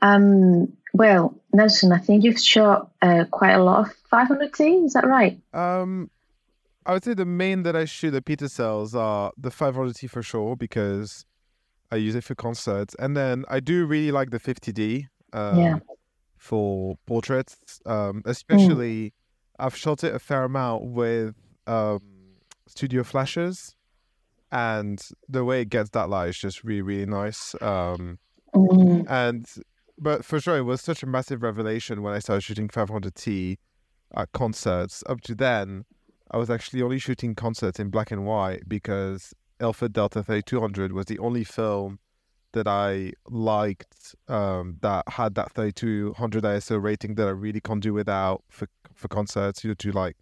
Um, 0.02 0.72
well, 0.92 1.34
Nelson, 1.52 1.92
I 1.92 1.98
think 1.98 2.24
you've 2.24 2.38
shot 2.40 2.90
uh, 3.02 3.24
quite 3.30 3.52
a 3.52 3.62
lot 3.62 3.86
of 3.88 3.94
500T. 4.12 4.86
Is 4.86 4.94
that 4.94 5.06
right? 5.06 5.38
Um, 5.52 6.10
I 6.86 6.92
would 6.92 7.04
say 7.04 7.14
the 7.14 7.24
main 7.24 7.62
that 7.62 7.76
I 7.76 7.84
shoot 7.84 8.14
at 8.14 8.24
Peter 8.24 8.48
sells 8.48 8.94
are 8.94 9.30
the 9.36 9.50
500T 9.50 10.10
for 10.10 10.22
sure 10.22 10.56
because 10.56 11.24
I 11.92 11.96
use 11.96 12.14
it 12.16 12.24
for 12.24 12.34
concerts, 12.34 12.96
and 12.98 13.16
then 13.16 13.44
I 13.48 13.60
do 13.60 13.86
really 13.86 14.10
like 14.10 14.30
the 14.30 14.40
50D. 14.40 15.06
Um, 15.32 15.58
Yeah. 15.58 15.78
For 16.38 16.96
portraits, 17.06 17.80
um, 17.84 18.22
especially, 18.24 19.12
I've 19.58 19.76
shot 19.76 20.02
it 20.02 20.14
a 20.14 20.18
fair 20.18 20.44
amount 20.44 20.84
with 20.84 21.34
um, 21.70 22.00
studio 22.66 23.02
flashes, 23.02 23.76
and 24.50 25.00
the 25.28 25.44
way 25.44 25.62
it 25.62 25.68
gets 25.68 25.90
that 25.90 26.08
light 26.08 26.30
is 26.30 26.38
just 26.38 26.64
really, 26.64 26.82
really 26.82 27.06
nice. 27.06 27.54
Um, 27.60 28.18
Mm, 28.54 29.06
and 29.08 29.46
but 29.98 30.24
for 30.24 30.40
sure, 30.40 30.56
it 30.56 30.62
was 30.62 30.80
such 30.80 31.02
a 31.02 31.06
massive 31.06 31.42
revelation 31.42 32.02
when 32.02 32.14
I 32.14 32.18
started 32.18 32.42
shooting 32.42 32.68
500T 32.68 33.58
at 34.14 34.32
concerts. 34.32 35.04
Up 35.08 35.20
to 35.22 35.34
then, 35.34 35.84
I 36.30 36.38
was 36.38 36.50
actually 36.50 36.82
only 36.82 36.98
shooting 36.98 37.34
concerts 37.34 37.78
in 37.78 37.90
black 37.90 38.10
and 38.10 38.24
white 38.24 38.68
because 38.68 39.34
Ilford 39.60 39.92
Delta 39.92 40.22
3200 40.22 40.92
was 40.92 41.06
the 41.06 41.18
only 41.18 41.44
film 41.44 41.98
that 42.52 42.66
I 42.66 43.12
liked 43.28 44.16
um, 44.26 44.78
that 44.80 45.08
had 45.08 45.34
that 45.36 45.52
3200 45.52 46.42
ISO 46.42 46.82
rating 46.82 47.14
that 47.14 47.28
I 47.28 47.30
really 47.30 47.60
can't 47.60 47.82
do 47.82 47.92
without 47.92 48.42
for 48.48 48.68
for 48.94 49.08
concerts. 49.08 49.62
You 49.62 49.70
know, 49.70 49.74
to 49.74 49.92
like 49.92 50.16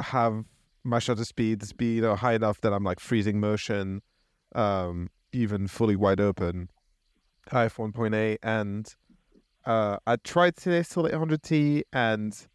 have 0.00 0.44
my 0.82 0.98
shutter 0.98 1.24
speeds 1.24 1.72
be 1.72 1.96
you 1.96 2.02
know 2.02 2.14
high 2.14 2.34
enough 2.34 2.60
that 2.60 2.72
I'm 2.72 2.84
like 2.84 3.00
freezing 3.00 3.40
motion, 3.40 4.02
um, 4.54 5.10
even 5.32 5.68
fully 5.68 5.96
wide 5.96 6.20
open. 6.20 6.70
IF 7.52 7.76
1.8 7.76 8.38
and 8.42 8.94
uh, 9.66 9.98
I 10.06 10.16
tried 10.16 10.56
Cinestill 10.56 11.10
800T 11.10 11.82
and 11.92 12.46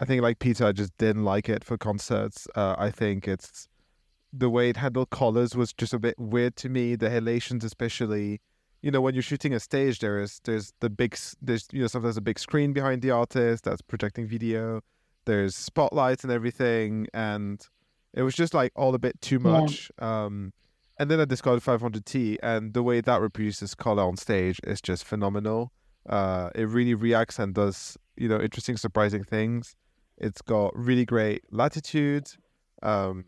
I 0.00 0.04
think 0.04 0.22
like 0.22 0.38
Peter, 0.38 0.66
I 0.66 0.72
just 0.72 0.96
didn't 0.98 1.24
like 1.24 1.48
it 1.48 1.64
for 1.64 1.76
concerts. 1.76 2.46
Uh, 2.54 2.76
I 2.78 2.90
think 2.90 3.26
it's 3.26 3.68
the 4.32 4.48
way 4.48 4.70
it 4.70 4.76
handled 4.76 5.10
colors 5.10 5.56
was 5.56 5.72
just 5.72 5.92
a 5.92 5.98
bit 5.98 6.18
weird 6.18 6.56
to 6.56 6.68
me. 6.68 6.94
The 6.94 7.10
halations, 7.10 7.64
especially, 7.64 8.40
you 8.80 8.90
know, 8.90 9.00
when 9.00 9.14
you're 9.14 9.22
shooting 9.22 9.52
a 9.54 9.60
stage, 9.60 9.98
there 9.98 10.20
is 10.20 10.40
there's 10.44 10.72
the 10.80 10.88
big 10.88 11.18
there's 11.42 11.66
you 11.72 11.80
know 11.80 11.88
sometimes 11.88 12.16
a 12.16 12.20
big 12.20 12.38
screen 12.38 12.72
behind 12.72 13.02
the 13.02 13.10
artist 13.10 13.64
that's 13.64 13.82
projecting 13.82 14.28
video. 14.28 14.82
There's 15.28 15.54
spotlights 15.54 16.24
and 16.24 16.32
everything, 16.32 17.06
and 17.12 17.60
it 18.14 18.22
was 18.22 18.34
just 18.34 18.54
like 18.54 18.72
all 18.74 18.94
a 18.94 18.98
bit 18.98 19.20
too 19.20 19.38
Yeah. 19.38 19.50
much. 19.60 19.92
Um, 19.98 20.54
and 20.98 21.10
then 21.10 21.20
I 21.20 21.26
discovered 21.26 21.62
500T, 21.62 22.38
and 22.42 22.72
the 22.72 22.82
way 22.82 23.02
that 23.02 23.20
reproduces 23.20 23.74
color 23.74 24.02
on 24.04 24.16
stage 24.16 24.58
is 24.64 24.80
just 24.80 25.04
phenomenal. 25.04 25.70
Uh, 26.08 26.48
it 26.54 26.66
really 26.68 26.94
reacts 26.94 27.38
and 27.38 27.54
does 27.54 27.98
you 28.16 28.26
know 28.26 28.40
interesting, 28.40 28.78
surprising 28.78 29.22
things. 29.22 29.76
It's 30.16 30.40
got 30.40 30.74
really 30.74 31.04
great 31.04 31.42
latitude. 31.52 32.26
Um, 32.82 33.26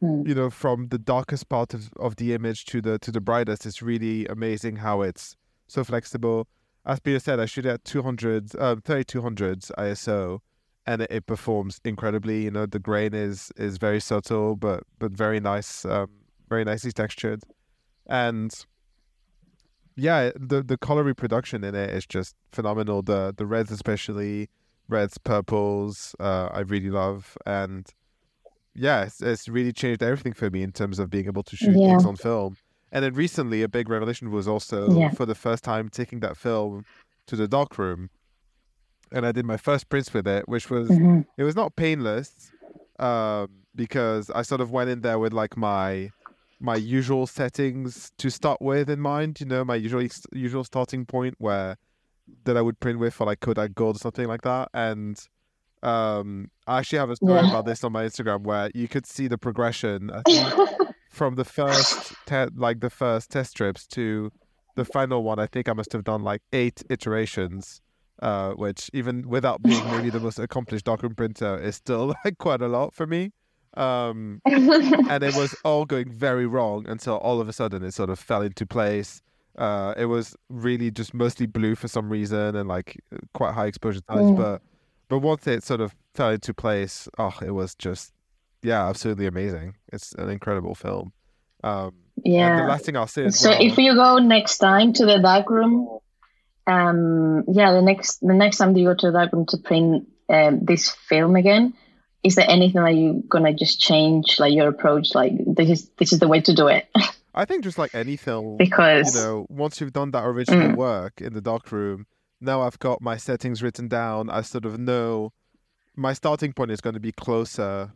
Hmm. 0.00 0.22
you 0.24 0.34
know, 0.34 0.50
from 0.50 0.88
the 0.88 0.98
darkest 0.98 1.48
part 1.48 1.74
of, 1.74 1.90
of 1.96 2.14
the 2.16 2.32
image 2.32 2.64
to 2.66 2.80
the 2.80 2.98
to 3.00 3.10
the 3.10 3.20
brightest, 3.20 3.66
it's 3.66 3.82
really 3.82 4.26
amazing 4.26 4.76
how 4.76 5.02
it's 5.02 5.36
so 5.66 5.82
flexible. 5.82 6.46
As 6.84 7.00
Peter 7.00 7.18
said, 7.18 7.40
I 7.40 7.46
shoot 7.46 7.66
at 7.66 7.84
200, 7.84 8.54
um, 8.60 8.80
3200s 8.82 9.72
ISO, 9.76 10.38
and 10.86 11.02
it, 11.02 11.10
it 11.10 11.26
performs 11.26 11.80
incredibly. 11.84 12.44
You 12.44 12.50
know, 12.50 12.66
the 12.66 12.78
grain 12.78 13.14
is 13.14 13.52
is 13.56 13.78
very 13.78 14.00
subtle, 14.00 14.56
but 14.56 14.84
but 14.98 15.12
very 15.12 15.40
nice, 15.40 15.84
um, 15.84 16.08
very 16.48 16.64
nicely 16.64 16.92
textured, 16.92 17.42
and 18.06 18.52
yeah, 19.96 20.30
the 20.38 20.62
the 20.62 20.76
color 20.76 21.02
reproduction 21.02 21.64
in 21.64 21.74
it 21.74 21.90
is 21.90 22.06
just 22.06 22.34
phenomenal. 22.52 23.02
The 23.02 23.34
the 23.36 23.46
reds 23.46 23.70
especially, 23.70 24.48
reds, 24.88 25.18
purples, 25.18 26.14
uh, 26.20 26.48
I 26.52 26.60
really 26.60 26.90
love, 26.90 27.36
and 27.46 27.86
yeah, 28.74 29.04
it's, 29.04 29.22
it's 29.22 29.48
really 29.48 29.72
changed 29.72 30.02
everything 30.02 30.34
for 30.34 30.50
me 30.50 30.62
in 30.62 30.72
terms 30.72 30.98
of 30.98 31.08
being 31.08 31.26
able 31.26 31.42
to 31.44 31.56
shoot 31.56 31.80
Yeah. 31.80 31.88
things 31.92 32.04
on 32.04 32.16
film. 32.16 32.56
And 32.92 33.02
then 33.04 33.14
recently, 33.14 33.62
a 33.62 33.68
big 33.68 33.88
revelation 33.88 34.30
was 34.30 34.46
also 34.46 34.90
Yeah. 34.94 35.10
for 35.10 35.24
the 35.26 35.34
first 35.34 35.64
time 35.64 35.88
taking 35.88 36.20
that 36.20 36.36
film 36.36 36.84
to 37.26 37.36
the 37.36 37.48
darkroom, 37.48 38.10
and 39.12 39.24
I 39.26 39.32
did 39.32 39.44
my 39.44 39.56
first 39.56 39.88
prints 39.88 40.12
with 40.12 40.26
it, 40.26 40.48
which 40.48 40.68
was 40.70 40.88
Mhm. 40.90 41.24
it 41.36 41.44
was 41.44 41.54
not 41.56 41.76
painless, 41.76 42.50
um, 42.98 43.48
because 43.74 44.30
I 44.30 44.42
sort 44.42 44.60
of 44.60 44.70
went 44.70 44.90
in 44.90 45.00
there 45.02 45.18
with 45.18 45.32
like 45.32 45.56
my 45.56 46.10
my 46.58 46.74
usual 46.76 47.26
settings 47.26 48.10
to 48.16 48.30
start 48.30 48.60
with 48.62 48.88
in 48.88 49.00
mind. 49.00 49.40
You 49.40 49.46
know, 49.46 49.64
my 49.64 49.74
usual 49.76 50.06
usual 50.32 50.64
starting 50.64 51.04
point 51.06 51.34
where 51.38 51.76
that 52.44 52.56
I 52.56 52.62
would 52.62 52.80
print 52.80 52.98
with 52.98 53.14
for 53.14 53.26
like 53.26 53.40
Kodak 53.40 53.74
Gold 53.74 53.96
or 53.96 53.98
something 53.98 54.26
like 54.26 54.42
that, 54.42 54.68
and 54.74 55.18
um, 55.82 56.50
I 56.66 56.78
actually 56.78 56.98
have 56.98 57.10
a 57.10 57.16
story 57.16 57.34
Yeah. 57.40 57.50
about 57.50 57.66
this 57.66 57.84
on 57.84 57.92
my 57.92 58.04
Instagram 58.04 58.42
where 58.42 58.70
you 58.74 58.88
could 58.88 59.06
see 59.06 59.28
the 59.28 59.38
progression. 59.38 60.10
Think 60.26 60.48
from 61.10 61.36
the 61.36 61.44
first 61.44 62.14
te- 62.26 62.46
like 62.56 62.80
the 62.80 62.90
first 62.90 63.30
test 63.30 63.50
strips 63.52 63.86
to 63.88 64.32
the 64.74 64.84
final 64.84 65.22
one, 65.22 65.38
I 65.38 65.46
think 65.46 65.68
I 65.68 65.72
must 65.74 65.92
have 65.92 66.02
done 66.04 66.22
like 66.24 66.42
eight 66.52 66.82
iterations, 66.90 67.80
uh, 68.22 68.52
which 68.52 68.90
even 68.92 69.28
without 69.28 69.62
being 69.62 69.84
maybe 69.90 70.10
the 70.10 70.20
most 70.20 70.38
accomplished 70.38 70.84
darkroom 70.84 71.14
printer 71.14 71.58
is 71.60 71.76
still 71.76 72.14
like 72.24 72.38
quite 72.38 72.62
a 72.62 72.68
lot 72.68 72.94
for 72.94 73.06
me. 73.06 73.32
Um, 73.76 74.40
and 74.46 75.22
it 75.22 75.34
was 75.36 75.54
all 75.64 75.84
going 75.84 76.10
very 76.10 76.46
wrong 76.46 76.86
until 76.88 77.16
all 77.18 77.40
of 77.40 77.48
a 77.48 77.52
sudden 77.52 77.82
it 77.84 77.92
sort 77.92 78.08
of 78.10 78.18
fell 78.18 78.42
into 78.42 78.64
place. 78.66 79.20
Uh, 79.58 79.94
it 79.96 80.06
was 80.06 80.34
really 80.48 80.90
just 80.90 81.14
mostly 81.14 81.46
blue 81.46 81.74
for 81.74 81.88
some 81.88 82.08
reason 82.10 82.56
and 82.56 82.68
like 82.68 82.98
quite 83.34 83.52
high 83.54 83.66
exposure 83.66 84.00
times, 84.00 84.30
Mm. 84.30 84.36
but 84.36 84.62
but 85.08 85.18
once 85.20 85.46
it 85.46 85.62
sort 85.62 85.80
of 85.80 85.94
fell 86.14 86.30
into 86.30 86.52
place, 86.52 87.08
oh, 87.18 87.34
it 87.42 87.52
was 87.52 87.74
just 87.74 88.12
yeah, 88.62 88.88
absolutely 88.88 89.26
amazing. 89.26 89.76
It's 89.92 90.12
an 90.14 90.28
incredible 90.30 90.74
film. 90.74 91.12
Um, 91.62 91.94
and 92.24 92.58
the 92.60 92.64
last 92.68 92.84
thing 92.86 92.96
I'll 92.96 93.06
say 93.06 93.28
So 93.30 93.50
well, 93.50 93.58
if 93.60 93.78
you 93.78 93.94
go 93.94 94.18
next 94.18 94.58
time 94.58 94.92
to 94.94 95.06
the 95.06 95.18
dark 95.20 95.48
room, 95.50 95.98
um, 96.66 97.44
yeah, 97.48 97.72
the 97.72 97.82
next 97.82 98.20
the 98.20 98.34
next 98.34 98.58
time 98.58 98.72
that 98.72 98.80
you 98.80 98.86
go 98.86 98.94
to 98.94 99.06
the 99.06 99.12
dark 99.12 99.32
room 99.32 99.46
to 99.46 99.58
print 99.58 100.08
um, 100.28 100.64
this 100.64 100.90
film 100.90 101.36
again, 101.36 101.74
is 102.22 102.34
there 102.34 102.48
anything 102.48 102.82
that 102.82 102.94
you're 102.94 103.22
gonna 103.28 103.54
just 103.54 103.80
change, 103.80 104.36
like 104.38 104.54
your 104.54 104.68
approach, 104.68 105.14
like 105.14 105.32
this 105.46 105.70
is 105.70 105.88
this 105.98 106.12
is 106.12 106.18
the 106.18 106.28
way 106.28 106.40
to 106.40 106.54
do 106.54 106.66
it? 106.68 106.88
I 107.34 107.44
think 107.44 107.64
just 107.64 107.78
like 107.78 107.94
any 107.94 108.16
film, 108.16 108.56
because 108.56 109.14
you 109.14 109.20
know, 109.20 109.46
once 109.48 109.80
you've 109.80 109.92
done 109.92 110.10
that 110.12 110.24
original 110.24 110.72
Mm. 110.72 110.76
work 110.76 111.20
in 111.20 111.34
the 111.34 111.42
dark 111.42 111.70
room, 111.70 112.06
now 112.40 112.62
I've 112.62 112.78
got 112.78 113.02
my 113.02 113.16
settings 113.16 113.62
written 113.62 113.88
down. 113.88 114.30
I 114.30 114.40
sort 114.40 114.64
of 114.64 114.78
know 114.78 115.32
my 115.94 116.14
starting 116.14 116.52
point 116.52 116.70
is 116.70 116.80
going 116.80 116.94
to 116.94 117.00
be 117.00 117.12
closer 117.12 117.92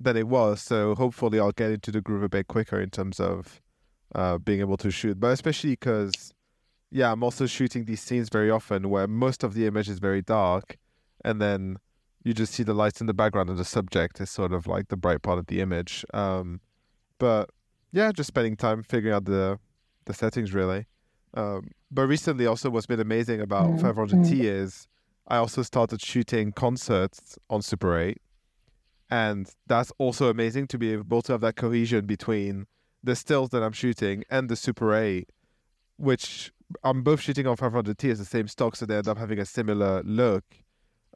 than 0.00 0.16
it 0.16 0.26
was. 0.26 0.62
So 0.62 0.94
hopefully 0.94 1.38
I'll 1.38 1.52
get 1.52 1.70
into 1.70 1.90
the 1.90 2.00
groove 2.00 2.22
a 2.22 2.28
bit 2.28 2.48
quicker 2.48 2.80
in 2.80 2.90
terms 2.90 3.20
of 3.20 3.60
uh, 4.14 4.38
being 4.38 4.60
able 4.60 4.76
to 4.78 4.90
shoot. 4.90 5.20
But 5.20 5.32
especially 5.32 5.70
because, 5.70 6.32
yeah, 6.92 7.10
I'm 7.10 7.22
also 7.22 7.46
shooting 7.46 7.86
these 7.86 8.02
scenes 8.02 8.28
very 8.28 8.50
often 8.50 8.90
where 8.90 9.08
most 9.08 9.42
of 9.42 9.54
the 9.54 9.66
image 9.66 9.88
is 9.88 9.98
very 9.98 10.20
dark 10.20 10.76
and 11.24 11.40
then 11.40 11.78
you 12.22 12.34
just 12.34 12.52
see 12.52 12.62
the 12.62 12.74
lights 12.74 13.00
in 13.00 13.06
the 13.06 13.14
background 13.14 13.48
and 13.48 13.58
the 13.58 13.64
subject 13.64 14.20
is 14.20 14.30
sort 14.30 14.52
of 14.52 14.66
like 14.66 14.88
the 14.88 14.96
bright 14.96 15.22
part 15.22 15.38
of 15.38 15.46
the 15.46 15.60
image. 15.60 16.04
Um, 16.12 16.60
but 17.18 17.50
yeah, 17.92 18.12
just 18.12 18.28
spending 18.28 18.56
time 18.56 18.82
figuring 18.82 19.14
out 19.14 19.24
the 19.24 19.58
the 20.04 20.12
settings 20.12 20.52
really. 20.52 20.86
Um, 21.34 21.70
but 21.90 22.06
recently, 22.06 22.46
also, 22.46 22.68
what's 22.68 22.86
been 22.86 23.00
amazing 23.00 23.40
about 23.40 23.70
Mm, 23.72 23.80
500T 23.80 24.44
is 24.44 24.86
I 25.26 25.38
also 25.38 25.62
started 25.62 26.02
shooting 26.02 26.52
concerts 26.52 27.38
on 27.48 27.62
Super 27.62 27.98
8, 27.98 28.18
and 29.10 29.48
that's 29.66 29.92
also 29.98 30.28
amazing 30.28 30.66
to 30.68 30.78
be 30.78 30.92
able 30.92 31.22
to 31.22 31.32
have 31.32 31.40
that 31.40 31.56
cohesion 31.56 32.06
between 32.06 32.66
the 33.02 33.16
stills 33.16 33.50
that 33.50 33.62
I'm 33.62 33.72
shooting 33.72 34.24
and 34.28 34.48
the 34.48 34.56
Super 34.56 34.94
8, 34.94 35.28
which 35.96 36.52
I'm 36.84 37.02
both 37.02 37.20
shooting 37.20 37.46
on 37.46 37.56
500T 37.56 38.10
as 38.10 38.18
the 38.18 38.24
same 38.24 38.48
stock, 38.48 38.76
so 38.76 38.86
they 38.86 38.96
end 38.96 39.08
up 39.08 39.18
having 39.18 39.38
a 39.38 39.44
similar 39.46 40.02
look. 40.04 40.44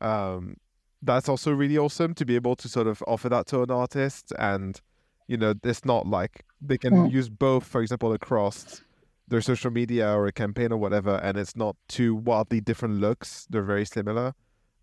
Um, 0.01 0.57
that's 1.03 1.29
also 1.29 1.53
really 1.53 1.79
awesome 1.79 2.15
to 2.15 2.25
be 2.25 2.35
able 2.35 2.57
to 2.57 2.69
sort 2.69 2.87
of 2.87 3.03
offer 3.07 3.29
that 3.29 3.47
to 3.49 3.63
an 3.63 3.71
artist, 3.71 4.33
and 4.39 4.81
you 5.29 5.37
know, 5.37 5.55
it's 5.65 5.85
not 5.85 6.07
like 6.07 6.45
they 6.61 6.79
can 6.79 6.93
Mm. 6.93 7.11
use 7.11 7.29
both, 7.29 7.65
for 7.65 7.81
example, 7.83 8.13
across 8.13 8.83
their 9.29 9.41
social 9.41 9.73
media 9.73 10.09
or 10.15 10.27
a 10.29 10.33
campaign 10.33 10.71
or 10.71 10.77
whatever, 10.77 11.17
and 11.17 11.37
it's 11.37 11.57
not 11.57 11.75
two 11.89 12.15
wildly 12.15 12.61
different 12.61 13.01
looks. 13.01 13.47
They're 13.51 13.63
very 13.65 13.85
similar. 13.85 14.35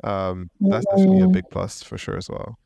Um, 0.03 0.49
that's 0.59 0.85
definitely 0.87 1.21
a 1.21 1.27
Mm. 1.27 1.31
big 1.31 1.49
plus 1.49 1.81
for 1.81 1.97
sure 1.97 2.17
as 2.17 2.29
well. 2.29 2.57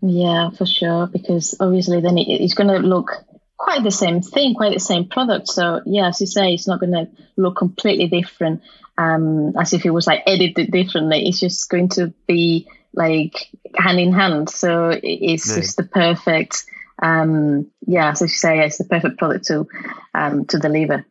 Yeah, 0.00 0.50
for 0.50 0.66
sure. 0.66 1.06
Because 1.06 1.54
obviously, 1.60 2.00
then 2.00 2.18
it, 2.18 2.26
it's 2.28 2.54
going 2.54 2.68
to 2.68 2.78
look 2.80 3.24
quite 3.62 3.84
the 3.84 3.92
same 3.92 4.20
thing, 4.20 4.54
quite 4.54 4.74
the 4.74 4.80
same 4.80 5.06
product. 5.06 5.46
So 5.46 5.80
yeah, 5.86 6.08
as 6.08 6.20
you 6.20 6.26
say, 6.26 6.52
it's 6.52 6.66
not 6.66 6.80
going 6.80 6.92
to 6.92 7.08
look 7.36 7.56
completely 7.56 8.08
different, 8.08 8.60
um, 8.98 9.56
as 9.56 9.72
if 9.72 9.86
it 9.86 9.90
was 9.90 10.04
like 10.08 10.24
edited 10.26 10.72
differently. 10.72 11.28
It's 11.28 11.38
just 11.38 11.70
going 11.70 11.88
to 11.90 12.12
be 12.26 12.66
like 12.92 13.50
hand 13.76 14.00
in 14.00 14.12
hand. 14.12 14.50
So 14.50 14.90
it's 15.00 15.48
Yeah. 15.48 15.60
just 15.60 15.76
the 15.76 15.84
perfect, 15.84 16.64
um, 17.00 17.70
yeah, 17.86 18.10
as 18.10 18.20
you 18.20 18.26
say, 18.26 18.66
it's 18.66 18.78
the 18.78 18.84
perfect 18.84 19.16
product 19.18 19.46
to 19.46 19.68
um, 20.12 20.44
to 20.46 20.58
deliver. 20.58 21.06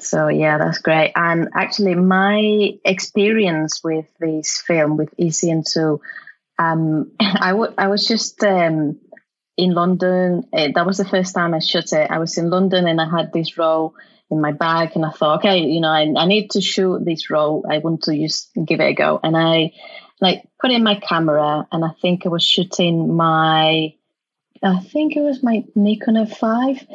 So 0.00 0.28
yeah, 0.28 0.56
that's 0.56 0.78
great. 0.78 1.12
And 1.14 1.48
actually, 1.54 1.96
my 1.96 2.78
experience 2.82 3.84
with 3.84 4.06
this 4.18 4.62
film 4.66 4.96
with 4.96 5.14
ECN2 5.18 6.00
um, 6.58 7.12
I, 7.20 7.50
w- 7.50 7.74
I 7.78 7.88
was 7.88 8.04
just 8.06 8.42
um, 8.42 8.98
in 9.58 9.74
London. 9.74 10.48
That 10.52 10.86
was 10.86 10.96
the 10.96 11.04
first 11.04 11.34
time 11.34 11.52
I 11.52 11.58
shot 11.58 11.92
it. 11.92 12.10
I 12.10 12.18
was 12.18 12.38
in 12.38 12.48
London 12.48 12.86
and 12.86 13.00
I 13.00 13.10
had 13.10 13.32
this 13.32 13.58
roll 13.58 13.94
in 14.30 14.40
my 14.40 14.52
bag, 14.52 14.92
and 14.94 15.04
I 15.04 15.10
thought, 15.10 15.38
okay, 15.38 15.58
you 15.58 15.80
know, 15.80 15.88
I, 15.88 16.06
I 16.16 16.26
need 16.26 16.50
to 16.50 16.60
shoot 16.60 17.04
this 17.04 17.30
roll. 17.30 17.64
I 17.68 17.78
want 17.78 18.02
to 18.02 18.16
just 18.16 18.50
give 18.54 18.80
it 18.80 18.84
a 18.84 18.94
go, 18.94 19.18
and 19.22 19.36
I 19.36 19.72
like 20.20 20.44
put 20.60 20.70
in 20.70 20.84
my 20.84 20.96
camera, 20.96 21.66
and 21.72 21.84
I 21.84 21.90
think 22.00 22.24
I 22.24 22.28
was 22.28 22.44
shooting 22.44 23.16
my, 23.16 23.94
I 24.62 24.80
think 24.80 25.16
it 25.16 25.22
was 25.22 25.42
my 25.42 25.64
Nikon 25.74 26.14
F5, 26.14 26.86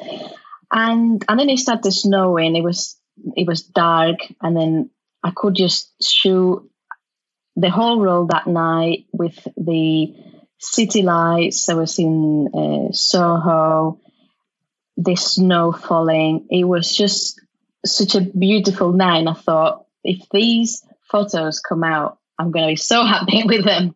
and 0.71 1.25
and 1.27 1.39
then 1.39 1.49
it 1.49 1.57
started 1.57 1.91
snowing. 1.91 2.55
It 2.55 2.63
was 2.63 2.97
it 3.35 3.47
was 3.47 3.63
dark, 3.63 4.19
and 4.39 4.55
then 4.55 4.91
I 5.23 5.31
could 5.35 5.55
just 5.55 5.91
shoot 6.03 6.69
the 7.55 7.71
whole 7.71 7.99
roll 7.99 8.27
that 8.27 8.45
night 8.45 9.05
with 9.11 9.47
the 9.57 10.15
city 10.63 11.01
lights. 11.01 11.69
I 11.69 11.73
was 11.73 11.99
in 11.99 12.49
uh, 12.53 12.93
Soho, 12.93 13.99
the 14.97 15.15
snow 15.15 15.71
falling. 15.71 16.47
It 16.49 16.63
was 16.63 16.95
just 16.95 17.39
such 17.85 18.15
a 18.15 18.21
beautiful 18.21 18.93
night. 18.93 19.19
And 19.19 19.29
I 19.29 19.33
thought, 19.33 19.85
if 20.03 20.27
these 20.29 20.83
photos 21.09 21.59
come 21.59 21.83
out, 21.83 22.17
I'm 22.37 22.51
going 22.51 22.65
to 22.65 22.71
be 22.71 22.75
so 22.75 23.03
happy 23.05 23.43
with 23.45 23.65
them. 23.65 23.95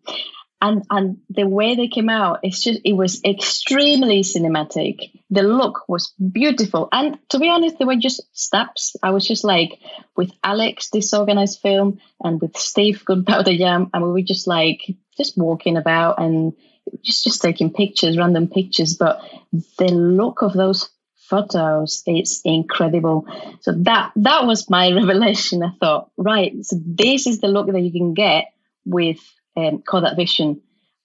And 0.59 0.83
and 0.89 1.17
the 1.29 1.47
way 1.47 1.75
they 1.75 1.87
came 1.87 2.09
out, 2.09 2.39
it's 2.41 2.63
just 2.63 2.81
it 2.83 2.93
was 2.93 3.23
extremely 3.23 4.21
cinematic. 4.21 5.11
The 5.29 5.43
look 5.43 5.87
was 5.87 6.13
beautiful, 6.17 6.89
and 6.91 7.19
to 7.29 7.39
be 7.39 7.47
honest, 7.47 7.77
they 7.77 7.85
were 7.85 7.95
just 7.95 8.21
snaps. 8.33 8.95
I 9.03 9.11
was 9.11 9.27
just 9.27 9.43
like 9.43 9.79
with 10.15 10.31
Alex, 10.43 10.89
disorganized 10.89 11.59
film, 11.61 11.99
and 12.23 12.41
with 12.41 12.57
Steve, 12.57 13.05
Gunpowder 13.05 13.55
Jam, 13.55 13.91
and 13.93 14.03
we 14.03 14.09
were 14.09 14.25
just 14.25 14.47
like 14.47 14.81
just 15.15 15.37
walking 15.37 15.77
about 15.77 16.19
and 16.19 16.53
just 17.03 17.23
just 17.23 17.41
taking 17.43 17.71
pictures, 17.71 18.17
random 18.17 18.47
pictures. 18.47 18.95
But 18.95 19.21
the 19.77 19.89
look 19.89 20.41
of 20.41 20.53
those 20.53 20.89
photos 21.29 22.03
is 22.07 22.41
incredible. 22.45 23.27
So 23.61 23.73
that 23.83 24.11
that 24.15 24.45
was 24.45 24.69
my 24.69 24.91
revelation. 24.93 25.61
I 25.61 25.71
thought, 25.79 26.09
right, 26.17 26.53
so 26.63 26.77
this 26.83 27.27
is 27.27 27.41
the 27.41 27.47
look 27.47 27.67
that 27.67 27.81
you 27.81 27.91
can 27.91 28.15
get 28.15 28.45
with 28.85 29.19
um, 29.57 29.83
that 30.01 30.15
Vision, 30.15 30.61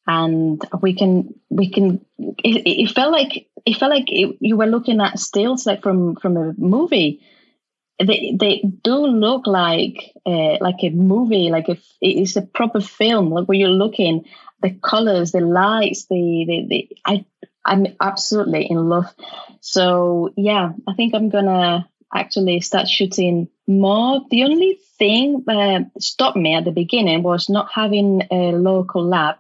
and 0.06 0.62
we 0.80 0.94
can 0.94 1.34
we 1.50 1.70
can. 1.70 2.04
It, 2.18 2.62
it 2.66 2.90
felt 2.90 3.12
like 3.12 3.48
it 3.64 3.76
felt 3.76 3.92
like 3.92 4.12
it, 4.12 4.36
you 4.40 4.56
were 4.56 4.66
looking 4.66 5.00
at 5.00 5.18
stills 5.18 5.66
like 5.66 5.82
from 5.82 6.16
from 6.16 6.36
a 6.36 6.52
movie. 6.56 7.22
They 7.98 8.36
they 8.38 8.62
do 8.82 9.06
look 9.06 9.46
like 9.46 10.12
uh, 10.26 10.58
like 10.60 10.82
a 10.82 10.90
movie, 10.90 11.50
like 11.50 11.68
a, 11.68 11.78
it's 12.00 12.36
a 12.36 12.42
proper 12.42 12.80
film. 12.80 13.30
Like 13.30 13.46
where 13.46 13.58
you're 13.58 13.68
looking, 13.68 14.24
the 14.60 14.70
colors, 14.70 15.32
the 15.32 15.40
lights, 15.40 16.06
the 16.06 16.44
the, 16.46 16.66
the 16.68 16.88
I 17.06 17.24
I'm 17.64 17.86
absolutely 18.00 18.66
in 18.68 18.88
love. 18.88 19.14
So 19.60 20.30
yeah, 20.36 20.72
I 20.88 20.94
think 20.94 21.14
I'm 21.14 21.28
gonna 21.28 21.88
actually 22.14 22.60
start 22.60 22.88
shooting 22.88 23.48
more. 23.66 24.20
The 24.30 24.44
only 24.44 24.78
thing 24.98 25.44
that 25.46 25.90
stopped 25.98 26.36
me 26.36 26.54
at 26.54 26.64
the 26.64 26.70
beginning 26.72 27.22
was 27.22 27.48
not 27.48 27.68
having 27.72 28.22
a 28.30 28.52
local 28.52 29.04
lab 29.04 29.36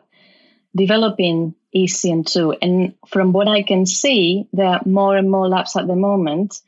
developing 0.74 1.54
ECN2. 1.74 2.56
And 2.62 2.94
from 3.06 3.32
what 3.32 3.48
I 3.48 3.62
can 3.62 3.86
see, 3.86 4.48
there 4.52 4.66
are 4.66 4.80
more 4.86 5.16
and 5.16 5.30
more 5.30 5.48
labs 5.48 5.76
at 5.76 5.86
the 5.86 5.96
moment 5.96 6.60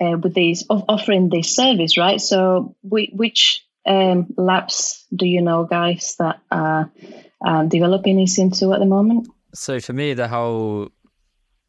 uh, 0.00 0.16
with 0.22 0.34
these 0.34 0.64
of 0.70 0.84
offering 0.88 1.28
this 1.28 1.54
service, 1.54 1.98
right? 1.98 2.20
So, 2.20 2.74
we, 2.82 3.12
which 3.14 3.66
um, 3.86 4.32
labs 4.36 5.04
do 5.14 5.26
you 5.26 5.42
know, 5.42 5.64
guys, 5.64 6.16
that 6.18 6.40
are 6.50 6.90
um, 7.44 7.68
developing 7.68 8.16
ECN2 8.16 8.74
at 8.74 8.80
the 8.80 8.86
moment? 8.86 9.28
so 9.54 9.80
for 9.80 9.92
me, 9.92 10.14
the 10.14 10.28
whole 10.28 10.88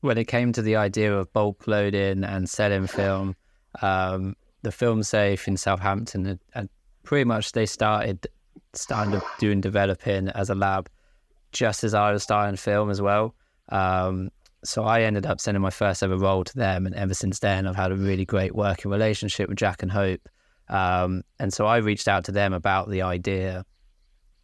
when 0.01 0.17
it 0.17 0.25
came 0.25 0.51
to 0.53 0.61
the 0.61 0.75
idea 0.75 1.15
of 1.15 1.31
bulk 1.31 1.67
loading 1.67 2.23
and 2.23 2.49
selling 2.49 2.87
film, 2.87 3.35
um, 3.81 4.35
the 4.63 4.71
film 4.71 5.03
safe 5.03 5.47
in 5.47 5.57
Southampton 5.57 6.25
and, 6.25 6.39
and 6.53 6.69
pretty 7.03 7.25
much 7.25 7.51
they 7.53 7.65
started 7.65 8.27
started 8.73 9.21
doing 9.39 9.59
developing 9.61 10.29
as 10.29 10.49
a 10.49 10.55
lab 10.55 10.89
just 11.51 11.83
as 11.83 11.93
I 11.93 12.11
was 12.11 12.23
starting 12.23 12.55
film 12.55 12.89
as 12.89 13.01
well. 13.01 13.35
Um, 13.69 14.29
so 14.63 14.83
I 14.83 15.01
ended 15.01 15.25
up 15.25 15.41
sending 15.41 15.61
my 15.61 15.69
first 15.69 16.03
ever 16.03 16.17
role 16.17 16.43
to 16.43 16.55
them, 16.55 16.85
and 16.85 16.93
ever 16.95 17.13
since 17.13 17.39
then, 17.39 17.67
I've 17.67 17.75
had 17.75 17.91
a 17.91 17.95
really 17.95 18.25
great 18.25 18.55
working 18.55 18.91
relationship 18.91 19.49
with 19.49 19.57
Jack 19.57 19.81
and 19.81 19.91
Hope. 19.91 20.21
Um, 20.69 21.23
and 21.39 21.51
so 21.51 21.65
I 21.65 21.77
reached 21.77 22.07
out 22.07 22.23
to 22.25 22.31
them 22.31 22.53
about 22.53 22.89
the 22.89 23.01
idea 23.01 23.65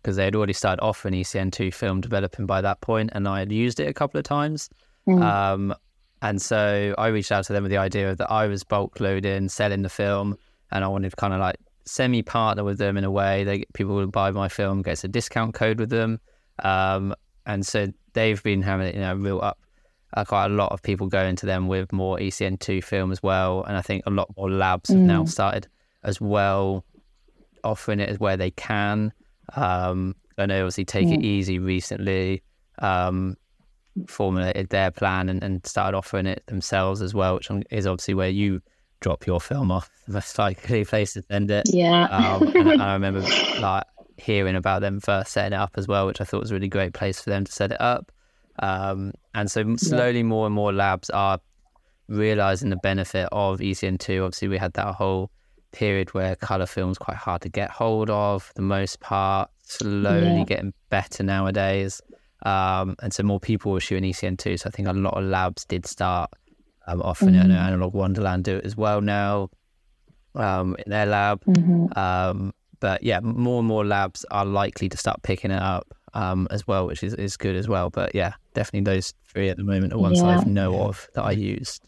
because 0.02 0.16
they 0.16 0.26
had 0.26 0.36
already 0.36 0.54
started 0.54 0.82
offering 0.82 1.14
ECN2 1.14 1.74
film 1.74 2.02
developing 2.02 2.46
by 2.46 2.62
that 2.62 2.82
point, 2.82 3.12
and 3.14 3.28
I 3.28 3.40
had 3.40 3.52
used 3.52 3.80
it 3.80 3.88
a 3.88 3.94
couple 3.94 4.18
of 4.18 4.24
times. 4.24 4.70
Mm. 5.08 5.22
Um, 5.22 5.76
and 6.22 6.42
so 6.42 6.96
I 6.98 7.08
reached 7.08 7.32
out 7.32 7.46
to 7.46 7.54
them 7.54 7.64
with 7.64 7.72
the 7.72 7.78
idea 7.78 8.16
that 8.16 8.32
I 8.32 8.48
was 8.48 8.64
bulk 8.64 9.00
loading, 9.00 9.50
selling 9.50 9.82
the 9.82 9.90
film, 9.90 10.38
and 10.72 10.84
I 10.84 10.88
wanted 10.88 11.12
to 11.12 11.16
kind 11.16 11.34
of 11.34 11.40
like 11.40 11.58
semi 11.86 12.22
partner 12.22 12.64
with 12.64 12.78
them 12.78 12.98
in 12.98 13.04
a 13.04 13.12
way. 13.12 13.44
They 13.44 13.66
people 13.74 13.96
would 13.96 14.12
buy 14.12 14.32
my 14.32 14.48
film, 14.48 14.82
gets 14.82 15.04
a 15.04 15.08
discount 15.08 15.54
code 15.54 15.80
with 15.80 15.90
them, 15.90 16.20
um, 16.64 17.14
and 17.46 17.66
so 17.66 17.88
they've 18.14 18.42
been 18.42 18.62
having 18.62 18.94
you 18.94 19.02
know 19.02 19.16
real 19.16 19.42
up. 19.42 19.60
Uh, 20.14 20.24
quite 20.24 20.46
a 20.46 20.50
lot 20.50 20.72
of 20.72 20.82
people 20.82 21.08
going 21.08 21.36
to 21.36 21.46
them 21.46 21.68
with 21.68 21.92
more 21.92 22.18
ECN2 22.18 22.82
film 22.84 23.12
as 23.12 23.22
well, 23.22 23.64
and 23.64 23.76
I 23.76 23.82
think 23.82 24.04
a 24.08 24.10
lot 24.10 24.34
more 24.38 24.50
labs 24.50 24.90
have 24.90 25.00
mm. 25.00 25.04
now 25.04 25.26
started 25.26 25.68
as 26.04 26.22
well, 26.22 26.86
offering 27.64 28.00
it 28.00 28.08
as 28.08 28.18
where 28.18 28.38
they 28.38 28.52
can. 28.52 29.12
Um, 29.56 30.16
I 30.38 30.46
know 30.46 30.62
obviously 30.62 30.86
Take 30.86 31.10
It 31.10 31.22
Easy 31.24 31.60
recently 31.60 32.42
um, 32.80 33.36
formulated 34.08 34.70
their 34.70 34.92
plan 34.92 35.30
and, 35.30 35.44
and 35.44 35.66
started 35.66 35.98
offering 35.98 36.26
it 36.26 36.44
themselves 36.48 37.02
as 37.02 37.14
well, 37.14 37.36
which 37.36 37.50
is 37.72 37.88
obviously 37.88 38.14
where 38.14 38.30
you 38.30 38.62
drop 39.00 39.28
your 39.28 39.40
film 39.40 39.72
off 39.72 39.90
the 40.08 40.14
most 40.14 40.38
likely 40.38 40.86
place 40.86 41.14
to 41.14 41.24
send 41.30 41.52
it. 41.52 41.66
Yeah. 41.68 42.06
Um, 42.06 42.56
and 42.56 42.82
I 42.82 42.94
remember 42.94 43.22
like 43.60 43.84
hearing 44.18 44.56
about 44.56 44.82
them 44.82 45.00
first 45.00 45.32
setting 45.32 45.54
it 45.54 45.60
up 45.60 45.72
as 45.76 45.88
well, 45.88 46.08
which 46.08 46.22
I 46.22 46.24
thought 46.24 46.42
was 46.42 46.52
a 46.52 46.56
really 46.56 46.68
great 46.68 46.94
place 46.94 47.22
for 47.22 47.30
them 47.30 47.46
to 47.46 47.52
set 47.52 47.72
it 47.72 47.82
up. 47.82 48.12
Um, 48.60 49.14
and 49.36 49.50
so 49.50 49.76
slowly 49.78 50.20
yeah. 50.20 50.26
more 50.26 50.48
and 50.48 50.56
more 50.56 50.74
labs 50.74 51.10
are 51.12 51.40
realizing 52.08 52.70
the 52.70 52.78
benefit 52.78 53.30
of 53.32 53.60
ECN2. 53.60 54.24
Obviously, 54.24 54.48
we 54.48 54.58
had 54.58 54.74
that 54.74 54.96
whole 54.96 55.30
period 55.72 56.14
where 56.14 56.36
color 56.36 56.66
film's 56.66 56.98
quite 56.98 57.18
hard 57.18 57.42
to 57.44 57.50
get 57.50 57.70
hold 57.70 58.10
of 58.10 58.44
for 58.44 58.54
the 58.54 58.62
most 58.62 59.00
part, 59.00 59.50
slowly 59.64 60.40
yeah. 60.40 60.44
getting 60.44 60.74
better 60.90 61.24
nowadays. 61.24 62.02
Um, 62.48 62.96
and 63.02 63.14
so 63.14 63.24
more 63.24 63.40
people 63.42 63.74
were 63.74 63.82
shooting 63.82 64.10
ECN2. 64.10 64.60
So 64.60 64.68
I 64.68 64.72
think 64.72 64.88
a 64.88 64.94
lot 64.94 65.16
of 65.16 65.26
labs 65.26 65.66
did 65.66 65.86
start 65.86 66.32
um, 66.88 67.02
offering 67.02 67.34
mm-hmm. 67.34 67.52
it. 67.52 67.56
Analog 67.56 67.94
Wonderland 67.94 68.46
do 68.46 68.58
it 68.58 68.66
as 68.66 68.78
well 68.78 69.02
now 69.02 69.50
um, 70.36 70.78
in 70.86 70.90
their 70.90 71.06
lab. 71.06 71.44
Mm-hmm. 71.44 72.00
Um, 72.00 72.54
but 72.80 73.04
yeah, 73.04 73.20
more 73.20 73.60
and 73.60 73.68
more 73.68 73.86
labs 73.86 74.26
are 74.32 74.46
likely 74.46 74.88
to 74.88 74.96
start 74.96 75.24
picking 75.24 75.52
it 75.52 75.62
up 75.62 75.94
um, 76.14 76.48
as 76.50 76.66
well, 76.66 76.88
which 76.88 77.04
is, 77.04 77.14
is 77.16 77.36
good 77.36 77.58
as 77.58 77.68
well. 77.68 77.90
But 77.90 78.16
yeah, 78.16 78.34
definitely 78.54 78.92
those 78.92 79.14
three 79.28 79.50
at 79.50 79.58
the 79.58 79.64
moment 79.64 79.92
are 79.92 80.00
ones 80.00 80.20
yeah. 80.22 80.40
I 80.40 80.44
know 80.46 80.80
of 80.82 81.10
that 81.16 81.24
I 81.24 81.32
used. 81.32 81.84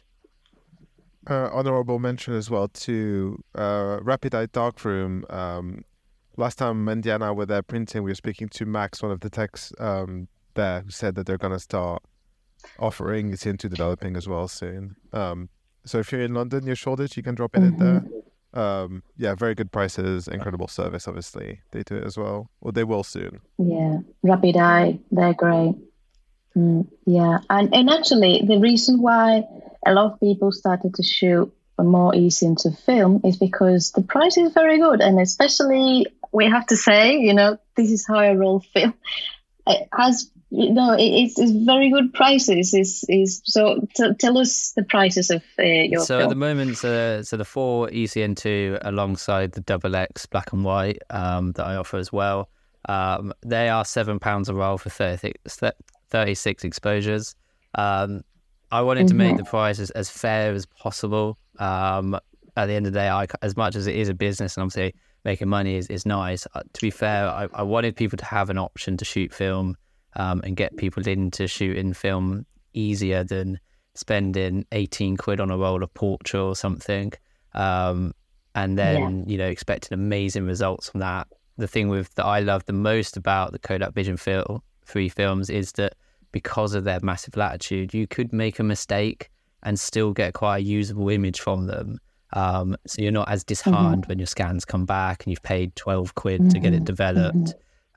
Uh, 1.29 1.49
honorable 1.53 1.99
mention 1.99 2.33
as 2.33 2.49
well 2.49 2.67
to 2.69 3.41
uh, 3.55 3.99
Rapid 4.01 4.35
Eye 4.35 4.47
Darkroom. 4.47 5.25
Um, 5.29 5.85
last 6.35 6.57
time 6.57 6.83
Mandy 6.83 7.11
and 7.11 7.23
I 7.23 7.31
were 7.31 7.45
there 7.45 7.61
printing, 7.61 8.03
we 8.03 8.11
were 8.11 8.15
speaking 8.15 8.49
to 8.49 8.65
Max, 8.65 9.01
one 9.01 9.11
of 9.11 9.21
the 9.21 9.29
techs 9.29 9.71
um, 9.79 10.27
there, 10.59 10.81
who 10.81 10.91
said 10.91 11.15
that 11.15 11.25
they're 11.25 11.37
going 11.37 11.53
to 11.53 11.59
start 11.59 12.03
offering 12.77 13.31
it 13.33 13.45
into 13.45 13.69
developing 13.69 14.15
as 14.15 14.27
well 14.27 14.47
soon. 14.47 14.95
Um, 15.13 15.49
so 15.85 15.99
if 15.99 16.11
you're 16.11 16.21
in 16.21 16.33
London, 16.33 16.65
near 16.65 16.75
Shoreditch, 16.75 17.15
you 17.17 17.23
can 17.23 17.35
drop 17.35 17.55
in 17.55 17.73
mm-hmm. 17.73 17.83
there. 17.83 18.03
Um 18.51 19.03
yeah 19.15 19.35
very 19.35 19.53
good 19.53 19.71
prices 19.71 20.27
incredible 20.27 20.67
service 20.67 21.07
obviously. 21.07 21.61
They 21.71 21.83
do 21.83 21.97
it 21.97 22.03
as 22.03 22.17
well 22.17 22.49
well 22.61 22.71
they 22.71 22.83
will 22.83 23.03
soon. 23.03 23.41
Yeah 23.59 23.99
rapid 24.23 24.57
eye 24.57 24.99
they're 25.11 25.35
great. 25.35 25.75
Mm, 26.57 26.87
yeah 27.05 27.39
and 27.47 27.75
and 27.75 27.91
actually 27.91 28.43
the 28.47 28.57
reason 28.57 29.03
why 29.03 29.43
a 29.85 29.93
lot 29.93 30.13
of 30.13 30.19
people 30.19 30.51
started 30.51 30.95
to 30.95 31.03
shoot 31.03 31.53
more 31.77 32.11
ECN2 32.11 32.77
film 32.79 33.21
is 33.23 33.37
because 33.37 33.91
the 33.91 34.01
price 34.01 34.35
is 34.35 34.51
very 34.51 34.79
good 34.79 34.99
and 34.99 35.19
especially 35.19 36.07
we 36.31 36.45
have 36.49 36.65
to 36.65 36.75
say 36.75 37.19
you 37.19 37.35
know 37.35 37.57
this 37.75 37.91
is 37.91 38.07
how 38.07 38.17
i 38.17 38.33
roll 38.33 38.61
film. 38.73 38.95
It 39.67 39.87
has 39.95 40.31
no, 40.51 40.95
it's, 40.97 41.37
it's 41.37 41.51
very 41.51 41.91
good 41.91 42.13
prices. 42.13 42.73
Is 42.73 43.05
is 43.07 43.41
so? 43.45 43.87
T- 43.95 44.13
tell 44.15 44.37
us 44.37 44.71
the 44.75 44.83
prices 44.83 45.29
of 45.29 45.43
uh, 45.59 45.63
your. 45.63 46.01
So 46.01 46.17
film. 46.17 46.23
at 46.23 46.29
the 46.29 46.35
moment, 46.35 46.83
uh, 46.83 47.23
so 47.23 47.37
the 47.37 47.45
four 47.45 47.87
ECN 47.89 48.35
two 48.35 48.77
alongside 48.81 49.51
the 49.51 49.61
double 49.61 49.95
X 49.95 50.25
black 50.25 50.51
and 50.51 50.63
white 50.63 51.01
um, 51.11 51.51
that 51.53 51.65
I 51.65 51.75
offer 51.75 51.97
as 51.97 52.11
well. 52.11 52.49
Um, 52.87 53.33
they 53.45 53.69
are 53.69 53.85
seven 53.85 54.19
pounds 54.19 54.49
a 54.49 54.55
roll 54.55 54.77
for 54.77 54.89
30, 54.89 55.33
36 56.09 56.63
exposures. 56.63 57.35
Um, 57.75 58.23
I 58.71 58.81
wanted 58.81 59.01
mm-hmm. 59.01 59.07
to 59.09 59.13
make 59.15 59.27
mm-hmm. 59.31 59.37
the 59.37 59.49
prices 59.49 59.91
as 59.91 60.09
fair 60.09 60.53
as 60.53 60.65
possible. 60.65 61.37
Um, 61.59 62.17
at 62.57 62.65
the 62.65 62.73
end 62.73 62.87
of 62.87 62.93
the 62.93 62.99
day, 62.99 63.09
I, 63.09 63.27
as 63.41 63.55
much 63.55 63.75
as 63.75 63.85
it 63.85 63.95
is 63.95 64.09
a 64.09 64.13
business, 64.13 64.57
and 64.57 64.63
obviously 64.63 64.95
making 65.23 65.49
money 65.49 65.75
is, 65.75 65.87
is 65.87 66.05
nice. 66.05 66.47
Uh, 66.55 66.61
to 66.61 66.81
be 66.81 66.89
fair, 66.89 67.27
I, 67.27 67.47
I 67.53 67.63
wanted 67.63 67.95
people 67.95 68.17
to 68.17 68.25
have 68.25 68.49
an 68.49 68.57
option 68.57 68.97
to 68.97 69.05
shoot 69.05 69.33
film 69.33 69.75
um, 70.15 70.41
and 70.43 70.55
get 70.55 70.77
people 70.77 71.07
into 71.07 71.47
shooting 71.47 71.93
film 71.93 72.45
easier 72.73 73.23
than 73.23 73.59
spending 73.95 74.65
18 74.71 75.17
quid 75.17 75.39
on 75.39 75.51
a 75.51 75.57
roll 75.57 75.83
of 75.83 75.93
portra 75.93 76.45
or 76.45 76.55
something. 76.55 77.11
Um, 77.53 78.13
and 78.55 78.77
then, 78.77 79.19
yeah. 79.19 79.25
you 79.27 79.37
know, 79.37 79.47
expecting 79.47 79.93
amazing 79.93 80.45
results 80.45 80.89
from 80.89 81.01
that. 81.01 81.27
The 81.57 81.67
thing 81.67 81.89
with 81.89 82.13
that 82.15 82.25
I 82.25 82.39
love 82.39 82.65
the 82.65 82.73
most 82.73 83.17
about 83.17 83.51
the 83.51 83.59
Kodak 83.59 83.93
Vision 83.93 84.17
Film 84.17 84.61
three 84.85 85.09
films 85.09 85.49
is 85.49 85.73
that 85.73 85.95
because 86.31 86.73
of 86.73 86.83
their 86.83 86.99
massive 87.01 87.35
latitude, 87.35 87.93
you 87.93 88.07
could 88.07 88.31
make 88.33 88.59
a 88.59 88.63
mistake 88.63 89.29
and 89.63 89.79
still 89.79 90.13
get 90.13 90.33
quite 90.33 90.57
a 90.57 90.61
usable 90.61 91.09
image 91.09 91.39
from 91.39 91.67
them. 91.67 91.99
Um, 92.33 92.75
so 92.85 93.01
you're 93.01 93.11
not 93.11 93.29
as 93.29 93.43
disheartened 93.43 94.03
mm-hmm. 94.03 94.09
when 94.09 94.19
your 94.19 94.27
scans 94.27 94.63
come 94.63 94.85
back 94.85 95.23
and 95.23 95.31
you've 95.31 95.43
paid 95.43 95.75
12 95.75 96.15
quid 96.15 96.41
mm-hmm. 96.41 96.49
to 96.49 96.59
get 96.59 96.73
it 96.73 96.77
mm-hmm. 96.77 96.83
developed. 96.85 97.35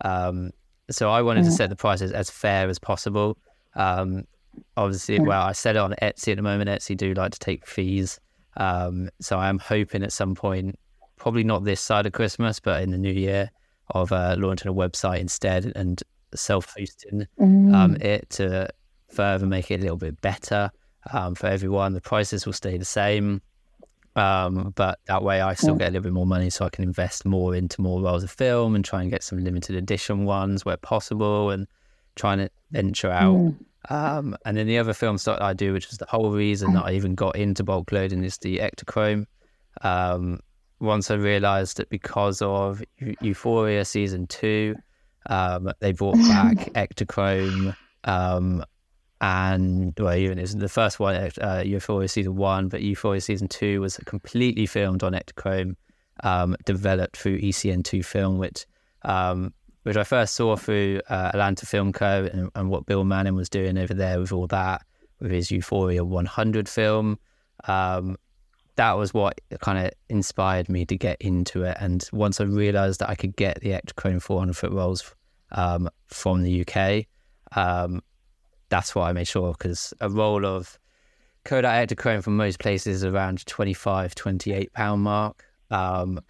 Mm-hmm. 0.04 0.08
Um, 0.08 0.50
so 0.95 1.11
I 1.11 1.22
wanted 1.22 1.45
to 1.45 1.51
set 1.51 1.70
the 1.70 1.76
prices 1.76 2.12
as 2.12 2.30
fair 2.30 2.68
as 2.68 2.78
possible. 2.78 3.38
Um, 3.74 4.24
obviously, 4.76 5.18
well, 5.18 5.43
I 5.43 5.53
set 5.53 5.76
it 5.76 5.80
on 5.80 5.95
Etsy 6.03 6.32
at 6.32 6.36
the 6.36 6.43
moment. 6.43 6.70
Etsy 6.70 6.97
do 6.97 7.14
like 7.14 7.32
to 7.32 7.38
take 7.38 7.66
fees. 7.66 8.20
Um, 8.57 9.09
so 9.20 9.38
I 9.38 9.49
am 9.49 9.59
hoping 9.59 10.03
at 10.03 10.12
some 10.12 10.34
point, 10.34 10.78
probably 11.16 11.45
not 11.45 11.64
this 11.64 11.80
side 11.80 12.07
of 12.07 12.12
Christmas, 12.12 12.61
but 12.61 12.82
in 12.82 12.90
the 12.90 12.99
new 12.99 13.12
year, 13.12 13.51
of 13.88 14.12
uh, 14.12 14.36
launching 14.38 14.70
a 14.70 14.74
website 14.74 15.20
instead 15.20 15.72
and 15.74 16.03
self-hosting 16.34 17.26
mm. 17.38 17.74
um, 17.74 17.97
it 17.97 18.28
to 18.30 18.68
further 19.09 19.47
make 19.47 19.70
it 19.70 19.80
a 19.80 19.82
little 19.82 19.97
bit 19.97 20.20
better 20.20 20.70
um, 21.12 21.34
for 21.34 21.47
everyone. 21.47 21.93
The 21.93 22.01
prices 22.01 22.47
will 22.47 22.53
stay 22.53 22.76
the 22.76 22.84
same. 22.84 23.43
Um, 24.14 24.72
but 24.76 24.98
that 25.06 25.22
way 25.22 25.40
I 25.40 25.54
still 25.54 25.74
get 25.74 25.88
a 25.88 25.92
little 25.92 26.02
bit 26.02 26.12
more 26.12 26.26
money 26.26 26.50
so 26.50 26.66
I 26.66 26.68
can 26.68 26.84
invest 26.84 27.24
more 27.24 27.54
into 27.54 27.80
more 27.80 28.02
rolls 28.02 28.22
of 28.22 28.30
film 28.30 28.74
and 28.74 28.84
try 28.84 29.00
and 29.00 29.10
get 29.10 29.22
some 29.22 29.42
limited 29.42 29.74
edition 29.74 30.24
ones 30.26 30.64
where 30.64 30.76
possible 30.76 31.50
and 31.50 31.66
trying 32.14 32.38
to 32.38 32.50
venture 32.70 33.10
out. 33.10 33.36
Mm. 33.36 33.56
Um, 33.90 34.36
and 34.44 34.56
then 34.56 34.66
the 34.66 34.78
other 34.78 34.92
film 34.92 35.18
stuff 35.18 35.40
I 35.40 35.54
do, 35.54 35.72
which 35.72 35.88
is 35.90 35.98
the 35.98 36.06
whole 36.06 36.30
reason 36.30 36.74
that 36.74 36.84
I 36.84 36.92
even 36.92 37.14
got 37.14 37.36
into 37.36 37.64
bulk 37.64 37.90
loading, 37.90 38.22
is 38.22 38.38
the 38.38 38.58
Ektachrome. 38.58 39.26
Um, 39.80 40.40
once 40.78 41.10
I 41.10 41.14
realized 41.14 41.78
that 41.78 41.88
because 41.88 42.42
of 42.42 42.82
Euphoria 43.20 43.84
season 43.84 44.26
two, 44.26 44.76
um, 45.26 45.70
they 45.80 45.92
brought 45.92 46.16
back 46.16 46.56
Ektachrome 46.74 47.74
um, 48.04 48.64
and 49.23 49.95
well, 50.01 50.16
even 50.16 50.41
isn't 50.41 50.59
the 50.59 50.68
first 50.68 50.99
one, 50.99 51.14
uh, 51.14 51.62
Euphoria 51.64 52.09
season 52.09 52.35
one, 52.35 52.68
but 52.68 52.83
Euphoria 52.83 53.20
season 53.20 53.47
two 53.47 53.81
was 53.81 53.97
completely 53.99 54.66
filmed 54.66 55.05
on 55.05 55.12
Ektachrome, 55.12 55.77
um, 56.25 56.57
developed 56.64 57.16
through 57.16 57.39
ECN2 57.39 58.05
Film, 58.05 58.39
which 58.39 58.66
um, 59.03 59.55
which 59.85 59.97
I 59.97 60.03
first 60.03 60.35
saw 60.35 60.57
through 60.57 61.03
uh, 61.09 61.31
Atlanta 61.33 61.66
Film 61.66 61.93
Co. 61.93 62.29
And, 62.33 62.51
and, 62.55 62.68
what 62.68 62.87
Bill 62.87 63.05
Manning 63.05 63.35
was 63.35 63.49
doing 63.49 63.79
over 63.79 63.95
there 63.95 64.18
with 64.18 64.33
all 64.33 64.49
that, 64.49 64.83
with 65.20 65.31
his 65.31 65.51
Euphoria 65.51 66.05
100 66.05 66.68
film. 66.68 67.18
Um, 67.64 68.16
that 68.77 68.93
was 68.93 69.12
what 69.12 69.41
kind 69.61 69.87
of 69.87 69.93
inspired 70.09 70.68
me 70.68 70.85
to 70.87 70.97
get 70.97 71.20
into 71.20 71.64
it. 71.64 71.77
And 71.81 72.09
once 72.12 72.41
I 72.41 72.45
realized 72.45 73.01
that 73.01 73.11
I 73.11 73.14
could 73.14 73.37
get 73.37 73.61
the 73.61 73.70
Ektachrome 73.70 74.23
400 74.23 74.57
foot 74.57 74.73
rolls 74.73 75.14
um, 75.53 75.89
from 76.07 76.43
the 76.43 76.64
UK, 76.66 77.07
um, 77.57 78.03
that's 78.73 78.95
why 78.95 79.11
I 79.11 79.12
made 79.12 79.29
sure 79.29 79.53
because 79.53 79.93
a 80.01 80.09
roll 80.09 80.47
of 80.47 80.79
Kodak 81.45 81.91
Ektachrome 81.91 82.23
from 82.25 82.39
most 82.39 82.59
places 82.59 82.97
is 82.97 83.05
around 83.05 83.45
25, 83.47 84.14
28 84.14 84.73
pound 84.73 85.03
mark. 85.03 85.45
Um, 85.70 86.20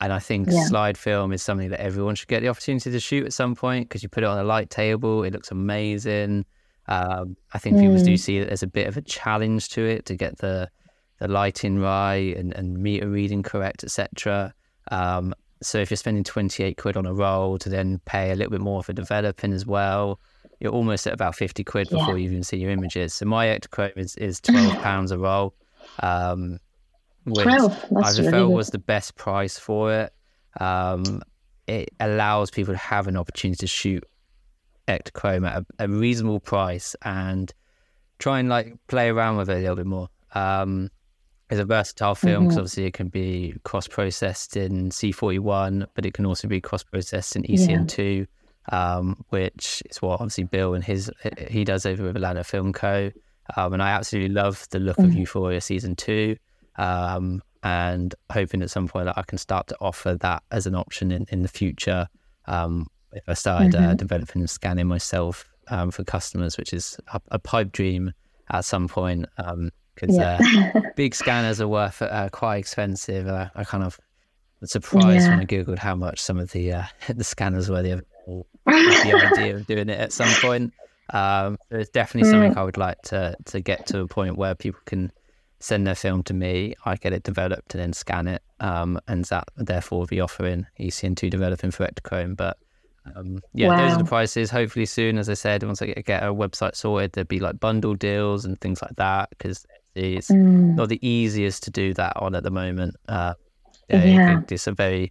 and 0.00 0.12
I 0.12 0.18
think 0.18 0.48
yeah. 0.50 0.64
slide 0.66 0.98
film 0.98 1.32
is 1.32 1.42
something 1.42 1.70
that 1.70 1.80
everyone 1.80 2.14
should 2.14 2.28
get 2.28 2.40
the 2.42 2.48
opportunity 2.48 2.90
to 2.90 3.00
shoot 3.00 3.24
at 3.24 3.32
some 3.32 3.54
point 3.54 3.88
because 3.88 4.02
you 4.02 4.10
put 4.10 4.22
it 4.22 4.26
on 4.26 4.38
a 4.38 4.44
light 4.44 4.68
table, 4.68 5.24
it 5.24 5.32
looks 5.32 5.50
amazing. 5.50 6.44
Um, 6.88 7.36
I 7.54 7.58
think 7.58 7.78
people 7.78 7.96
Mm. 7.96 8.04
do 8.04 8.16
see 8.18 8.38
that 8.38 8.48
there's 8.48 8.62
a 8.62 8.66
bit 8.66 8.86
of 8.86 8.96
a 8.98 9.02
challenge 9.02 9.70
to 9.70 9.82
it 9.86 10.04
to 10.06 10.14
get 10.14 10.38
the 10.38 10.68
the 11.20 11.26
lighting 11.26 11.80
right 11.80 12.36
and, 12.36 12.52
and 12.52 12.78
meter 12.78 13.08
reading 13.08 13.42
correct, 13.42 13.82
etc. 13.82 14.54
Um, 14.92 15.34
so 15.60 15.78
if 15.78 15.90
you're 15.90 15.96
spending 15.96 16.22
28 16.22 16.76
quid 16.76 16.96
on 16.96 17.06
a 17.06 17.12
roll 17.14 17.58
to 17.58 17.68
then 17.68 18.00
pay 18.04 18.30
a 18.30 18.36
little 18.36 18.52
bit 18.52 18.60
more 18.60 18.84
for 18.84 18.92
developing 18.92 19.52
as 19.52 19.66
well, 19.66 20.20
you're 20.60 20.72
almost 20.72 21.06
at 21.06 21.12
about 21.12 21.34
50 21.36 21.62
quid 21.64 21.88
Yeah. 21.90 21.98
before 21.98 22.18
you 22.18 22.24
even 22.24 22.42
see 22.42 22.56
your 22.58 22.70
images. 22.70 23.14
So 23.14 23.26
my 23.26 23.46
Ektachrome 23.46 23.96
is, 23.96 24.16
is 24.16 24.40
12 24.40 24.74
pounds 24.82 25.10
a 25.12 25.18
roll, 25.18 25.54
um, 26.02 26.58
which 27.24 27.44
12. 27.44 27.84
I 28.04 28.10
really 28.10 28.30
felt 28.30 28.48
good. 28.50 28.54
was 28.56 28.70
the 28.70 28.78
best 28.78 29.14
price 29.16 29.58
for 29.58 29.92
it. 29.92 30.12
Um, 30.60 31.22
it 31.66 31.90
allows 32.00 32.50
people 32.50 32.74
to 32.74 32.78
have 32.78 33.06
an 33.06 33.16
opportunity 33.16 33.58
to 33.58 33.66
shoot 33.66 34.04
Ektachrome 34.88 35.46
at 35.46 35.62
a, 35.78 35.84
a 35.84 35.88
reasonable 35.88 36.40
price 36.40 36.96
and 37.02 37.52
try 38.18 38.40
and 38.40 38.48
like 38.48 38.74
play 38.88 39.10
around 39.10 39.36
with 39.36 39.50
it 39.50 39.58
a 39.58 39.60
little 39.60 39.76
bit 39.76 39.86
more. 39.86 40.08
Um, 40.34 40.90
it's 41.50 41.60
a 41.60 41.64
versatile 41.64 42.14
film 42.14 42.44
because 42.44 42.56
Mhm. 42.56 42.60
obviously 42.60 42.84
it 42.86 42.94
can 42.94 43.08
be 43.08 43.54
cross 43.64 43.86
processed 43.86 44.56
in 44.56 44.90
C41, 44.90 45.86
but 45.94 46.04
it 46.04 46.14
can 46.14 46.26
also 46.26 46.48
be 46.48 46.60
cross 46.60 46.82
processed 46.82 47.36
in 47.36 47.42
ECN2, 47.44 48.26
um, 48.70 49.24
which 49.30 49.82
is 49.90 50.00
what 50.02 50.14
obviously 50.20 50.44
Bill 50.44 50.74
and 50.74 50.84
his 50.84 51.10
he 51.48 51.64
does 51.64 51.86
over 51.86 52.02
with 52.04 52.16
Atlanta 52.16 52.44
Film 52.44 52.72
Co. 52.72 53.10
Um, 53.56 53.72
and 53.72 53.82
I 53.82 53.90
absolutely 53.90 54.34
love 54.34 54.66
the 54.70 54.78
look 54.78 54.98
of 54.98 55.06
Mhm. 55.06 55.16
Euphoria 55.20 55.60
season 55.62 55.96
two, 55.96 56.36
um, 56.76 57.42
and 57.62 58.14
hoping 58.30 58.60
at 58.62 58.70
some 58.70 58.88
point 58.88 59.06
that 59.06 59.16
I 59.18 59.22
can 59.22 59.38
start 59.38 59.68
to 59.68 59.76
offer 59.80 60.14
that 60.16 60.42
as 60.50 60.66
an 60.66 60.74
option 60.74 61.10
in, 61.10 61.26
in 61.30 61.42
the 61.42 61.48
future. 61.48 62.08
Um, 62.46 62.88
if 63.12 63.26
I 63.26 63.32
started 63.34 63.74
uh, 63.74 63.94
Mhm. 63.94 63.96
developing 63.96 64.42
and 64.42 64.50
scanning 64.50 64.86
myself 64.86 65.48
um, 65.68 65.90
for 65.90 66.04
customers, 66.04 66.58
which 66.58 66.72
is 66.74 66.98
a, 67.12 67.20
a 67.30 67.38
pipe 67.38 67.72
dream 67.72 68.12
at 68.50 68.64
some 68.66 68.86
point, 68.86 69.24
because 69.36 70.18
uh, 70.18 70.38
Yeah. 70.42 70.72
big 70.96 71.14
scanners 71.14 71.58
are 71.60 71.68
worth 71.68 72.00
uh, 72.02 72.28
quite 72.30 72.56
expensive. 72.58 73.26
Uh, 73.28 73.48
I 73.54 73.64
kind 73.64 73.82
of 73.82 73.98
was 74.60 74.72
surprised 74.72 75.28
when 75.30 75.40
I 75.40 75.46
googled 75.46 75.78
how 75.78 75.94
much 75.94 76.20
some 76.20 76.38
of 76.38 76.52
the 76.52 76.72
uh, 76.74 76.84
the 77.14 77.24
scanners 77.24 77.70
were. 77.70 77.82
The, 77.82 77.92
other- 77.92 78.04
the 78.68 79.30
idea 79.32 79.56
of 79.56 79.66
doing 79.66 79.88
it 79.88 79.98
at 79.98 80.12
some 80.12 80.32
point. 80.40 80.72
Um, 81.10 81.56
it's 81.70 81.90
definitely 81.90 82.30
something 82.30 82.52
Mm. 82.52 82.56
I 82.58 82.64
would 82.64 82.76
like 82.76 83.00
to 83.04 83.34
to 83.46 83.60
get 83.60 83.86
to 83.86 84.00
a 84.00 84.06
point 84.06 84.36
where 84.36 84.54
people 84.54 84.80
can 84.84 85.10
send 85.60 85.86
their 85.86 85.94
film 85.94 86.22
to 86.24 86.34
me. 86.34 86.74
I 86.84 86.96
get 86.96 87.12
it 87.12 87.22
developed 87.22 87.74
and 87.74 87.82
then 87.82 87.92
scan 87.92 88.28
it, 88.28 88.42
um, 88.60 89.00
and 89.08 89.24
that 89.26 89.48
therefore 89.56 90.06
be 90.06 90.20
offering 90.20 90.66
ECN2 90.78 91.30
developing 91.30 91.70
for 91.70 91.86
Ektachrome. 91.86 92.36
But 92.36 92.58
um, 93.16 93.38
yeah, 93.54 93.74
those 93.74 93.94
are 93.94 93.98
the 93.98 94.04
prices. 94.04 94.50
Hopefully 94.50 94.84
soon, 94.84 95.16
as 95.18 95.30
I 95.30 95.34
said, 95.34 95.62
once 95.62 95.80
I 95.80 95.86
get, 95.86 96.04
get 96.04 96.22
a 96.22 96.26
website 96.26 96.76
sorted, 96.76 97.12
there'd 97.12 97.26
be 97.26 97.40
like 97.40 97.58
bundle 97.58 97.94
deals 97.94 98.44
and 98.44 98.60
things 98.60 98.82
like 98.82 98.96
that 98.96 99.30
because 99.30 99.64
it's 99.94 100.30
Mm. 100.30 100.76
not 100.76 100.90
the 100.90 101.04
easiest 101.08 101.62
to 101.64 101.70
do 101.70 101.94
that 101.94 102.12
on 102.16 102.34
at 102.34 102.42
the 102.42 102.50
moment. 102.50 102.94
Uh, 103.08 103.32
yeah, 103.88 104.04
Yeah. 104.04 104.40
it's 104.50 104.66
a 104.66 104.72
very 104.72 105.10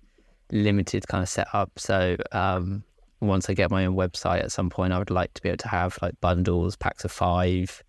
limited 0.51 1.08
kind 1.08 1.24
of 1.24 1.28
setup. 1.30 1.72
So 1.78 2.16
um, 2.32 2.84
once 3.20 3.49
I 3.49 3.53
get 3.53 3.72
my 3.72 3.86
own 3.86 3.95
website 3.95 4.43
at 4.43 4.51
some 4.51 4.70
point, 4.70 4.93
I 4.93 4.99
would 4.99 5.09
like 5.09 5.34
to 5.36 5.41
be 5.41 5.49
able 5.49 5.57
to 5.57 5.68
have 5.70 5.97
like 6.01 6.20
bundles, 6.22 6.76
packs 6.76 7.03
of 7.05 7.11
five, 7.11 7.84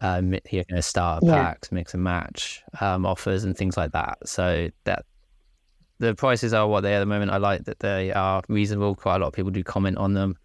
um, 0.00 0.34
you 0.50 0.64
know, 0.70 0.80
starter 0.80 1.26
Yeah. 1.26 1.34
packs, 1.34 1.70
mix 1.72 1.94
and 1.94 2.02
match 2.02 2.62
um, 2.80 3.06
offers, 3.06 3.44
and 3.44 3.56
things 3.56 3.76
like 3.76 3.92
that. 3.92 4.18
So 4.24 4.68
that 4.84 5.04
the 5.98 6.14
prices 6.14 6.52
are 6.52 6.66
what 6.66 6.80
they 6.80 6.92
are 6.92 6.96
at 6.96 7.00
the 7.00 7.06
moment. 7.06 7.30
I 7.30 7.36
like 7.36 7.64
that 7.64 7.78
they 7.78 8.12
are 8.12 8.42
reasonable. 8.48 8.94
Quite 8.96 9.16
a 9.16 9.18
lot 9.20 9.28
of 9.28 9.34
people 9.34 9.50
do 9.52 9.62
comment 9.62 9.98
on 9.98 10.14
them. 10.14 10.36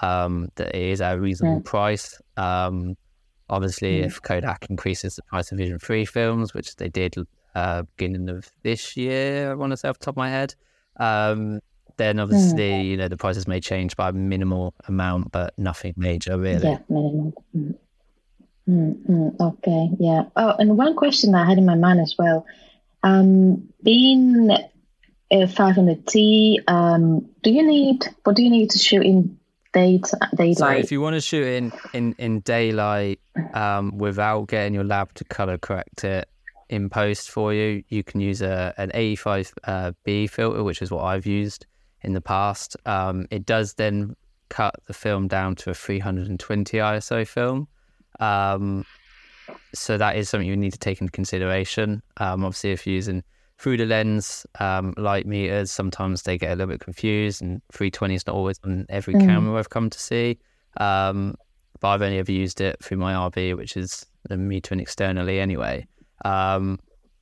Um, 0.00 0.48
that 0.54 0.74
it 0.74 0.82
is 0.90 1.00
a 1.02 1.18
reasonable 1.20 1.60
price. 1.60 2.18
Um, 2.38 2.96
obviously, 3.50 4.00
Mm. 4.00 4.06
if 4.06 4.22
Kodak 4.22 4.66
increases 4.70 5.16
the 5.16 5.22
price 5.24 5.52
of 5.52 5.58
Vision 5.58 5.78
Three 5.78 6.06
films, 6.06 6.54
which 6.54 6.76
they 6.76 6.88
did 6.88 7.14
uh, 7.54 7.82
beginning 7.98 8.30
of 8.30 8.50
this 8.62 8.96
year, 8.96 9.50
I 9.50 9.54
want 9.54 9.72
to 9.72 9.76
say 9.76 9.88
off 9.90 9.98
the 9.98 10.06
top 10.06 10.12
of 10.14 10.16
my 10.16 10.30
head, 10.30 10.54
um, 10.98 11.60
then 12.02 12.18
obviously 12.18 12.82
you 12.82 12.96
know 12.96 13.08
the 13.08 13.16
prices 13.16 13.46
may 13.46 13.60
change 13.60 13.96
by 13.96 14.10
a 14.10 14.12
minimal 14.12 14.74
amount, 14.88 15.32
but 15.32 15.54
nothing 15.58 15.94
major 15.96 16.38
really. 16.38 16.68
Yeah, 16.68 16.78
minimal. 16.88 17.32
Mm. 17.56 17.74
Mm, 18.68 19.06
mm, 19.06 19.40
okay, 19.40 19.90
yeah. 19.98 20.24
Oh, 20.36 20.54
and 20.58 20.78
one 20.78 20.94
question 20.94 21.34
I 21.34 21.44
had 21.44 21.58
in 21.58 21.66
my 21.66 21.74
mind 21.74 22.00
as 22.00 22.14
well. 22.16 22.46
Um, 23.02 23.68
being 23.82 24.50
a 25.32 25.46
500T, 25.46 26.58
um, 26.68 27.28
do 27.42 27.50
you 27.50 27.66
need, 27.66 28.04
what 28.22 28.36
do 28.36 28.42
you 28.42 28.50
need 28.50 28.70
to 28.70 28.78
shoot 28.78 29.02
in 29.04 29.36
dayt 29.72 30.06
So 30.06 30.18
daylight? 30.36 30.84
if 30.84 30.92
you 30.92 31.00
want 31.00 31.14
to 31.14 31.20
shoot 31.20 31.46
in 31.46 31.72
in 31.92 32.14
in 32.18 32.40
daylight 32.40 33.18
um, 33.54 33.96
without 33.98 34.46
getting 34.48 34.74
your 34.74 34.84
lab 34.84 35.12
to 35.14 35.24
color 35.24 35.58
correct 35.58 36.04
it 36.04 36.28
in 36.68 36.88
post 36.88 37.30
for 37.30 37.52
you, 37.52 37.82
you 37.88 38.04
can 38.04 38.20
use 38.20 38.42
a 38.42 38.74
an 38.76 38.90
85 38.94 39.54
uh, 39.64 39.92
B 40.04 40.26
filter, 40.26 40.62
which 40.62 40.82
is 40.82 40.90
what 40.90 41.02
I've 41.02 41.26
used 41.26 41.66
in 42.02 42.12
the 42.12 42.20
past. 42.20 42.76
Um, 42.86 43.26
it 43.30 43.46
does 43.46 43.74
then 43.74 44.16
cut 44.48 44.74
the 44.86 44.92
film 44.92 45.28
down 45.28 45.54
to 45.56 45.70
a 45.70 45.74
320 45.74 46.76
ISO 46.78 47.26
film. 47.26 47.68
Um, 48.20 48.84
so 49.74 49.96
that 49.96 50.16
is 50.16 50.28
something 50.28 50.48
you 50.48 50.56
need 50.56 50.72
to 50.72 50.78
take 50.78 51.00
into 51.00 51.10
consideration. 51.10 52.02
Um, 52.18 52.44
obviously, 52.44 52.72
if 52.72 52.86
you're 52.86 52.94
using 52.94 53.22
through 53.58 53.76
the 53.78 53.86
lens 53.86 54.44
um, 54.60 54.92
light 54.96 55.26
meters, 55.26 55.70
sometimes 55.70 56.22
they 56.22 56.36
get 56.36 56.48
a 56.52 56.56
little 56.56 56.66
bit 56.72 56.80
confused, 56.80 57.40
and 57.42 57.62
320 57.72 58.14
is 58.14 58.26
not 58.26 58.36
always 58.36 58.58
on 58.64 58.86
every 58.88 59.14
Mm. 59.14 59.26
camera 59.26 59.58
I've 59.58 59.70
come 59.70 59.88
to 59.88 59.98
see. 59.98 60.38
Um, 60.78 61.34
but 61.80 61.88
I've 61.88 62.02
only 62.02 62.18
ever 62.18 62.32
used 62.32 62.60
it 62.60 62.76
through 62.82 62.98
my 62.98 63.14
RB, 63.14 63.56
which 63.56 63.76
is 63.76 64.04
the 64.28 64.36
metering 64.36 64.80
externally 64.80 65.40
anyway. 65.40 65.86
Um, 66.24 66.78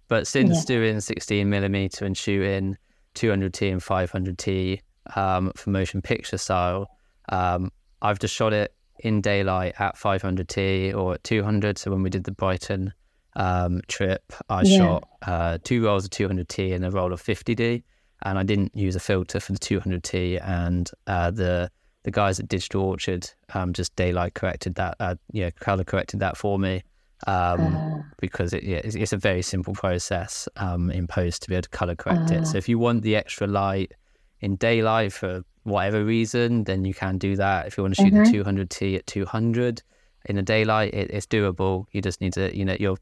but 0.09 0.27
since 0.27 0.59
Yeah. 0.59 0.77
doing 0.77 1.01
16 1.01 1.49
millimeter 1.49 2.05
and 2.05 2.17
shooting 2.17 2.77
200T 3.15 3.71
and 3.73 3.81
500T 3.81 4.81
um, 5.17 5.53
for 5.57 5.71
motion 5.71 6.03
picture 6.03 6.39
style, 6.39 6.89
um, 7.31 7.71
I've 8.03 8.19
just 8.19 8.35
shot 8.35 8.53
it 8.53 8.75
in 9.01 9.21
daylight 9.21 9.75
at 9.79 9.97
500T 9.97 10.95
or 10.95 11.15
at 11.15 11.25
200. 11.25 11.79
So 11.79 11.91
when 11.91 12.03
we 12.03 12.11
did 12.11 12.25
the 12.25 12.33
Brighton 12.33 12.93
um, 13.37 13.81
trip, 13.89 14.23
I 14.49 14.63
Yeah. 14.63 14.77
shot 14.77 15.09
uh, 15.23 15.59
two 15.63 15.85
rolls 15.85 16.05
of 16.05 16.11
200T 16.11 16.75
and 16.75 16.85
a 16.85 16.91
roll 16.91 17.13
of 17.13 17.23
50D, 17.23 17.83
and 18.23 18.39
I 18.39 18.43
didn't 18.43 18.75
use 18.77 18.97
a 18.97 19.01
filter 19.01 19.41
for 19.41 19.53
the 19.53 19.59
200T. 19.59 20.41
And 20.47 20.91
uh, 21.07 21.31
the 21.31 21.71
the 22.03 22.11
guys 22.11 22.41
at 22.41 22.49
Digital 22.49 22.83
Orchard 22.83 23.29
um, 23.53 23.75
just 23.75 23.95
daylight 23.95 24.33
corrected 24.33 24.75
that, 24.77 24.97
uh, 25.01 25.17
yeah, 25.33 25.51
color 25.51 25.85
corrected 25.85 26.21
that 26.21 26.35
for 26.39 26.59
me. 26.59 26.83
Um, 27.27 27.77
Ah. 27.77 28.03
because 28.19 28.53
it, 28.53 28.63
yeah, 28.65 28.79
it's, 28.83 28.95
it's 28.95 29.13
a 29.13 29.17
very 29.19 29.43
simple 29.43 29.75
process 29.75 30.49
um, 30.57 30.91
in 30.91 31.07
post 31.07 31.43
to 31.43 31.49
be 31.49 31.55
able 31.55 31.63
to 31.63 31.69
color 31.71 31.95
correct 31.95 32.31
it. 32.31 32.41
Ah. 32.43 32.45
So 32.45 32.59
if 32.59 32.69
you 32.69 32.79
want 32.79 33.03
the 33.03 33.15
extra 33.17 33.47
light 33.47 33.93
in 34.41 34.57
daylight 34.57 35.13
for 35.13 35.43
whatever 35.65 36.03
reason, 36.05 36.65
then 36.65 36.85
you 36.85 36.95
can 36.95 37.19
do 37.19 37.37
that. 37.37 37.67
If 37.67 37.77
you 37.77 37.83
want 37.85 37.95
to 37.97 38.03
shoot 38.03 38.13
Mhm. 38.15 38.25
the 38.25 38.31
200T 38.31 38.97
at 38.97 39.07
200 39.07 39.83
in 40.27 40.37
the 40.37 40.43
daylight, 40.43 40.95
it, 40.95 41.11
it's 41.11 41.27
doable. 41.27 41.85
You 41.93 42.01
just 42.01 42.21
need 42.23 42.33
to, 42.35 42.57
you 42.57 42.65
know, 42.65 42.77
your 42.81 42.97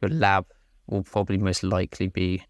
your 0.00 0.10
lab 0.10 0.46
will 0.86 1.02
probably 1.02 1.36
most 1.36 1.62
likely 1.62 2.06
be 2.08 2.42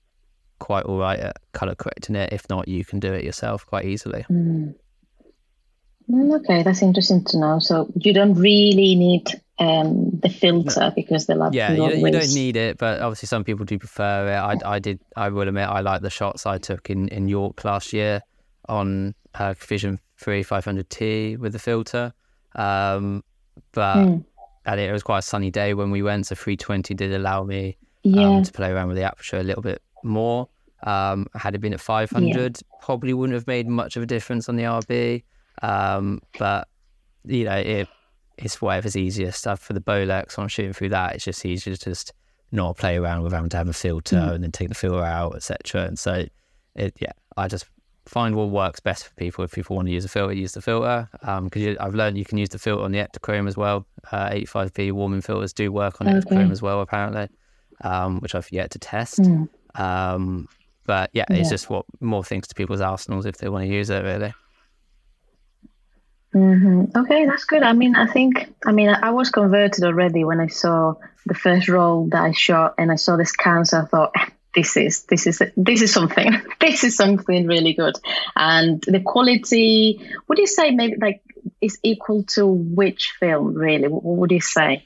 quite 0.61 0.85
all 0.85 0.99
right 0.99 1.19
at 1.19 1.37
color 1.53 1.75
correcting 1.75 2.15
it. 2.15 2.33
If 2.33 2.49
not, 2.49 2.69
you 2.69 2.85
can 2.85 3.01
do 3.01 3.13
it 3.13 3.25
yourself 3.25 3.67
quite 3.67 3.87
easily. 3.87 4.25
Mm. 4.31 4.75
Okay, 6.11 6.63
that's 6.63 6.83
interesting 6.83 7.25
to 7.25 7.39
know. 7.39 7.59
So 7.59 7.89
you 7.97 8.15
don't 8.15 8.35
really 8.35 8.95
need 8.95 9.29
um, 9.59 10.11
the 10.23 10.31
filter 10.31 10.93
because 10.95 11.27
the 11.27 11.35
lab 11.35 11.55
Yeah, 11.55 11.73
you, 11.73 12.07
you 12.07 12.11
don't 12.11 12.35
need 12.35 12.57
it, 12.57 12.79
but 12.79 13.01
obviously 13.01 13.27
some 13.27 13.45
people 13.45 13.67
do 13.67 13.79
prefer 13.79 14.29
it. 14.29 14.65
I, 14.65 14.75
I 14.77 14.79
did. 14.79 15.01
I 15.17 15.29
will 15.29 15.47
admit, 15.47 15.69
I 15.69 15.81
like 15.81 16.01
the 16.03 16.11
shots 16.11 16.47
I 16.47 16.59
took 16.59 16.89
in, 16.89 17.09
in 17.09 17.29
York 17.29 17.65
last 17.65 17.93
year 17.93 18.23
on 18.69 19.15
uh, 19.35 19.55
Vision 19.59 20.01
Three 20.19 20.43
500T 20.43 21.39
with 21.39 21.53
the 21.53 21.59
filter. 21.59 22.13
Um, 22.55 23.23
but 23.73 24.07
Mm. 24.07 24.25
and 24.65 24.81
it 24.81 24.93
was 24.93 25.03
quite 25.03 25.19
a 25.19 25.23
sunny 25.23 25.51
day 25.51 25.75
when 25.75 25.91
we 25.91 26.03
went, 26.03 26.27
so 26.27 26.35
320 26.35 26.95
did 26.95 27.13
allow 27.13 27.43
me 27.45 27.77
Yeah, 28.03 28.27
um, 28.29 28.43
to 28.43 28.53
play 28.53 28.71
around 28.71 28.89
with 28.89 28.97
the 28.97 29.03
aperture 29.03 29.39
a 29.39 29.43
little 29.43 29.63
bit 29.63 29.83
more. 30.03 30.49
Um, 30.85 31.27
had 31.35 31.55
it 31.55 31.59
been 31.61 31.73
at 31.73 31.81
500, 31.81 32.61
probably 32.81 33.13
wouldn't 33.13 33.35
have 33.35 33.47
made 33.47 33.67
much 33.67 33.97
of 33.97 34.03
a 34.03 34.07
difference 34.07 34.49
on 34.49 34.57
the 34.57 34.63
RB. 34.65 35.25
Um, 35.63 36.21
but 36.39 36.69
you 37.25 37.45
know, 37.45 37.57
it, 37.57 37.89
it's 38.37 38.61
whatever's 38.63 38.97
easiest. 38.97 39.39
Stuff 39.41 39.61
for 39.61 39.73
the 39.73 39.81
Bolex, 39.81 40.39
I'm 40.39 40.49
shooting 40.49 40.73
through 40.73 40.91
that, 40.91 41.15
it's 41.15 41.25
just 41.25 41.45
easier 41.45 41.75
to 41.77 41.85
just 41.91 42.13
not 42.51 42.77
play 42.79 42.97
around 42.97 43.23
with 43.23 43.33
having 43.33 43.51
to 43.51 43.57
have 43.57 43.69
a 43.69 43.73
filter 43.73 44.17
Mm. 44.17 44.33
and 44.35 44.45
then 44.45 44.53
take 44.53 44.69
the 44.69 44.75
filter 44.75 45.03
out, 45.05 45.35
etc. 45.37 45.83
And 45.85 45.99
so, 45.99 46.25
it 46.75 46.97
yeah, 47.01 47.13
I 47.37 47.49
just 47.49 47.67
find 48.07 48.35
what 48.35 48.49
works 48.49 48.81
best 48.81 49.07
for 49.07 49.15
people. 49.17 49.45
If 49.45 49.53
people 49.53 49.77
want 49.77 49.87
to 49.89 49.93
use 49.93 50.05
a 50.05 50.09
filter, 50.09 50.33
use 50.33 50.53
the 50.53 50.63
filter. 50.63 51.09
Because 51.21 51.77
I've 51.79 51.95
learned 51.95 52.17
you 52.17 52.25
can 52.25 52.39
use 52.39 52.49
the 52.49 52.59
filter 52.59 52.83
on 52.83 52.93
the 52.93 52.99
Ektachrome 52.99 53.47
as 53.49 53.57
well. 53.59 53.87
Uh, 54.11 54.31
85B 54.31 54.93
warming 54.93 55.21
filters 55.21 55.53
do 55.53 55.71
work 55.71 56.01
on 56.01 56.09
Okay. 56.09 56.19
Ektachrome 56.21 56.51
as 56.51 56.63
well, 56.63 56.81
apparently, 56.81 57.29
um, 57.83 58.21
which 58.21 58.35
I've 58.35 58.51
yet 58.51 58.71
to 58.71 58.79
test. 58.79 59.19
Mm. 59.19 59.49
Um, 59.79 60.49
but 60.87 61.11
yeah, 61.13 61.27
it's 61.29 61.51
just 61.51 61.69
what 61.69 61.85
more 62.01 62.25
things 62.25 62.49
to 62.49 62.55
people's 62.55 62.81
arsenals 62.81 63.27
if 63.27 63.37
they 63.37 63.51
want 63.51 63.67
to 63.67 63.69
use 63.71 63.91
it, 63.91 64.03
really. 64.03 64.33
Mm-hmm. 66.35 66.97
Okay, 66.97 67.27
that's 67.27 67.45
good. 67.45 67.63
I 67.63 67.73
mean, 67.73 67.97
I 67.97 68.07
think, 68.07 68.53
I 68.65 68.73
mean, 68.73 68.91
I 68.91 69.11
was 69.11 69.31
converted 69.31 69.85
already 69.85 70.25
when 70.25 70.41
I 70.41 70.49
saw 70.49 70.95
the 71.25 71.35
first 71.35 71.69
role 71.69 72.09
that 72.09 72.23
I 72.23 72.33
shot, 72.33 72.75
and 72.79 72.93
I 72.93 72.97
saw 72.97 73.17
this 73.17 73.31
scans. 73.31 73.73
I 73.73 73.85
thought, 73.85 74.15
this 74.55 74.77
is 74.77 75.05
this 75.05 75.27
is 75.27 75.43
this 75.57 75.83
is 75.83 75.93
something. 75.93 76.33
this 76.61 76.85
is 76.85 76.97
something 76.97 77.47
really 77.47 77.73
good, 77.73 77.95
and 78.37 78.83
the 78.83 79.01
quality. 79.01 80.01
Would 80.29 80.39
you 80.39 80.47
say 80.47 80.71
maybe 80.71 80.97
like 81.01 81.23
is 81.61 81.79
equal 81.83 82.25
to 82.35 82.47
which 82.47 83.15
film? 83.19 83.55
Really, 83.55 83.89
what 83.89 84.05
would 84.05 84.31
you 84.31 84.41
say? 84.41 84.85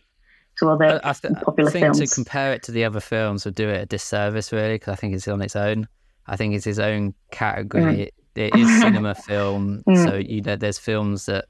To 0.58 0.68
other 0.68 1.00
I, 1.02 1.10
I 1.10 1.12
th- 1.14 1.32
popular 1.42 1.70
I 1.70 1.72
think 1.72 1.84
films. 1.86 2.10
to 2.10 2.14
compare 2.14 2.52
it 2.52 2.64
to 2.64 2.72
the 2.72 2.84
other 2.84 3.00
films 3.00 3.46
would 3.46 3.54
do 3.54 3.68
it 3.70 3.82
a 3.82 3.86
disservice, 3.86 4.52
really, 4.52 4.74
because 4.74 4.92
I 4.92 4.96
think 4.96 5.14
it's 5.14 5.26
on 5.26 5.40
its 5.40 5.56
own. 5.56 5.88
I 6.26 6.36
think 6.36 6.54
it's 6.54 6.66
its 6.66 6.78
own 6.78 7.14
category. 7.30 7.82
Mm 7.82 8.10
it 8.34 8.54
is 8.54 8.68
cinema 8.80 9.14
film. 9.14 9.82
Mm. 9.86 10.04
So 10.04 10.16
you 10.16 10.40
know, 10.42 10.56
there's 10.56 10.78
films 10.78 11.26
that 11.26 11.46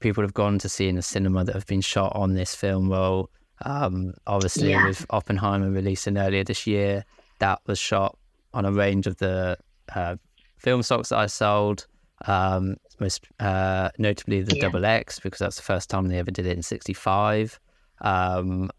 people 0.00 0.22
have 0.22 0.34
gone 0.34 0.58
to 0.58 0.68
see 0.68 0.88
in 0.88 0.96
the 0.96 1.02
cinema 1.02 1.44
that 1.44 1.54
have 1.54 1.66
been 1.66 1.80
shot 1.80 2.12
on 2.14 2.34
this 2.34 2.54
film 2.54 2.90
roll. 2.90 3.30
Um, 3.64 4.14
obviously, 4.26 4.70
yeah. 4.70 4.86
with 4.86 5.06
Oppenheimer 5.10 5.70
releasing 5.70 6.18
earlier 6.18 6.44
this 6.44 6.66
year, 6.66 7.04
that 7.38 7.60
was 7.66 7.78
shot 7.78 8.18
on 8.52 8.64
a 8.64 8.72
range 8.72 9.06
of 9.06 9.16
the 9.18 9.56
uh, 9.94 10.16
film 10.58 10.82
stocks 10.82 11.08
that 11.10 11.18
I 11.18 11.26
sold. 11.26 11.86
Um, 12.26 12.76
most 13.00 13.26
uh, 13.40 13.90
notably 13.98 14.42
the 14.42 14.56
yeah. 14.56 14.62
Double 14.62 14.84
X 14.84 15.18
because 15.18 15.38
that's 15.38 15.56
the 15.56 15.62
first 15.62 15.90
time 15.90 16.08
they 16.08 16.18
ever 16.18 16.30
did 16.30 16.46
it 16.46 16.56
in 16.56 16.62
'65. 16.62 17.58
Um, 18.00 18.70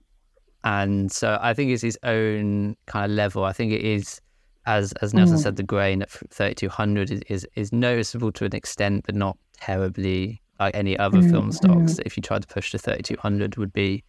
and 0.63 1.11
so 1.11 1.38
I 1.41 1.53
think 1.53 1.71
it's 1.71 1.84
his 1.84 1.97
own 2.03 2.76
kind 2.88 3.11
of 3.11 3.15
level. 3.15 3.43
I 3.43 3.53
think 3.53 3.71
it 3.71 3.82
is 3.82 4.19
as 4.66 4.91
as 4.93 5.13
Nelson 5.13 5.38
mm. 5.38 5.41
said, 5.41 5.55
the 5.55 5.63
grain 5.63 6.01
at 6.01 6.09
3200 6.09 7.11
is, 7.11 7.22
is, 7.28 7.47
is 7.55 7.74
noticeable 7.74 8.32
to 8.34 8.45
an 8.45 8.55
extent, 8.55 9.05
but 9.05 9.16
not 9.16 9.38
terribly 9.53 10.41
like 10.59 10.76
any 10.76 10.97
other 10.97 11.20
mm. 11.20 11.32
film 11.32 11.51
stocks. 11.51 11.93
Mm. 11.93 12.03
If 12.05 12.18
you 12.18 12.24
tried 12.24 12.41
to 12.41 12.47
push 12.47 12.72
to 12.72 12.78
3200, 12.78 13.57
would 13.57 13.74
be 13.74 14.03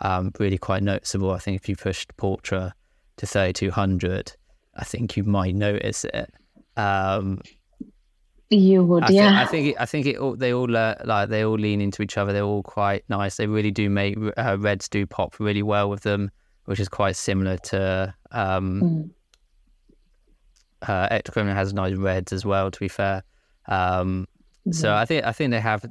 um, 0.00 0.32
really 0.38 0.58
quite 0.58 0.82
noticeable. 0.82 1.30
I 1.30 1.38
think 1.38 1.60
if 1.60 1.68
you 1.68 1.76
pushed 1.76 2.16
Portra 2.16 2.72
to 3.16 3.26
3200, 3.26 4.32
I 4.76 4.84
think 4.84 5.16
you 5.16 5.24
might 5.24 5.54
notice 5.54 6.04
it. 6.04 6.32
Um, 6.76 7.40
you 8.50 8.84
would, 8.84 9.04
I 9.04 9.08
yeah. 9.08 9.46
Think, 9.46 9.48
I 9.48 9.50
think 9.50 9.80
I 9.80 9.86
think 9.86 10.06
it 10.06 10.16
all, 10.16 10.36
they 10.36 10.52
all 10.52 10.76
uh, 10.76 10.96
like 11.04 11.28
they 11.28 11.44
all 11.44 11.56
lean 11.56 11.80
into 11.80 12.02
each 12.02 12.18
other. 12.18 12.32
They're 12.32 12.42
all 12.42 12.62
quite 12.62 13.04
nice. 13.08 13.36
They 13.36 13.46
really 13.46 13.70
do 13.70 13.88
make 13.88 14.16
uh, 14.36 14.56
Reds 14.58 14.88
do 14.88 15.06
pop 15.06 15.40
really 15.40 15.62
well 15.62 15.88
with 15.88 16.02
them, 16.02 16.30
which 16.66 16.78
is 16.78 16.88
quite 16.88 17.16
similar 17.16 17.56
to 17.56 18.14
um, 18.32 19.10
mm 20.84 20.88
uh, 20.88 21.08
Ektachrome 21.08 21.52
has 21.52 21.72
nice 21.72 21.94
reds 21.94 22.32
as 22.32 22.44
well. 22.44 22.70
To 22.70 22.80
be 22.80 22.88
fair, 22.88 23.22
um, 23.66 24.26
mm-hmm. 24.60 24.72
so 24.72 24.94
I 24.94 25.04
think 25.04 25.24
I 25.24 25.32
think 25.32 25.50
they 25.50 25.60
have 25.60 25.84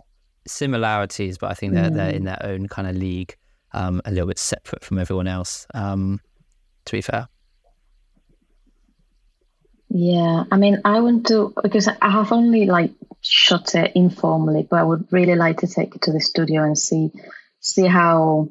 similarities, 0.47 1.37
but 1.37 1.51
I 1.51 1.53
think 1.53 1.73
they're 1.73 1.85
mm-hmm. 1.85 1.95
they're 1.95 2.11
in 2.11 2.23
their 2.25 2.41
own 2.43 2.67
kind 2.67 2.87
of 2.87 2.95
league, 2.95 3.35
um, 3.73 4.01
a 4.05 4.11
little 4.11 4.27
bit 4.27 4.39
separate 4.39 4.83
from 4.83 4.99
everyone 4.99 5.27
else. 5.27 5.67
Um, 5.73 6.19
to 6.85 6.97
be 6.97 7.01
fair. 7.01 7.27
Yeah, 9.95 10.45
I 10.51 10.57
mean, 10.57 10.81
I 10.85 10.99
want 11.01 11.27
to 11.27 11.53
because 11.61 11.87
I 11.87 12.09
have 12.09 12.31
only 12.31 12.65
like 12.65 12.91
shot 13.21 13.75
it 13.75 13.91
informally, 13.95 14.67
but 14.69 14.79
I 14.79 14.83
would 14.83 15.07
really 15.11 15.35
like 15.35 15.59
to 15.59 15.67
take 15.67 15.95
it 15.95 16.01
to 16.03 16.11
the 16.11 16.19
studio 16.19 16.63
and 16.63 16.77
see 16.77 17.11
see 17.59 17.85
how 17.85 18.49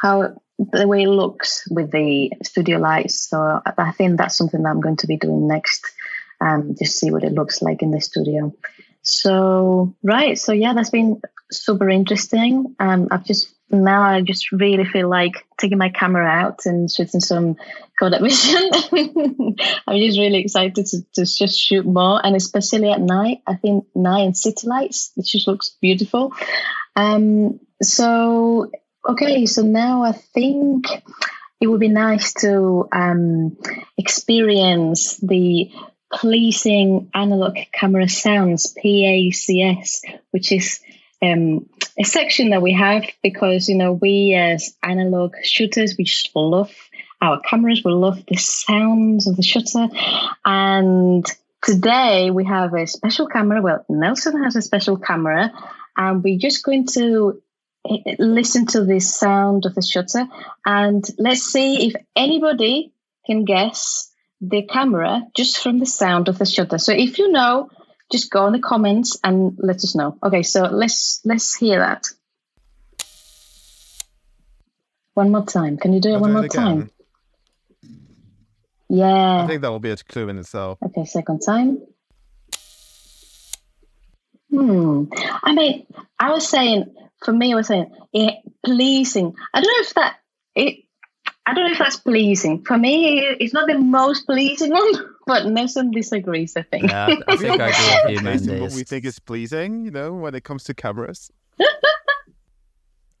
how 0.00 0.34
the 0.72 0.88
way 0.88 1.02
it 1.02 1.08
looks 1.08 1.64
with 1.70 1.90
the 1.90 2.30
studio 2.42 2.78
lights. 2.78 3.28
So 3.28 3.60
I 3.78 3.92
think 3.92 4.18
that's 4.18 4.36
something 4.36 4.62
that 4.62 4.68
I'm 4.68 4.80
going 4.80 4.96
to 4.98 5.06
be 5.06 5.16
doing 5.16 5.48
next. 5.48 5.86
Um, 6.40 6.74
just 6.78 6.98
see 6.98 7.10
what 7.10 7.24
it 7.24 7.32
looks 7.32 7.62
like 7.62 7.82
in 7.82 7.90
the 7.90 8.00
studio. 8.00 8.54
So 9.02 9.94
right, 10.02 10.38
so 10.38 10.52
yeah, 10.52 10.74
that's 10.74 10.90
been 10.90 11.20
super 11.50 11.88
interesting. 11.88 12.74
Um, 12.78 13.08
I've 13.10 13.24
just 13.24 13.54
now 13.70 14.02
I 14.02 14.20
just 14.20 14.52
really 14.52 14.84
feel 14.84 15.08
like 15.08 15.46
taking 15.58 15.78
my 15.78 15.88
camera 15.88 16.26
out 16.26 16.66
and 16.66 16.90
shooting 16.90 17.20
some 17.20 17.56
Kodak 17.98 18.20
Vision. 18.22 18.70
I'm 19.86 19.98
just 19.98 20.18
really 20.18 20.40
excited 20.40 20.86
to, 20.86 21.02
to 21.14 21.24
just 21.24 21.58
shoot 21.58 21.86
more, 21.86 22.24
and 22.24 22.36
especially 22.36 22.90
at 22.90 23.00
night. 23.00 23.38
I 23.46 23.54
think 23.54 23.86
night 23.94 24.22
and 24.22 24.36
city 24.36 24.66
lights, 24.66 25.12
it 25.16 25.24
just 25.24 25.48
looks 25.48 25.70
beautiful. 25.80 26.32
Um, 26.94 27.60
so 27.82 28.70
Okay, 29.08 29.46
so 29.46 29.62
now 29.62 30.04
I 30.04 30.12
think 30.12 30.86
it 31.60 31.66
would 31.66 31.80
be 31.80 31.88
nice 31.88 32.34
to 32.34 32.88
um, 32.92 33.56
experience 33.98 35.16
the 35.16 35.72
pleasing 36.12 37.10
analog 37.12 37.56
camera 37.72 38.08
sounds 38.08 38.72
PACS, 38.74 40.02
which 40.30 40.52
is 40.52 40.80
um, 41.20 41.68
a 41.98 42.04
section 42.04 42.50
that 42.50 42.62
we 42.62 42.74
have 42.74 43.04
because 43.22 43.68
you 43.68 43.76
know 43.76 43.92
we 43.92 44.34
as 44.34 44.76
analog 44.82 45.34
shooters 45.42 45.96
we 45.96 46.04
just 46.04 46.30
love 46.34 46.72
our 47.20 47.40
cameras, 47.40 47.82
we 47.84 47.92
love 47.92 48.24
the 48.26 48.36
sounds 48.36 49.28
of 49.28 49.36
the 49.36 49.42
shutter, 49.42 49.88
and 50.44 51.24
today 51.62 52.30
we 52.30 52.44
have 52.44 52.74
a 52.74 52.86
special 52.86 53.26
camera. 53.26 53.62
Well, 53.62 53.84
Nelson 53.88 54.42
has 54.42 54.56
a 54.56 54.62
special 54.62 54.96
camera, 54.96 55.52
and 55.96 56.22
we're 56.22 56.38
just 56.38 56.64
going 56.64 56.86
to 56.94 57.40
listen 58.18 58.66
to 58.66 58.84
the 58.84 59.00
sound 59.00 59.66
of 59.66 59.74
the 59.74 59.82
shutter 59.82 60.26
and 60.64 61.04
let's 61.18 61.42
see 61.42 61.88
if 61.88 61.94
anybody 62.14 62.92
can 63.26 63.44
guess 63.44 64.12
the 64.40 64.62
camera 64.62 65.22
just 65.34 65.58
from 65.58 65.78
the 65.78 65.86
sound 65.86 66.28
of 66.28 66.38
the 66.38 66.46
shutter. 66.46 66.78
So 66.78 66.92
if 66.92 67.18
you 67.18 67.30
know, 67.30 67.70
just 68.10 68.30
go 68.30 68.46
in 68.46 68.52
the 68.52 68.60
comments 68.60 69.18
and 69.24 69.56
let 69.58 69.76
us 69.76 69.94
know. 69.94 70.18
Okay, 70.22 70.42
so 70.42 70.64
let's 70.64 71.20
let's 71.24 71.54
hear 71.54 71.78
that. 71.78 72.06
One 75.14 75.30
more 75.30 75.44
time. 75.44 75.76
Can 75.76 75.92
you 75.92 76.00
do 76.00 76.10
it 76.10 76.14
I'll 76.14 76.20
one 76.20 76.30
do 76.30 76.36
more 76.36 76.44
it 76.46 76.52
time? 76.52 76.90
Yeah. 78.88 79.44
I 79.44 79.46
think 79.46 79.62
that 79.62 79.70
will 79.70 79.80
be 79.80 79.90
a 79.90 79.96
clue 79.96 80.28
in 80.28 80.38
itself. 80.38 80.78
Okay, 80.84 81.04
second 81.04 81.40
time. 81.40 81.80
Hmm. 84.50 85.04
I 85.42 85.54
mean, 85.54 85.86
I 86.18 86.30
was 86.30 86.46
saying 86.46 86.94
for 87.24 87.32
me, 87.32 87.52
I 87.52 87.56
was 87.56 87.66
saying 87.68 87.90
it 88.12 88.34
pleasing. 88.64 89.34
I 89.54 89.60
don't 89.60 89.72
know 89.72 89.80
if 89.80 89.94
that 89.94 90.16
it. 90.54 90.84
I 91.44 91.54
don't 91.54 91.64
know 91.64 91.72
if 91.72 91.78
that's 91.78 91.96
pleasing. 91.96 92.64
For 92.64 92.78
me, 92.78 93.18
it's 93.18 93.52
not 93.52 93.66
the 93.66 93.78
most 93.78 94.26
pleasing 94.26 94.70
one, 94.70 94.92
but 95.26 95.46
Nelson 95.46 95.90
disagrees. 95.90 96.56
I 96.56 96.62
think. 96.62 96.90
Yeah, 96.90 97.16
I 97.26 97.36
think 97.36 97.60
I 97.60 97.68
agree 98.14 98.24
with 98.24 98.46
you, 98.46 98.62
What 98.62 98.72
we 98.72 98.84
think 98.84 99.04
is 99.04 99.18
pleasing, 99.18 99.84
you 99.84 99.90
know, 99.90 100.12
when 100.12 100.34
it 100.34 100.44
comes 100.44 100.64
to 100.64 100.74
cameras. 100.74 101.30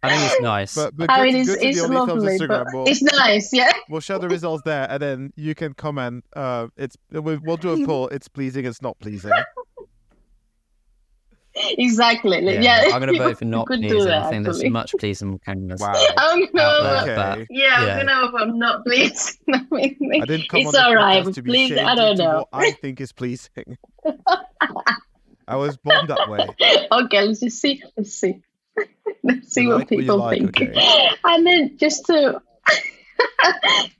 I 0.04 0.08
think 0.08 0.32
it's 0.32 0.40
nice. 0.42 0.74
But, 0.74 0.96
but 0.96 1.10
I 1.10 1.22
mean, 1.22 1.36
it's, 1.36 1.48
it's 1.48 1.80
lovely. 1.80 2.36
But 2.44 2.66
we'll, 2.72 2.88
it's 2.88 3.02
nice, 3.02 3.52
yeah. 3.52 3.70
We'll 3.88 4.00
show 4.00 4.18
the 4.18 4.28
results 4.28 4.62
there, 4.64 4.88
and 4.90 5.00
then 5.00 5.32
you 5.36 5.54
can 5.54 5.74
comment. 5.74 6.24
Uh, 6.34 6.68
it's 6.76 6.96
we'll, 7.12 7.38
we'll 7.44 7.56
do 7.56 7.70
a 7.70 7.86
poll. 7.86 8.08
It's 8.08 8.26
pleasing. 8.26 8.64
It's 8.64 8.82
not 8.82 8.98
pleasing 8.98 9.30
exactly. 11.54 12.44
Yeah, 12.44 12.60
yeah. 12.60 12.94
I'm 12.94 13.00
going 13.00 13.12
to 13.18 13.18
vote 13.24 13.38
for 13.38 13.44
not 13.44 13.66
pleasing. 13.66 14.08
I 14.08 14.30
think 14.30 14.44
there's 14.44 14.64
much 14.64 14.94
pleasing 14.98 15.38
cameras. 15.38 15.80
Wow. 15.80 15.92
Oh 15.94 16.46
no. 16.52 17.04
There, 17.04 17.32
okay. 17.32 17.46
yeah, 17.50 17.74
I'm 17.76 18.06
going 18.06 18.06
to 18.06 18.30
vote 18.30 18.54
not 18.56 18.84
pleasing. 18.84 19.36
I, 19.52 19.66
mean, 19.70 20.22
I 20.22 20.26
didn't 20.26 20.48
come 20.48 20.60
it's 20.60 20.74
on 20.74 20.84
all 20.84 20.94
right. 20.94 21.34
To 21.34 21.42
be 21.42 21.50
please, 21.50 21.78
I 21.78 21.94
don't 21.94 22.18
know. 22.18 22.46
What 22.50 22.64
I 22.64 22.70
think 22.80 23.00
is 23.00 23.12
pleasing. 23.12 23.78
I 25.46 25.56
was 25.56 25.76
born 25.76 26.06
that 26.06 26.28
way. 26.28 26.46
Okay, 26.90 27.26
let's 27.26 27.40
just 27.40 27.60
see. 27.60 27.82
Let's 27.96 28.14
see. 28.14 28.42
Let's 29.22 29.52
see 29.52 29.62
you 29.62 29.68
what 29.68 29.78
like 29.80 29.88
people 29.88 30.18
what 30.18 30.26
like, 30.26 30.54
think. 30.54 30.70
Okay. 30.70 31.08
And 31.24 31.46
then 31.46 31.76
just 31.78 32.06
to 32.06 32.40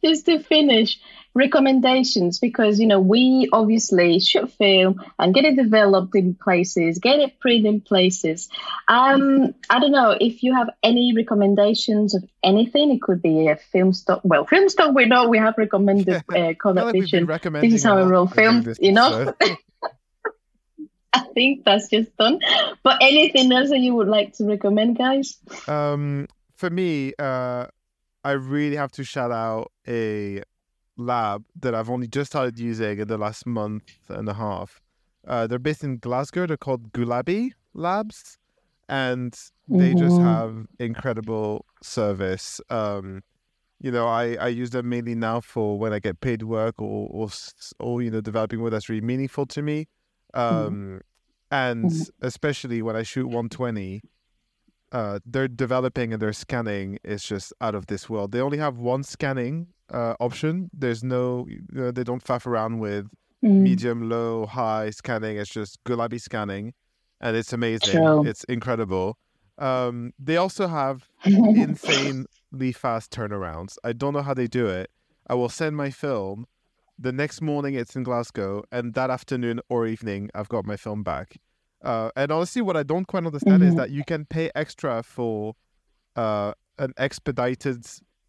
just 0.05 0.27
to 0.27 0.43
finish, 0.43 0.99
recommendations 1.35 2.39
because 2.39 2.79
you 2.79 2.87
know 2.87 3.01
we 3.01 3.49
obviously 3.53 4.21
shoot 4.21 4.51
film 4.53 5.03
and 5.19 5.35
get 5.35 5.45
it 5.45 5.57
developed 5.57 6.15
in 6.15 6.35
places 6.35 6.99
get 6.99 7.19
it 7.21 7.41
printed 7.41 7.67
in 7.67 7.81
places. 7.81 8.49
Um 8.89 9.55
i 9.71 9.79
don't 9.79 9.93
know 9.93 10.17
if 10.19 10.43
you 10.43 10.55
have 10.55 10.71
any 10.83 11.15
recommendations 11.15 12.15
of 12.15 12.25
anything. 12.43 12.91
It 12.91 13.03
could 13.03 13.23
be 13.23 13.49
a 13.49 13.57
film 13.57 13.93
stock 13.93 14.21
well 14.25 14.47
film 14.47 14.69
stock 14.69 14.95
we 14.95 15.07
know 15.07 15.29
we 15.29 15.39
have 15.39 15.55
recommended 15.57 16.23
uh, 16.35 16.53
Kodak 16.55 16.93
Vision 16.93 17.27
this 17.27 17.75
is 17.75 17.85
how 17.85 17.99
I 17.99 18.03
roll 18.03 18.27
film 18.27 18.67
you 18.81 18.93
know? 18.93 19.35
I 21.13 21.21
think 21.35 21.65
that's 21.65 21.89
just 21.89 22.17
done. 22.17 22.41
But 22.83 22.99
anything 23.03 23.53
else 23.53 23.69
that 23.71 23.81
you 23.81 23.95
would 23.95 24.09
like 24.09 24.35
to 24.35 24.45
recommend, 24.45 24.97
guys? 24.97 25.37
Um, 25.69 26.27
for 26.57 26.71
me, 26.71 27.13
uh, 27.19 27.67
I 28.25 28.33
really 28.33 28.77
have 28.77 28.93
to 28.93 29.05
shout 29.05 29.31
out 29.31 29.73
a 29.87 30.43
lab 30.97 31.45
that 31.61 31.75
I've 31.75 31.91
only 31.91 32.07
just 32.07 32.33
started 32.33 32.59
using 32.59 32.99
in 32.99 33.09
the 33.09 33.19
last 33.19 33.47
month 33.47 33.93
and 34.09 34.29
a 34.29 34.35
half. 34.35 34.81
Uh, 35.27 35.47
they're 35.47 35.59
based 35.59 35.85
in 35.85 35.99
Glasgow. 35.99 36.47
They're 36.47 36.57
called 36.57 36.93
Gulabi 36.93 37.53
Labs, 37.75 38.39
and 38.89 39.33
they 39.69 39.91
mm-hmm. 39.91 39.99
just 39.99 40.21
have 40.21 40.67
incredible 40.79 41.65
service. 41.83 42.61
Um, 42.71 43.23
you 43.81 43.91
know, 43.91 44.07
I, 44.07 44.35
I 44.35 44.49
use 44.49 44.71
them 44.71 44.89
mainly 44.89 45.15
now 45.15 45.41
for 45.41 45.79
when 45.79 45.93
I 45.93 45.99
get 45.99 46.21
paid 46.21 46.43
work 46.43 46.81
or 46.81 47.09
or, 47.11 47.29
or 47.79 48.03
you 48.03 48.11
know 48.11 48.21
developing 48.21 48.61
work 48.61 48.73
that's 48.73 48.89
really 48.89 49.01
meaningful 49.01 49.47
to 49.47 49.63
me. 49.63 49.89
Mm-hmm. 50.35 50.67
Um, 50.67 50.75
mm. 50.75 51.01
and 51.51 51.85
Mm-hmm. 51.85 52.27
especially 52.27 52.83
when 52.83 52.97
I 52.97 53.03
shoot 53.03 53.27
120, 53.27 54.03
uh, 54.93 55.19
their 55.27 55.49
developing 55.49 56.13
and 56.13 56.21
their 56.23 56.33
scanning 56.33 56.99
is 57.03 57.25
just 57.25 57.53
out 57.61 57.75
of 57.75 57.87
this 57.87 58.09
world. 58.11 58.31
They 58.33 58.41
only 58.41 58.59
have 58.59 58.77
one 58.79 59.03
scanning 59.03 59.69
uh, 59.91 60.15
option. 60.21 60.71
There's 60.73 61.03
no, 61.03 61.47
you 61.49 61.63
know, 61.73 61.91
they 61.91 62.05
don't 62.05 62.23
faff 62.23 62.47
around 62.47 62.79
with 62.79 63.09
Mm. 63.45 63.63
medium, 63.63 64.09
low, 64.09 64.47
high 64.47 64.91
scanning. 64.91 65.37
It's 65.37 65.51
just 65.51 65.83
Gulabi 65.83 66.21
scanning, 66.21 66.75
and 67.21 67.37
it's 67.37 67.53
amazing. 67.53 67.97
True. 68.01 68.25
It's 68.25 68.45
incredible. 68.45 69.19
Um, 69.59 70.13
they 70.17 70.37
also 70.37 70.69
have 70.69 71.09
insanely 71.25 72.73
fast 72.73 73.11
turnarounds. 73.11 73.77
I 73.83 73.93
don't 73.93 74.13
know 74.15 74.23
how 74.23 74.35
they 74.35 74.47
do 74.47 74.67
it. 74.69 74.91
I 75.29 75.35
will 75.35 75.49
send 75.49 75.77
my 75.77 75.91
film. 75.91 76.47
The 76.99 77.11
next 77.13 77.41
morning, 77.41 77.75
it's 77.75 77.97
in 77.97 78.05
Glasgow, 78.05 78.63
and 78.71 78.95
that 78.95 79.11
afternoon 79.11 79.61
or 79.69 79.87
evening, 79.87 80.31
I've 80.35 80.49
got 80.49 80.65
my 80.65 80.77
film 80.77 81.03
back. 81.03 81.37
Uh, 81.83 82.11
and 82.17 82.31
honestly, 82.31 82.63
what 82.63 82.77
I 82.77 82.83
don't 82.83 83.07
quite 83.07 83.25
understand 83.27 83.63
is 83.63 83.75
Mhm. 83.75 83.77
that 83.77 83.91
you 83.91 84.05
can 84.05 84.25
pay 84.25 84.51
extra 84.55 85.03
for 85.03 85.55
uh, 86.17 86.53
an 86.79 86.93
expedited 86.99 87.87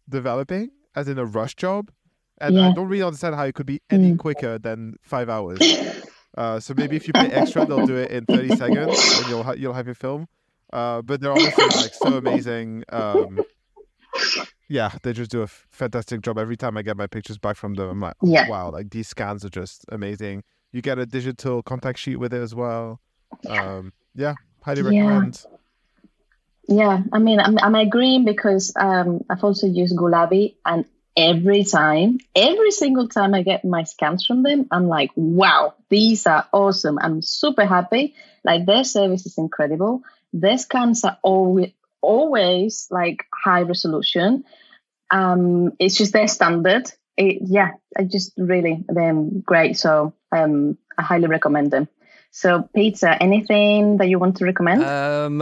developing, 0.08 0.70
as 0.94 1.06
in 1.08 1.18
a 1.18 1.24
rush 1.24 1.54
job. 1.54 1.90
And 2.38 2.58
I 2.58 2.72
don't 2.72 2.88
really 2.88 3.02
understand 3.04 3.34
how 3.36 3.44
it 3.44 3.54
could 3.54 3.66
be 3.66 3.80
any 3.90 4.12
Mm. 4.12 4.18
quicker 4.18 4.58
than 4.58 4.96
five 5.02 5.28
hours. 5.28 5.58
Uh, 6.36 6.58
so 6.58 6.74
maybe 6.76 6.96
if 6.96 7.06
you 7.06 7.12
pay 7.14 7.28
extra, 7.30 7.64
they'll 7.64 7.86
do 7.86 7.96
it 7.96 8.10
in 8.10 8.26
30 8.26 8.56
seconds, 8.56 9.06
and 9.14 9.28
you'll 9.28 9.44
ha- 9.44 9.52
you'll 9.52 9.72
have 9.72 9.86
your 9.86 9.94
film. 9.94 10.26
Uh, 10.72 11.00
but 11.00 11.20
they're 11.20 11.30
honestly 11.30 11.64
like 11.76 11.94
so 11.94 12.16
amazing. 12.16 12.82
Um, 12.88 13.44
yeah, 14.68 14.90
they 15.04 15.12
just 15.12 15.30
do 15.30 15.40
a 15.40 15.44
f- 15.44 15.66
fantastic 15.70 16.22
job. 16.22 16.36
Every 16.38 16.56
time 16.56 16.76
I 16.76 16.82
get 16.82 16.96
my 16.96 17.06
pictures 17.06 17.38
back 17.38 17.56
from 17.56 17.74
them, 17.74 17.88
I'm 17.88 18.00
like, 18.00 18.16
Yeah. 18.22 18.48
wow, 18.48 18.70
like 18.72 18.90
these 18.90 19.06
scans 19.06 19.44
are 19.44 19.48
just 19.50 19.84
amazing. 19.90 20.42
You 20.72 20.82
get 20.82 20.98
a 20.98 21.06
digital 21.06 21.62
contact 21.62 21.98
sheet 22.00 22.16
with 22.16 22.32
it 22.34 22.42
as 22.42 22.52
well. 22.52 23.00
Um, 23.48 23.92
yeah, 24.14 24.34
highly 24.62 24.82
Yeah. 24.82 24.90
recommend. 24.90 25.44
Yeah, 26.66 27.02
I 27.12 27.18
mean, 27.18 27.40
I'm, 27.40 27.58
I'm 27.58 27.74
agreeing 27.74 28.24
because 28.24 28.72
um, 28.76 29.24
I've 29.28 29.44
also 29.44 29.66
used 29.66 29.96
Gulabi, 29.96 30.56
and 30.64 30.86
every 31.16 31.64
time, 31.64 32.18
every 32.34 32.70
single 32.70 33.08
time 33.08 33.34
I 33.34 33.42
get 33.42 33.64
my 33.64 33.84
scans 33.84 34.24
from 34.24 34.42
them, 34.42 34.66
I'm 34.70 34.88
like, 34.88 35.10
wow, 35.14 35.74
these 35.90 36.26
are 36.26 36.48
awesome. 36.52 36.98
I'm 37.00 37.22
super 37.22 37.66
happy. 37.66 38.14
Like 38.44 38.66
their 38.66 38.84
service 38.84 39.26
is 39.26 39.38
incredible. 39.38 40.02
Their 40.32 40.58
scans 40.58 41.04
are 41.04 41.18
always 41.22 41.72
always 42.00 42.88
like 42.90 43.24
high 43.32 43.62
resolution. 43.62 44.44
Um, 45.10 45.72
it's 45.78 45.96
just 45.96 46.12
their 46.12 46.28
standard. 46.28 46.90
It, 47.16 47.38
yeah, 47.46 47.70
I 47.96 48.04
just 48.04 48.32
really 48.36 48.84
they're 48.88 49.14
great. 49.44 49.78
So 49.78 50.14
um, 50.32 50.76
I 50.98 51.02
highly 51.02 51.28
recommend 51.28 51.70
them. 51.70 51.88
So, 52.36 52.68
Peter, 52.74 53.16
anything 53.20 53.96
that 53.98 54.08
you 54.08 54.18
want 54.18 54.36
to 54.38 54.44
recommend? 54.44 54.82
Um, 54.84 55.40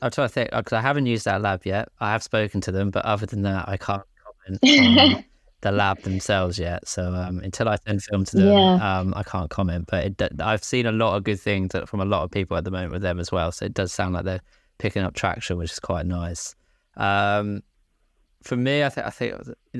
I'm 0.00 0.10
trying 0.10 0.28
to 0.28 0.32
think 0.32 0.50
because 0.50 0.72
I 0.72 0.80
haven't 0.80 1.04
used 1.04 1.26
that 1.26 1.42
lab 1.42 1.66
yet. 1.66 1.90
I 2.00 2.10
have 2.10 2.22
spoken 2.22 2.62
to 2.62 2.72
them, 2.72 2.90
but 2.90 3.04
other 3.04 3.26
than 3.26 3.42
that, 3.42 3.68
I 3.68 3.76
can't 3.76 4.02
comment 4.32 4.60
on 5.18 5.24
the 5.60 5.72
lab 5.72 6.00
themselves 6.00 6.58
yet. 6.58 6.88
So 6.88 7.12
um, 7.12 7.40
until 7.40 7.68
I 7.68 7.76
send 7.86 8.02
film 8.02 8.24
to 8.24 8.36
them, 8.38 8.46
Yeah. 8.46 8.98
um, 9.00 9.12
I 9.14 9.22
can't 9.22 9.50
comment. 9.50 9.88
But 9.88 10.04
it, 10.22 10.40
I've 10.40 10.64
seen 10.64 10.86
a 10.86 10.92
lot 10.92 11.16
of 11.16 11.24
good 11.24 11.38
things 11.38 11.72
from 11.84 12.00
a 12.00 12.06
lot 12.06 12.22
of 12.22 12.30
people 12.30 12.56
at 12.56 12.64
the 12.64 12.70
moment 12.70 12.92
with 12.92 13.02
them 13.02 13.20
as 13.20 13.30
well. 13.30 13.52
So 13.52 13.66
it 13.66 13.74
does 13.74 13.92
sound 13.92 14.14
like 14.14 14.24
they're 14.24 14.40
picking 14.78 15.02
up 15.02 15.12
traction, 15.12 15.58
which 15.58 15.70
is 15.70 15.80
quite 15.80 16.06
nice. 16.06 16.54
Um, 16.96 17.62
for 18.42 18.56
me, 18.56 18.84
I 18.84 18.88
think 18.88 19.06
I 19.06 19.10
think 19.10 19.34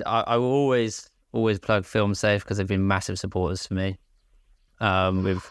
I, 0.04 0.20
I 0.26 0.36
will 0.36 0.52
always 0.52 1.08
always 1.32 1.58
plug 1.58 1.86
Film 1.86 2.14
Safe 2.14 2.44
because 2.44 2.58
they've 2.58 2.66
been 2.66 2.86
massive 2.86 3.18
supporters 3.18 3.66
for 3.66 3.72
me. 3.72 3.96
Um, 4.80 5.24
with 5.24 5.50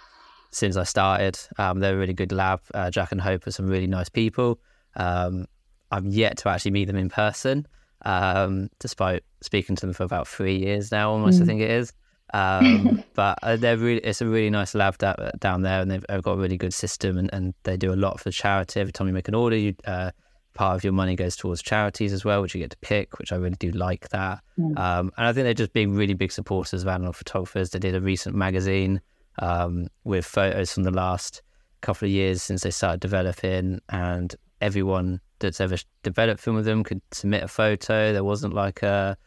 since 0.52 0.76
I 0.78 0.84
started, 0.84 1.40
um, 1.58 1.80
they're 1.80 1.96
a 1.96 1.98
really 1.98 2.14
good 2.14 2.32
lab. 2.32 2.62
Uh, 2.74 2.90
Jack 2.90 3.12
and 3.12 3.22
Hope 3.22 3.46
are 3.48 3.52
some 3.52 3.68
really 3.68 3.88
nice 3.88 4.10
people. 4.10 4.60
Um, 4.96 5.46
I'm 5.92 6.08
yet 6.08 6.38
to 6.40 6.50
actually 6.50 6.72
meet 6.72 6.86
them 6.86 6.96
in 6.98 7.10
person, 7.10 7.68
um, 8.06 8.70
despite 8.80 9.24
speaking 9.42 9.76
to 9.76 9.86
them 9.86 9.94
for 9.94 10.04
about 10.04 10.28
three 10.28 10.58
years 10.58 10.92
now, 10.92 11.12
almost 11.12 11.40
I 11.42 11.44
Mm. 11.44 11.48
think 11.48 11.62
it 11.62 11.72
is. 11.72 11.94
Um, 12.34 13.04
but 13.16 13.40
uh, 13.42 13.56
they're 13.56 13.78
really, 13.78 14.02
it's 14.02 14.22
a 14.22 14.28
really 14.28 14.50
nice 14.50 14.76
lab 14.76 14.98
da- 14.98 15.32
down 15.40 15.62
there, 15.64 15.82
and 15.82 15.90
they've, 15.90 16.06
they've 16.08 16.22
got 16.22 16.34
a 16.34 16.38
really 16.38 16.58
good 16.58 16.74
system, 16.74 17.18
and, 17.18 17.30
and 17.34 17.54
they 17.64 17.78
do 17.78 17.94
a 17.94 17.96
lot 17.96 18.20
for 18.20 18.32
charity. 18.32 18.80
Every 18.80 18.92
time 18.94 19.08
you 19.08 19.14
make 19.14 19.28
an 19.28 19.36
order, 19.36 19.56
you, 19.56 19.76
uh, 19.86 20.12
part 20.54 20.76
of 20.76 20.84
your 20.84 20.94
money 20.94 21.16
goes 21.16 21.36
towards 21.36 21.62
charities 21.62 22.14
as 22.14 22.24
well, 22.26 22.42
which 22.42 22.54
you 22.54 22.60
get 22.62 22.72
to 22.72 22.78
pick, 22.82 23.18
which 23.20 23.32
I 23.32 23.36
really 23.38 23.56
do 23.60 23.72
like 23.72 24.10
that. 24.10 24.40
Mm. 24.60 24.78
Um, 24.78 25.12
and 25.18 25.26
I 25.28 25.34
think 25.34 25.46
they're 25.46 25.54
just 25.54 25.74
being 25.74 25.96
really 25.96 26.14
big 26.14 26.32
supporters 26.32 26.82
of 26.84 26.88
analog 26.88 27.16
photographers. 27.16 27.70
They 27.72 27.80
did 27.80 27.96
a 27.96 28.02
recent 28.02 28.36
magazine 28.36 29.02
um, 29.40 29.88
with 30.04 30.26
photos 30.26 30.74
from 30.74 30.84
the 30.84 30.92
last 30.92 31.42
couple 31.82 32.06
of 32.06 32.12
years 32.12 32.42
since 32.44 32.62
they 32.64 32.72
started 32.72 33.00
developing, 33.00 33.80
and 33.90 34.36
everyone 34.62 35.22
that's 35.40 35.62
ever 35.62 35.78
developed 36.04 36.42
film 36.42 36.58
with 36.58 36.66
them 36.66 36.84
could 36.84 37.02
submit 37.12 37.44
a 37.44 37.48
photo. 37.48 38.12
There 38.14 38.24
wasn't 38.24 38.54
like 38.54 38.84
a 38.84 39.18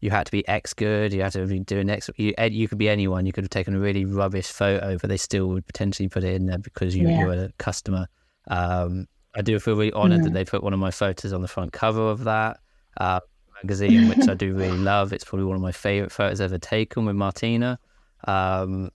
you 0.00 0.10
had 0.10 0.26
to 0.26 0.32
be 0.32 0.46
X 0.46 0.74
good, 0.74 1.12
you 1.12 1.22
had 1.22 1.32
to 1.32 1.44
be 1.46 1.58
doing 1.60 1.90
X. 1.90 2.08
You, 2.16 2.32
you 2.38 2.68
could 2.68 2.78
be 2.78 2.88
anyone. 2.88 3.26
You 3.26 3.32
could 3.32 3.42
have 3.44 3.50
taken 3.50 3.74
a 3.74 3.80
really 3.80 4.04
rubbish 4.04 4.46
photo, 4.46 4.96
but 4.96 5.08
they 5.10 5.16
still 5.16 5.48
would 5.48 5.66
potentially 5.66 6.08
put 6.08 6.22
it 6.22 6.34
in 6.34 6.46
there 6.46 6.58
because 6.58 6.94
you, 6.94 7.08
Yeah. 7.08 7.20
you 7.20 7.26
were 7.26 7.44
a 7.46 7.52
customer. 7.58 8.06
Um, 8.46 9.06
I 9.34 9.42
do 9.42 9.58
feel 9.58 9.74
really 9.76 9.92
honoured 9.92 10.22
that 10.22 10.30
Mm. 10.30 10.34
they 10.34 10.44
put 10.44 10.62
one 10.62 10.72
of 10.72 10.78
my 10.78 10.92
photos 10.92 11.32
on 11.32 11.42
the 11.42 11.48
front 11.48 11.72
cover 11.72 12.08
of 12.10 12.24
that 12.24 12.60
uh, 12.98 13.20
magazine, 13.62 14.08
which 14.08 14.28
I 14.28 14.34
do 14.34 14.54
really 14.54 14.78
love. 14.92 15.12
It's 15.12 15.24
probably 15.24 15.46
one 15.46 15.56
of 15.56 15.62
my 15.62 15.72
favourite 15.72 16.12
photos 16.12 16.40
ever 16.40 16.58
taken 16.58 17.04
with 17.04 17.16
Martina. 17.16 17.78
Um, 18.26 18.90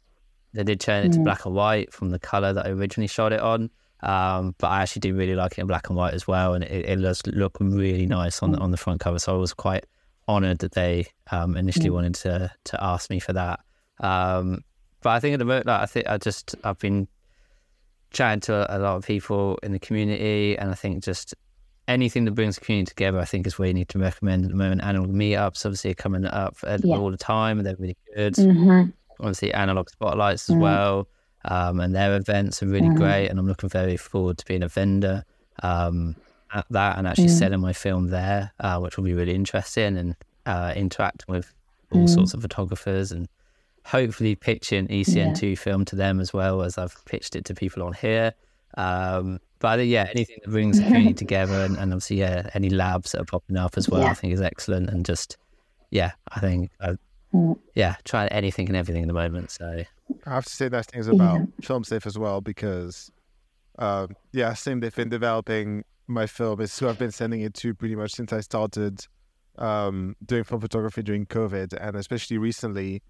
they 0.53 0.63
did 0.63 0.79
turn 0.79 1.05
it 1.05 1.13
to 1.13 1.19
Mm. 1.19 1.23
black 1.23 1.45
and 1.45 1.55
white 1.55 1.91
from 1.93 2.09
the 2.11 2.19
colour 2.19 2.53
that 2.53 2.65
I 2.65 2.69
originally 2.69 3.07
shot 3.07 3.33
it 3.33 3.39
on. 3.41 3.69
Um, 4.01 4.53
but 4.57 4.67
I 4.67 4.81
actually 4.81 4.99
do 4.99 5.15
really 5.15 5.35
like 5.35 5.53
it 5.53 5.59
in 5.61 5.67
black 5.67 5.87
and 5.87 5.95
white 5.97 6.13
as 6.13 6.27
well, 6.27 6.53
and 6.55 6.63
it, 6.63 6.85
it 6.89 6.95
does 6.97 7.25
look 7.27 7.57
really 7.61 8.05
nice 8.05 8.43
on 8.43 8.51
the 8.51 8.57
on 8.59 8.71
the 8.71 8.77
front 8.77 8.99
cover. 8.99 9.17
So 9.19 9.33
I 9.33 9.37
was 9.37 9.53
quite 9.53 9.85
honoured 10.27 10.59
that 10.59 10.73
they 10.73 11.07
um, 11.31 11.55
initially 11.55 11.89
Mm. 11.89 11.93
wanted 11.93 12.15
to 12.15 12.51
to 12.65 12.83
ask 12.83 13.09
me 13.09 13.19
for 13.19 13.33
that. 13.33 13.59
Um, 13.99 14.63
but 15.01 15.11
I 15.11 15.19
think 15.19 15.33
at 15.33 15.39
the 15.39 15.45
moment, 15.45 15.67
like, 15.67 15.81
I 15.81 15.85
think 15.85 16.07
I 16.07 16.17
just 16.17 16.55
I've 16.65 16.79
been 16.79 17.07
chatting 18.11 18.41
to 18.41 18.69
a, 18.71 18.77
a 18.77 18.79
lot 18.79 18.95
of 18.97 19.05
people 19.05 19.57
in 19.63 19.71
the 19.71 19.79
community, 19.79 20.57
and 20.57 20.69
I 20.69 20.75
think 20.75 21.03
just 21.03 21.33
anything 21.87 22.25
that 22.25 22.31
brings 22.31 22.55
the 22.57 22.61
community 22.65 22.89
together, 22.89 23.19
I 23.19 23.25
think 23.25 23.45
is 23.47 23.57
what 23.59 23.67
you 23.67 23.73
need 23.73 23.89
to 23.89 23.99
recommend 23.99 24.45
at 24.45 24.51
the 24.51 24.55
moment. 24.57 24.83
Analog 24.83 25.09
meetups 25.11 25.65
obviously 25.65 25.91
are 25.91 25.95
coming 25.95 26.25
up 26.25 26.55
at, 26.65 26.83
Yeah. 26.85 26.95
all 26.97 27.11
the 27.11 27.17
time, 27.17 27.57
and 27.59 27.65
they're 27.65 27.75
really 27.77 27.97
good 28.15 28.35
Mhm. 28.35 28.93
Obviously 29.23 29.53
analog 29.53 29.89
spotlights 29.89 30.49
as 30.49 30.55
Mm. 30.55 30.59
well 30.59 31.07
um, 31.45 31.79
and 31.79 31.93
their 31.95 32.15
events 32.15 32.61
are 32.63 32.67
really 32.67 32.87
Mhm. 32.89 32.95
great 32.95 33.27
and 33.27 33.39
i'm 33.39 33.47
looking 33.47 33.69
very 33.69 33.97
forward 33.97 34.37
to 34.37 34.45
being 34.45 34.63
a 34.63 34.67
vendor 34.67 35.23
um, 35.61 36.15
at 36.53 36.65
that 36.69 36.97
and 36.97 37.07
actually 37.07 37.25
Mm. 37.33 37.39
selling 37.39 37.59
my 37.61 37.73
film 37.73 38.07
there 38.09 38.51
uh, 38.59 38.79
which 38.79 38.97
will 38.97 39.03
be 39.03 39.13
really 39.13 39.35
interesting 39.35 39.97
and 39.97 40.15
uh, 40.45 40.73
interacting 40.75 41.33
with 41.35 41.53
all 41.91 42.05
Mm. 42.05 42.09
sorts 42.09 42.33
of 42.33 42.41
photographers 42.41 43.11
and 43.11 43.27
hopefully 43.85 44.35
pitching 44.35 44.87
ecn2 44.87 45.57
film 45.57 45.83
to 45.85 45.95
them 45.95 46.19
as 46.19 46.31
well 46.33 46.61
as 46.61 46.77
i've 46.77 46.95
pitched 47.05 47.35
it 47.35 47.43
to 47.45 47.53
people 47.53 47.83
on 47.83 47.93
here 47.93 48.33
um, 48.77 49.39
but 49.59 49.79
I 49.79 49.83
yeah 49.83 50.07
anything 50.09 50.37
that 50.43 50.49
brings 50.51 50.77
the 50.79 50.83
community 50.85 51.13
together 51.25 51.63
and, 51.65 51.77
and 51.77 51.93
obviously 51.93 52.17
yeah 52.19 52.49
any 52.53 52.69
labs 52.69 53.11
that 53.11 53.21
are 53.21 53.25
popping 53.25 53.57
up 53.57 53.77
as 53.77 53.87
well 53.89 54.01
Yeah. 54.01 54.09
i 54.11 54.13
think 54.13 54.33
is 54.33 54.41
excellent 54.41 54.89
and 54.89 55.05
just 55.05 55.37
yeah 55.91 56.11
i 56.35 56.39
think 56.39 56.71
I, 56.81 56.89
Mm. 56.91 56.97
Yeah, 57.75 57.95
trying 58.03 58.29
anything 58.29 58.67
and 58.67 58.75
everything 58.77 59.03
at 59.03 59.07
the 59.07 59.13
moment. 59.13 59.51
So 59.51 59.83
I 60.25 60.29
have 60.29 60.45
to 60.45 60.49
say 60.51 60.69
nice 60.69 60.85
things 60.85 61.07
about 61.07 61.39
Yeah. 61.39 61.45
Film 61.61 61.83
Safe 61.83 62.05
as 62.05 62.17
well 62.17 62.41
because, 62.41 63.11
um, 63.79 64.15
yeah, 64.31 64.53
same. 64.53 64.79
They've 64.79 64.95
been 64.95 65.09
developing 65.09 65.83
my 66.07 66.27
film. 66.27 66.61
is 66.61 66.77
who 66.77 66.87
I've 66.87 66.99
been 66.99 67.11
sending 67.11 67.41
it 67.41 67.53
to 67.55 67.73
pretty 67.73 67.95
much 67.95 68.11
since 68.11 68.31
I 68.31 68.41
started 68.41 69.07
um, 69.57 70.15
doing 70.25 70.43
film 70.43 70.61
photography 70.61 71.01
during 71.03 71.25
COVID, 71.25 71.73
and 71.79 71.95
especially 71.95 72.37
recently 72.37 73.01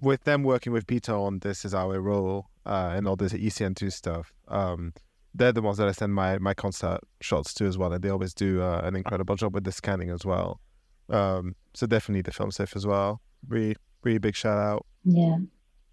with 0.00 0.24
them 0.24 0.42
working 0.42 0.72
with 0.72 0.86
Peter 0.86 1.12
on 1.14 1.40
This 1.40 1.64
Is 1.64 1.72
How 1.72 1.90
I 1.92 1.96
Roll 1.98 2.48
uh, 2.64 2.92
and 2.94 3.06
all 3.06 3.16
this 3.16 3.32
ECN2 3.32 3.92
stuff. 3.92 4.32
Um, 4.48 4.92
they're 5.34 5.52
the 5.52 5.62
ones 5.62 5.78
that 5.78 5.88
I 5.88 5.92
send 5.92 6.14
my 6.14 6.38
my 6.38 6.52
concert 6.54 7.00
shots 7.20 7.54
to 7.54 7.64
as 7.66 7.78
well, 7.78 7.92
and 7.92 8.02
they 8.04 8.10
always 8.10 8.34
do 8.34 8.62
uh, 8.62 8.82
an 8.84 8.94
incredible 8.94 9.34
job 9.34 9.54
with 9.54 9.64
the 9.64 9.72
scanning 9.72 10.10
as 10.10 10.24
well. 10.24 10.60
Um, 11.08 11.56
so 11.74 11.86
definitely 11.86 12.22
the 12.22 12.32
Film 12.32 12.50
Safe 12.50 12.76
as 12.76 12.86
well. 12.86 13.20
Really, 13.48 13.76
really 14.02 14.18
big 14.18 14.34
shout 14.36 14.58
out. 14.58 14.86
Yeah. 15.04 15.38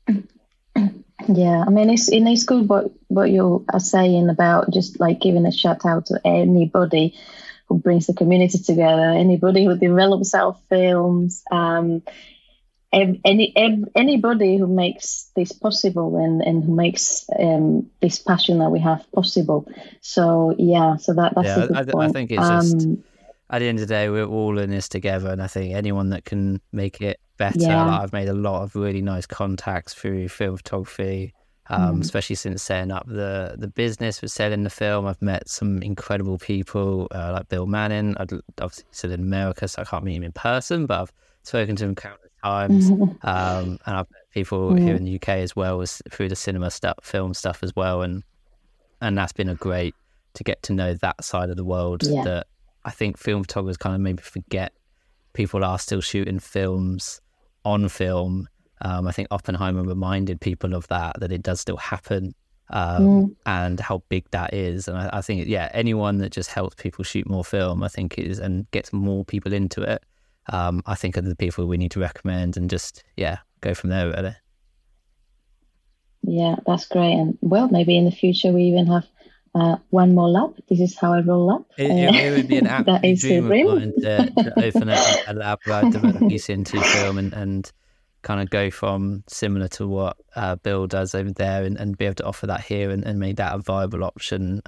Yeah, 1.28 1.64
I 1.68 1.70
mean, 1.70 1.90
it's 1.90 2.08
and 2.10 2.28
it's 2.30 2.46
good 2.46 2.70
what 2.70 2.92
what 3.10 3.30
you 3.30 3.66
are 3.72 3.80
saying 3.82 4.30
about 4.30 4.72
just 4.72 5.00
like 5.02 5.20
giving 5.20 5.46
a 5.46 5.52
shout 5.52 5.86
out 5.86 6.06
to 6.08 6.20
anybody 6.24 7.14
who 7.68 7.78
brings 7.78 8.08
the 8.08 8.14
community 8.14 8.58
together, 8.58 9.02
anybody 9.04 9.66
who 9.66 9.78
develops 9.78 10.34
our 10.34 10.56
films, 10.70 11.44
um, 11.52 12.02
ev- 12.94 13.20
any 13.26 13.54
anybody 13.96 14.58
who 14.58 14.66
makes 14.68 15.30
this 15.36 15.52
possible 15.52 16.16
and 16.16 16.42
and 16.42 16.64
who 16.64 16.74
makes 16.74 17.26
um, 17.38 17.90
this 18.02 18.18
passion 18.20 18.60
that 18.60 18.70
we 18.70 18.80
have 18.80 19.06
possible. 19.12 19.68
So 20.00 20.56
yeah, 20.58 20.96
so 20.96 21.14
that 21.16 21.34
that's 21.36 21.48
Yeah, 21.48 21.64
a 21.66 21.68
good 21.68 21.96
I- 21.96 22.06
I 22.06 22.08
think 22.08 22.32
it's 22.32 22.48
just- 22.48 22.86
Um, 22.88 23.04
at 23.50 23.60
the 23.60 23.68
end 23.68 23.80
of 23.80 23.88
the 23.88 23.94
day, 23.94 24.10
we're 24.10 24.24
all 24.26 24.58
in 24.58 24.70
this 24.70 24.88
together, 24.88 25.30
and 25.32 25.44
I 25.44 25.48
think 25.48 25.76
anyone 25.76 26.12
that 26.12 26.24
can 26.24 26.62
make 26.72 27.02
it 27.02 27.20
better. 27.40 27.60
Yeah. 27.60 27.84
Like 27.86 28.02
I've 28.02 28.14
made 28.14 28.30
a 28.30 28.34
lot 28.34 28.62
of 28.62 28.76
really 28.76 29.02
nice 29.02 29.26
contacts 29.26 29.96
through 29.96 30.30
film 30.30 30.58
photography 30.58 31.34
um, 31.72 31.98
Mm. 31.98 32.02
especially 32.02 32.36
since 32.36 32.64
setting 32.64 32.92
up 32.92 33.06
the 33.08 33.56
the 33.58 33.68
business 33.68 34.22
with 34.22 34.32
selling 34.32 34.64
the 34.64 34.70
film. 34.72 35.06
I've 35.06 35.22
met 35.22 35.48
some 35.48 35.82
incredible 35.84 36.38
people 36.40 37.08
uh, 37.12 37.32
like 37.34 37.48
Bill 37.50 37.68
Manning. 37.68 38.16
I'd 38.18 38.32
obviously 38.60 38.86
still 38.92 39.12
in 39.12 39.20
America, 39.20 39.68
so 39.68 39.82
I 39.84 39.86
can't 39.86 40.04
meet 40.04 40.16
him 40.16 40.24
in 40.24 40.32
person, 40.32 40.86
but 40.88 41.00
I've 41.02 41.14
spoken 41.44 41.76
to 41.76 41.86
him 41.86 41.94
countless 41.96 42.32
times. 42.44 42.90
um, 42.90 43.08
and 43.24 43.80
I've 43.86 44.10
met 44.10 44.32
people 44.34 44.74
here 44.76 44.96
in 44.96 45.04
the 45.06 45.16
UK 45.16 45.30
as 45.46 45.56
well 45.56 45.80
as 45.82 46.02
through 46.10 46.30
the 46.30 46.36
cinema 46.36 46.72
stuff, 46.72 46.96
film 47.04 47.34
stuff 47.36 47.62
as 47.62 47.76
well, 47.76 48.02
and 48.02 48.24
and 49.00 49.16
that's 49.16 49.34
been 49.34 49.50
a 49.50 49.56
great 49.56 49.94
to 50.34 50.44
get 50.44 50.64
to 50.64 50.74
know 50.74 50.96
that 50.96 51.24
side 51.24 51.52
of 51.52 51.56
the 51.56 51.64
world 51.64 52.02
Yeah. 52.04 52.24
that 52.24 52.48
I 52.84 52.90
think 52.92 53.18
film 53.20 53.44
photographers 53.44 53.78
kind 53.78 53.94
of 53.96 54.02
maybe 54.02 54.24
forget. 54.24 54.72
People 55.34 55.64
are 55.64 55.78
still 55.78 56.02
shooting 56.02 56.40
films 56.40 57.22
on 57.66 57.90
film. 57.90 58.48
Um, 58.82 59.08
I 59.08 59.12
think 59.12 59.28
Oppenheimer 59.32 59.84
reminded 59.84 60.40
people 60.40 60.74
of 60.74 60.88
that 60.88 61.20
that 61.20 61.32
it 61.32 61.44
does 61.44 61.60
still 61.60 61.78
happen. 61.78 62.34
Um, 62.72 63.36
and 63.48 63.80
how 63.80 64.04
big 64.10 64.30
that 64.30 64.54
is, 64.54 64.88
and 64.88 64.96
I, 64.96 65.10
I 65.12 65.22
think 65.22 65.48
yeah, 65.48 65.72
anyone 65.74 66.20
that 66.20 66.32
just 66.32 66.52
helps 66.52 66.76
people 66.76 67.04
shoot 67.04 67.28
more 67.28 67.44
film, 67.44 67.82
I 67.82 67.88
think 67.88 68.20
is 68.20 68.38
and 68.38 68.70
gets 68.70 68.94
more 68.94 69.26
people 69.26 69.54
into 69.54 69.82
it, 69.82 70.04
um, 70.50 70.84
I 70.86 70.94
think 70.94 71.18
are 71.18 71.22
the 71.22 71.36
people 71.36 71.66
we 71.66 71.78
need 71.78 71.90
to 71.92 72.00
recommend 72.00 72.58
and 72.58 72.70
just 72.70 73.04
yeah 73.18 73.40
go 73.62 73.74
from 73.74 73.90
there 73.90 74.12
really. 74.12 74.36
Yeah, 76.22 76.58
that's 76.68 76.86
great. 76.86 77.14
And 77.14 77.38
well, 77.42 77.70
maybe 77.70 77.98
in 77.98 78.06
the 78.06 78.12
future 78.12 78.52
we 78.52 78.64
even 78.64 78.86
have 78.88 79.08
uh, 79.60 79.78
one 79.90 80.16
more 80.16 80.30
lab. 80.30 80.56
This 80.70 80.80
is 80.80 80.98
how 80.98 81.14
I 81.14 81.22
roll 81.22 81.52
up. 81.52 81.66
It, 81.78 81.92
it, 81.92 82.16
it 82.16 82.38
would 82.38 82.48
be 82.48 82.58
an 82.58 82.64
that 82.86 82.88
absolute 82.88 83.04
is 83.04 83.22
dream 83.22 83.68
of 83.68 83.76
mine 83.76 83.94
to, 84.02 84.32
to 84.44 84.66
open 84.66 84.90
a, 84.90 85.06
a 85.28 85.34
lab 85.34 85.60
where 85.66 85.86
I 85.86 85.90
develop 85.90 86.18
ECN2 86.18 86.84
film 86.84 87.18
and, 87.18 87.34
and 87.34 87.72
kind 88.22 88.42
of 88.42 88.50
go 88.50 88.70
from 88.70 89.24
similar 89.28 89.68
to 89.70 89.88
what 89.88 90.18
uh, 90.36 90.56
Bill 90.56 90.88
does 90.88 91.16
over 91.16 91.32
there 91.32 91.64
and, 91.64 91.78
and 91.78 91.98
be 91.98 92.06
able 92.06 92.16
to 92.16 92.26
offer 92.26 92.48
that 92.48 92.62
here 92.62 92.90
and, 92.90 93.04
and 93.04 93.20
make 93.20 93.38
that 93.38 93.54
a 93.54 93.60
viable 93.60 94.04
option. 94.04 94.62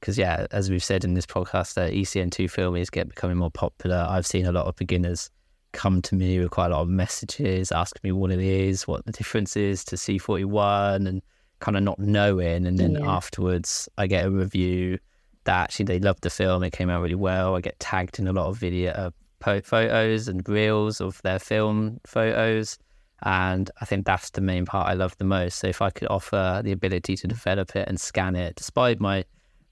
Because, 0.00 0.16
yeah, 0.16 0.46
as 0.50 0.70
we've 0.70 0.84
said 0.84 1.04
in 1.04 1.14
this 1.14 1.26
podcast, 1.26 1.74
that 1.74 1.92
ECN2 1.92 2.50
film 2.50 2.76
is 2.76 2.90
get, 2.90 3.08
becoming 3.08 3.36
more 3.36 3.50
popular. 3.50 4.06
I've 4.08 4.26
seen 4.26 4.46
a 4.46 4.52
lot 4.52 4.66
of 4.66 4.76
beginners 4.76 5.30
come 5.72 6.00
to 6.02 6.14
me 6.14 6.38
with 6.38 6.50
quite 6.50 6.66
a 6.66 6.74
lot 6.74 6.82
of 6.82 6.88
messages, 6.88 7.72
asking 7.72 8.00
me 8.02 8.12
what 8.12 8.30
it 8.30 8.40
is, 8.40 8.86
what 8.86 9.04
the 9.04 9.12
difference 9.12 9.56
is 9.56 9.84
to 9.86 9.96
C41 9.96 11.06
and 11.06 11.22
kind 11.60 11.76
of 11.76 11.82
not 11.82 11.98
knowing. 11.98 12.66
And 12.66 12.78
then 12.78 12.92
Yeah. 12.94 13.10
afterwards, 13.10 13.88
I 13.98 14.06
get 14.06 14.26
a 14.26 14.30
review 14.30 14.98
that 15.44 15.56
actually 15.64 15.86
they 15.86 15.98
loved 15.98 16.22
the 16.22 16.30
film. 16.30 16.62
It 16.62 16.72
came 16.72 16.90
out 16.90 17.02
really 17.02 17.14
well. 17.14 17.56
I 17.56 17.60
get 17.60 17.78
tagged 17.80 18.18
in 18.18 18.28
a 18.28 18.32
lot 18.32 18.46
of 18.46 18.58
video 18.58 18.92
uh, 18.92 19.10
po- 19.40 19.60
photos 19.62 20.28
and 20.28 20.46
reels 20.48 21.00
of 21.00 21.20
their 21.22 21.38
film 21.38 22.00
photos. 22.06 22.78
And 23.22 23.70
I 23.80 23.84
think 23.84 24.06
that's 24.06 24.30
the 24.30 24.40
main 24.40 24.64
part 24.66 24.88
I 24.88 24.94
love 24.94 25.16
the 25.18 25.24
most. 25.24 25.58
So 25.58 25.66
if 25.66 25.82
I 25.82 25.90
could 25.90 26.08
offer 26.08 26.60
the 26.62 26.70
ability 26.72 27.16
to 27.16 27.26
develop 27.26 27.74
it 27.74 27.88
and 27.88 28.00
scan 28.00 28.36
it, 28.36 28.54
despite 28.56 29.00
my 29.00 29.24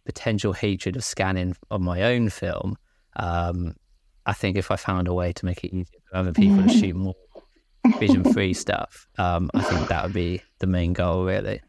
potential 0.04 0.52
hatred 0.52 0.96
of 0.96 1.04
scanning 1.04 1.54
on 1.70 1.82
my 1.84 2.02
own 2.02 2.28
film, 2.30 2.76
um, 3.16 3.74
I 4.24 4.32
think 4.32 4.56
if 4.56 4.70
I 4.72 4.76
found 4.76 5.06
a 5.06 5.14
way 5.14 5.32
to 5.32 5.44
make 5.44 5.62
it 5.62 5.72
easier 5.72 6.00
for 6.10 6.16
other 6.16 6.32
people 6.32 6.62
to 6.62 6.68
shoot 6.80 6.96
more 6.96 7.14
Vision 8.00 8.24
Three 8.24 8.52
stuff, 8.52 9.06
um, 9.18 9.48
I 9.54 9.62
think 9.62 9.88
that 9.88 10.02
would 10.02 10.12
be 10.12 10.42
the 10.58 10.66
main 10.66 10.92
goal, 10.92 11.24
really. 11.24 11.60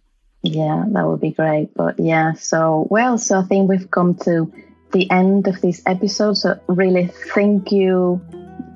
Yeah, 0.44 0.86
that 0.90 1.08
would 1.08 1.22
be 1.22 1.32
great. 1.32 1.74
But 1.74 2.00
yeah, 2.00 2.34
so 2.34 2.88
well, 2.90 3.18
so 3.18 3.40
I 3.40 3.44
think 3.44 3.70
we've 3.70 3.90
come 3.90 4.16
to 4.26 4.52
the 4.92 5.10
end 5.12 5.48
of 5.48 5.60
this 5.62 5.82
episode. 5.86 6.36
So 6.36 6.60
really, 6.68 7.08
thank 7.34 7.72
you, 7.72 8.22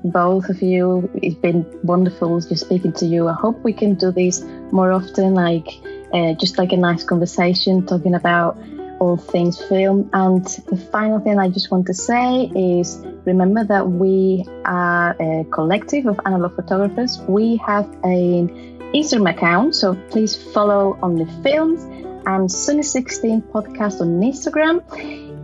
both 0.03 0.49
of 0.49 0.62
you. 0.62 1.09
It's 1.22 1.36
been 1.36 1.66
wonderful 1.84 2.41
just 2.41 2.66
speaking 2.66 2.93
to 2.93 3.05
you. 3.05 3.28
I 3.28 3.34
hope 3.34 3.64
we 3.64 3.74
can 3.74 3.95
do 3.95 4.12
this 4.12 4.41
more 4.72 4.91
often, 4.91 5.34
like 5.34 5.68
uh, 6.14 6.34
just 6.34 6.57
like 6.57 6.72
a 6.72 6.78
nice 6.78 7.03
conversation, 7.03 7.86
talking 7.86 8.16
about 8.16 8.57
all 8.99 9.18
things 9.18 9.59
film. 9.64 10.09
And 10.14 10.45
the 10.45 10.78
final 10.91 11.20
thing 11.20 11.39
I 11.39 11.49
just 11.49 11.72
want 11.72 11.88
to 11.88 11.93
say 11.93 12.51
is 12.55 13.03
remember 13.26 13.64
that 13.64 13.88
we 13.88 14.45
are 14.66 15.16
a 15.20 15.43
collective 15.45 16.05
of 16.05 16.20
analog 16.26 16.55
photographers. 16.55 17.20
We 17.28 17.57
have 17.66 17.89
an 18.03 18.70
Instagram 18.94 19.30
account, 19.30 19.76
so 19.76 19.96
please 20.10 20.36
follow 20.36 20.98
Only 21.02 21.26
Films 21.44 21.84
and 22.26 22.50
Sunny16 22.50 23.42
podcast 23.52 24.02
on 24.02 24.20
Instagram. 24.20 24.82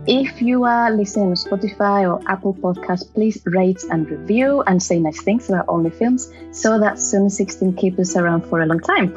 If 0.06 0.40
you 0.40 0.64
are 0.64 0.90
listening 0.90 1.28
on 1.28 1.34
Spotify 1.34 2.08
or 2.08 2.22
Apple 2.30 2.54
Podcasts, 2.54 3.12
please 3.12 3.42
rate 3.44 3.82
and 3.90 4.08
review 4.08 4.62
and 4.62 4.82
say 4.82 4.98
nice 4.98 5.20
things 5.20 5.48
about 5.48 5.66
Only 5.68 5.90
Films 5.90 6.32
so 6.50 6.78
that 6.78 6.94
Sunny16 6.94 7.76
keeps 7.76 7.98
us 7.98 8.16
around 8.16 8.46
for 8.46 8.62
a 8.62 8.66
long 8.66 8.80
time. 8.80 9.14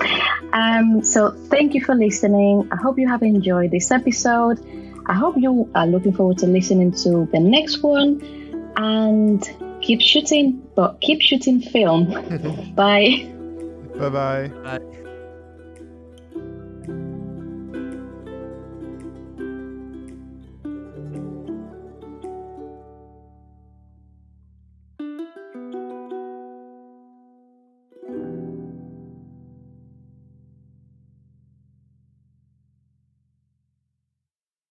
Um, 0.51 1.03
so 1.03 1.31
thank 1.49 1.73
you 1.73 1.83
for 1.83 1.95
listening. 1.95 2.67
I 2.71 2.75
hope 2.75 2.99
you 2.99 3.07
have 3.07 3.23
enjoyed 3.23 3.71
this 3.71 3.91
episode. 3.91 4.59
I 5.05 5.13
hope 5.13 5.35
you 5.37 5.69
are 5.75 5.87
looking 5.87 6.13
forward 6.13 6.39
to 6.39 6.47
listening 6.47 6.91
to 7.03 7.27
the 7.31 7.39
next 7.39 7.81
one 7.83 8.21
and 8.75 9.41
keep 9.81 10.01
shooting, 10.01 10.61
but 10.75 10.99
keep 11.01 11.21
shooting 11.21 11.61
film. 11.61 12.73
Bye. 12.75 13.31
Bye 13.97 14.09
bye. 14.09 14.51
Bye. 14.63 15.00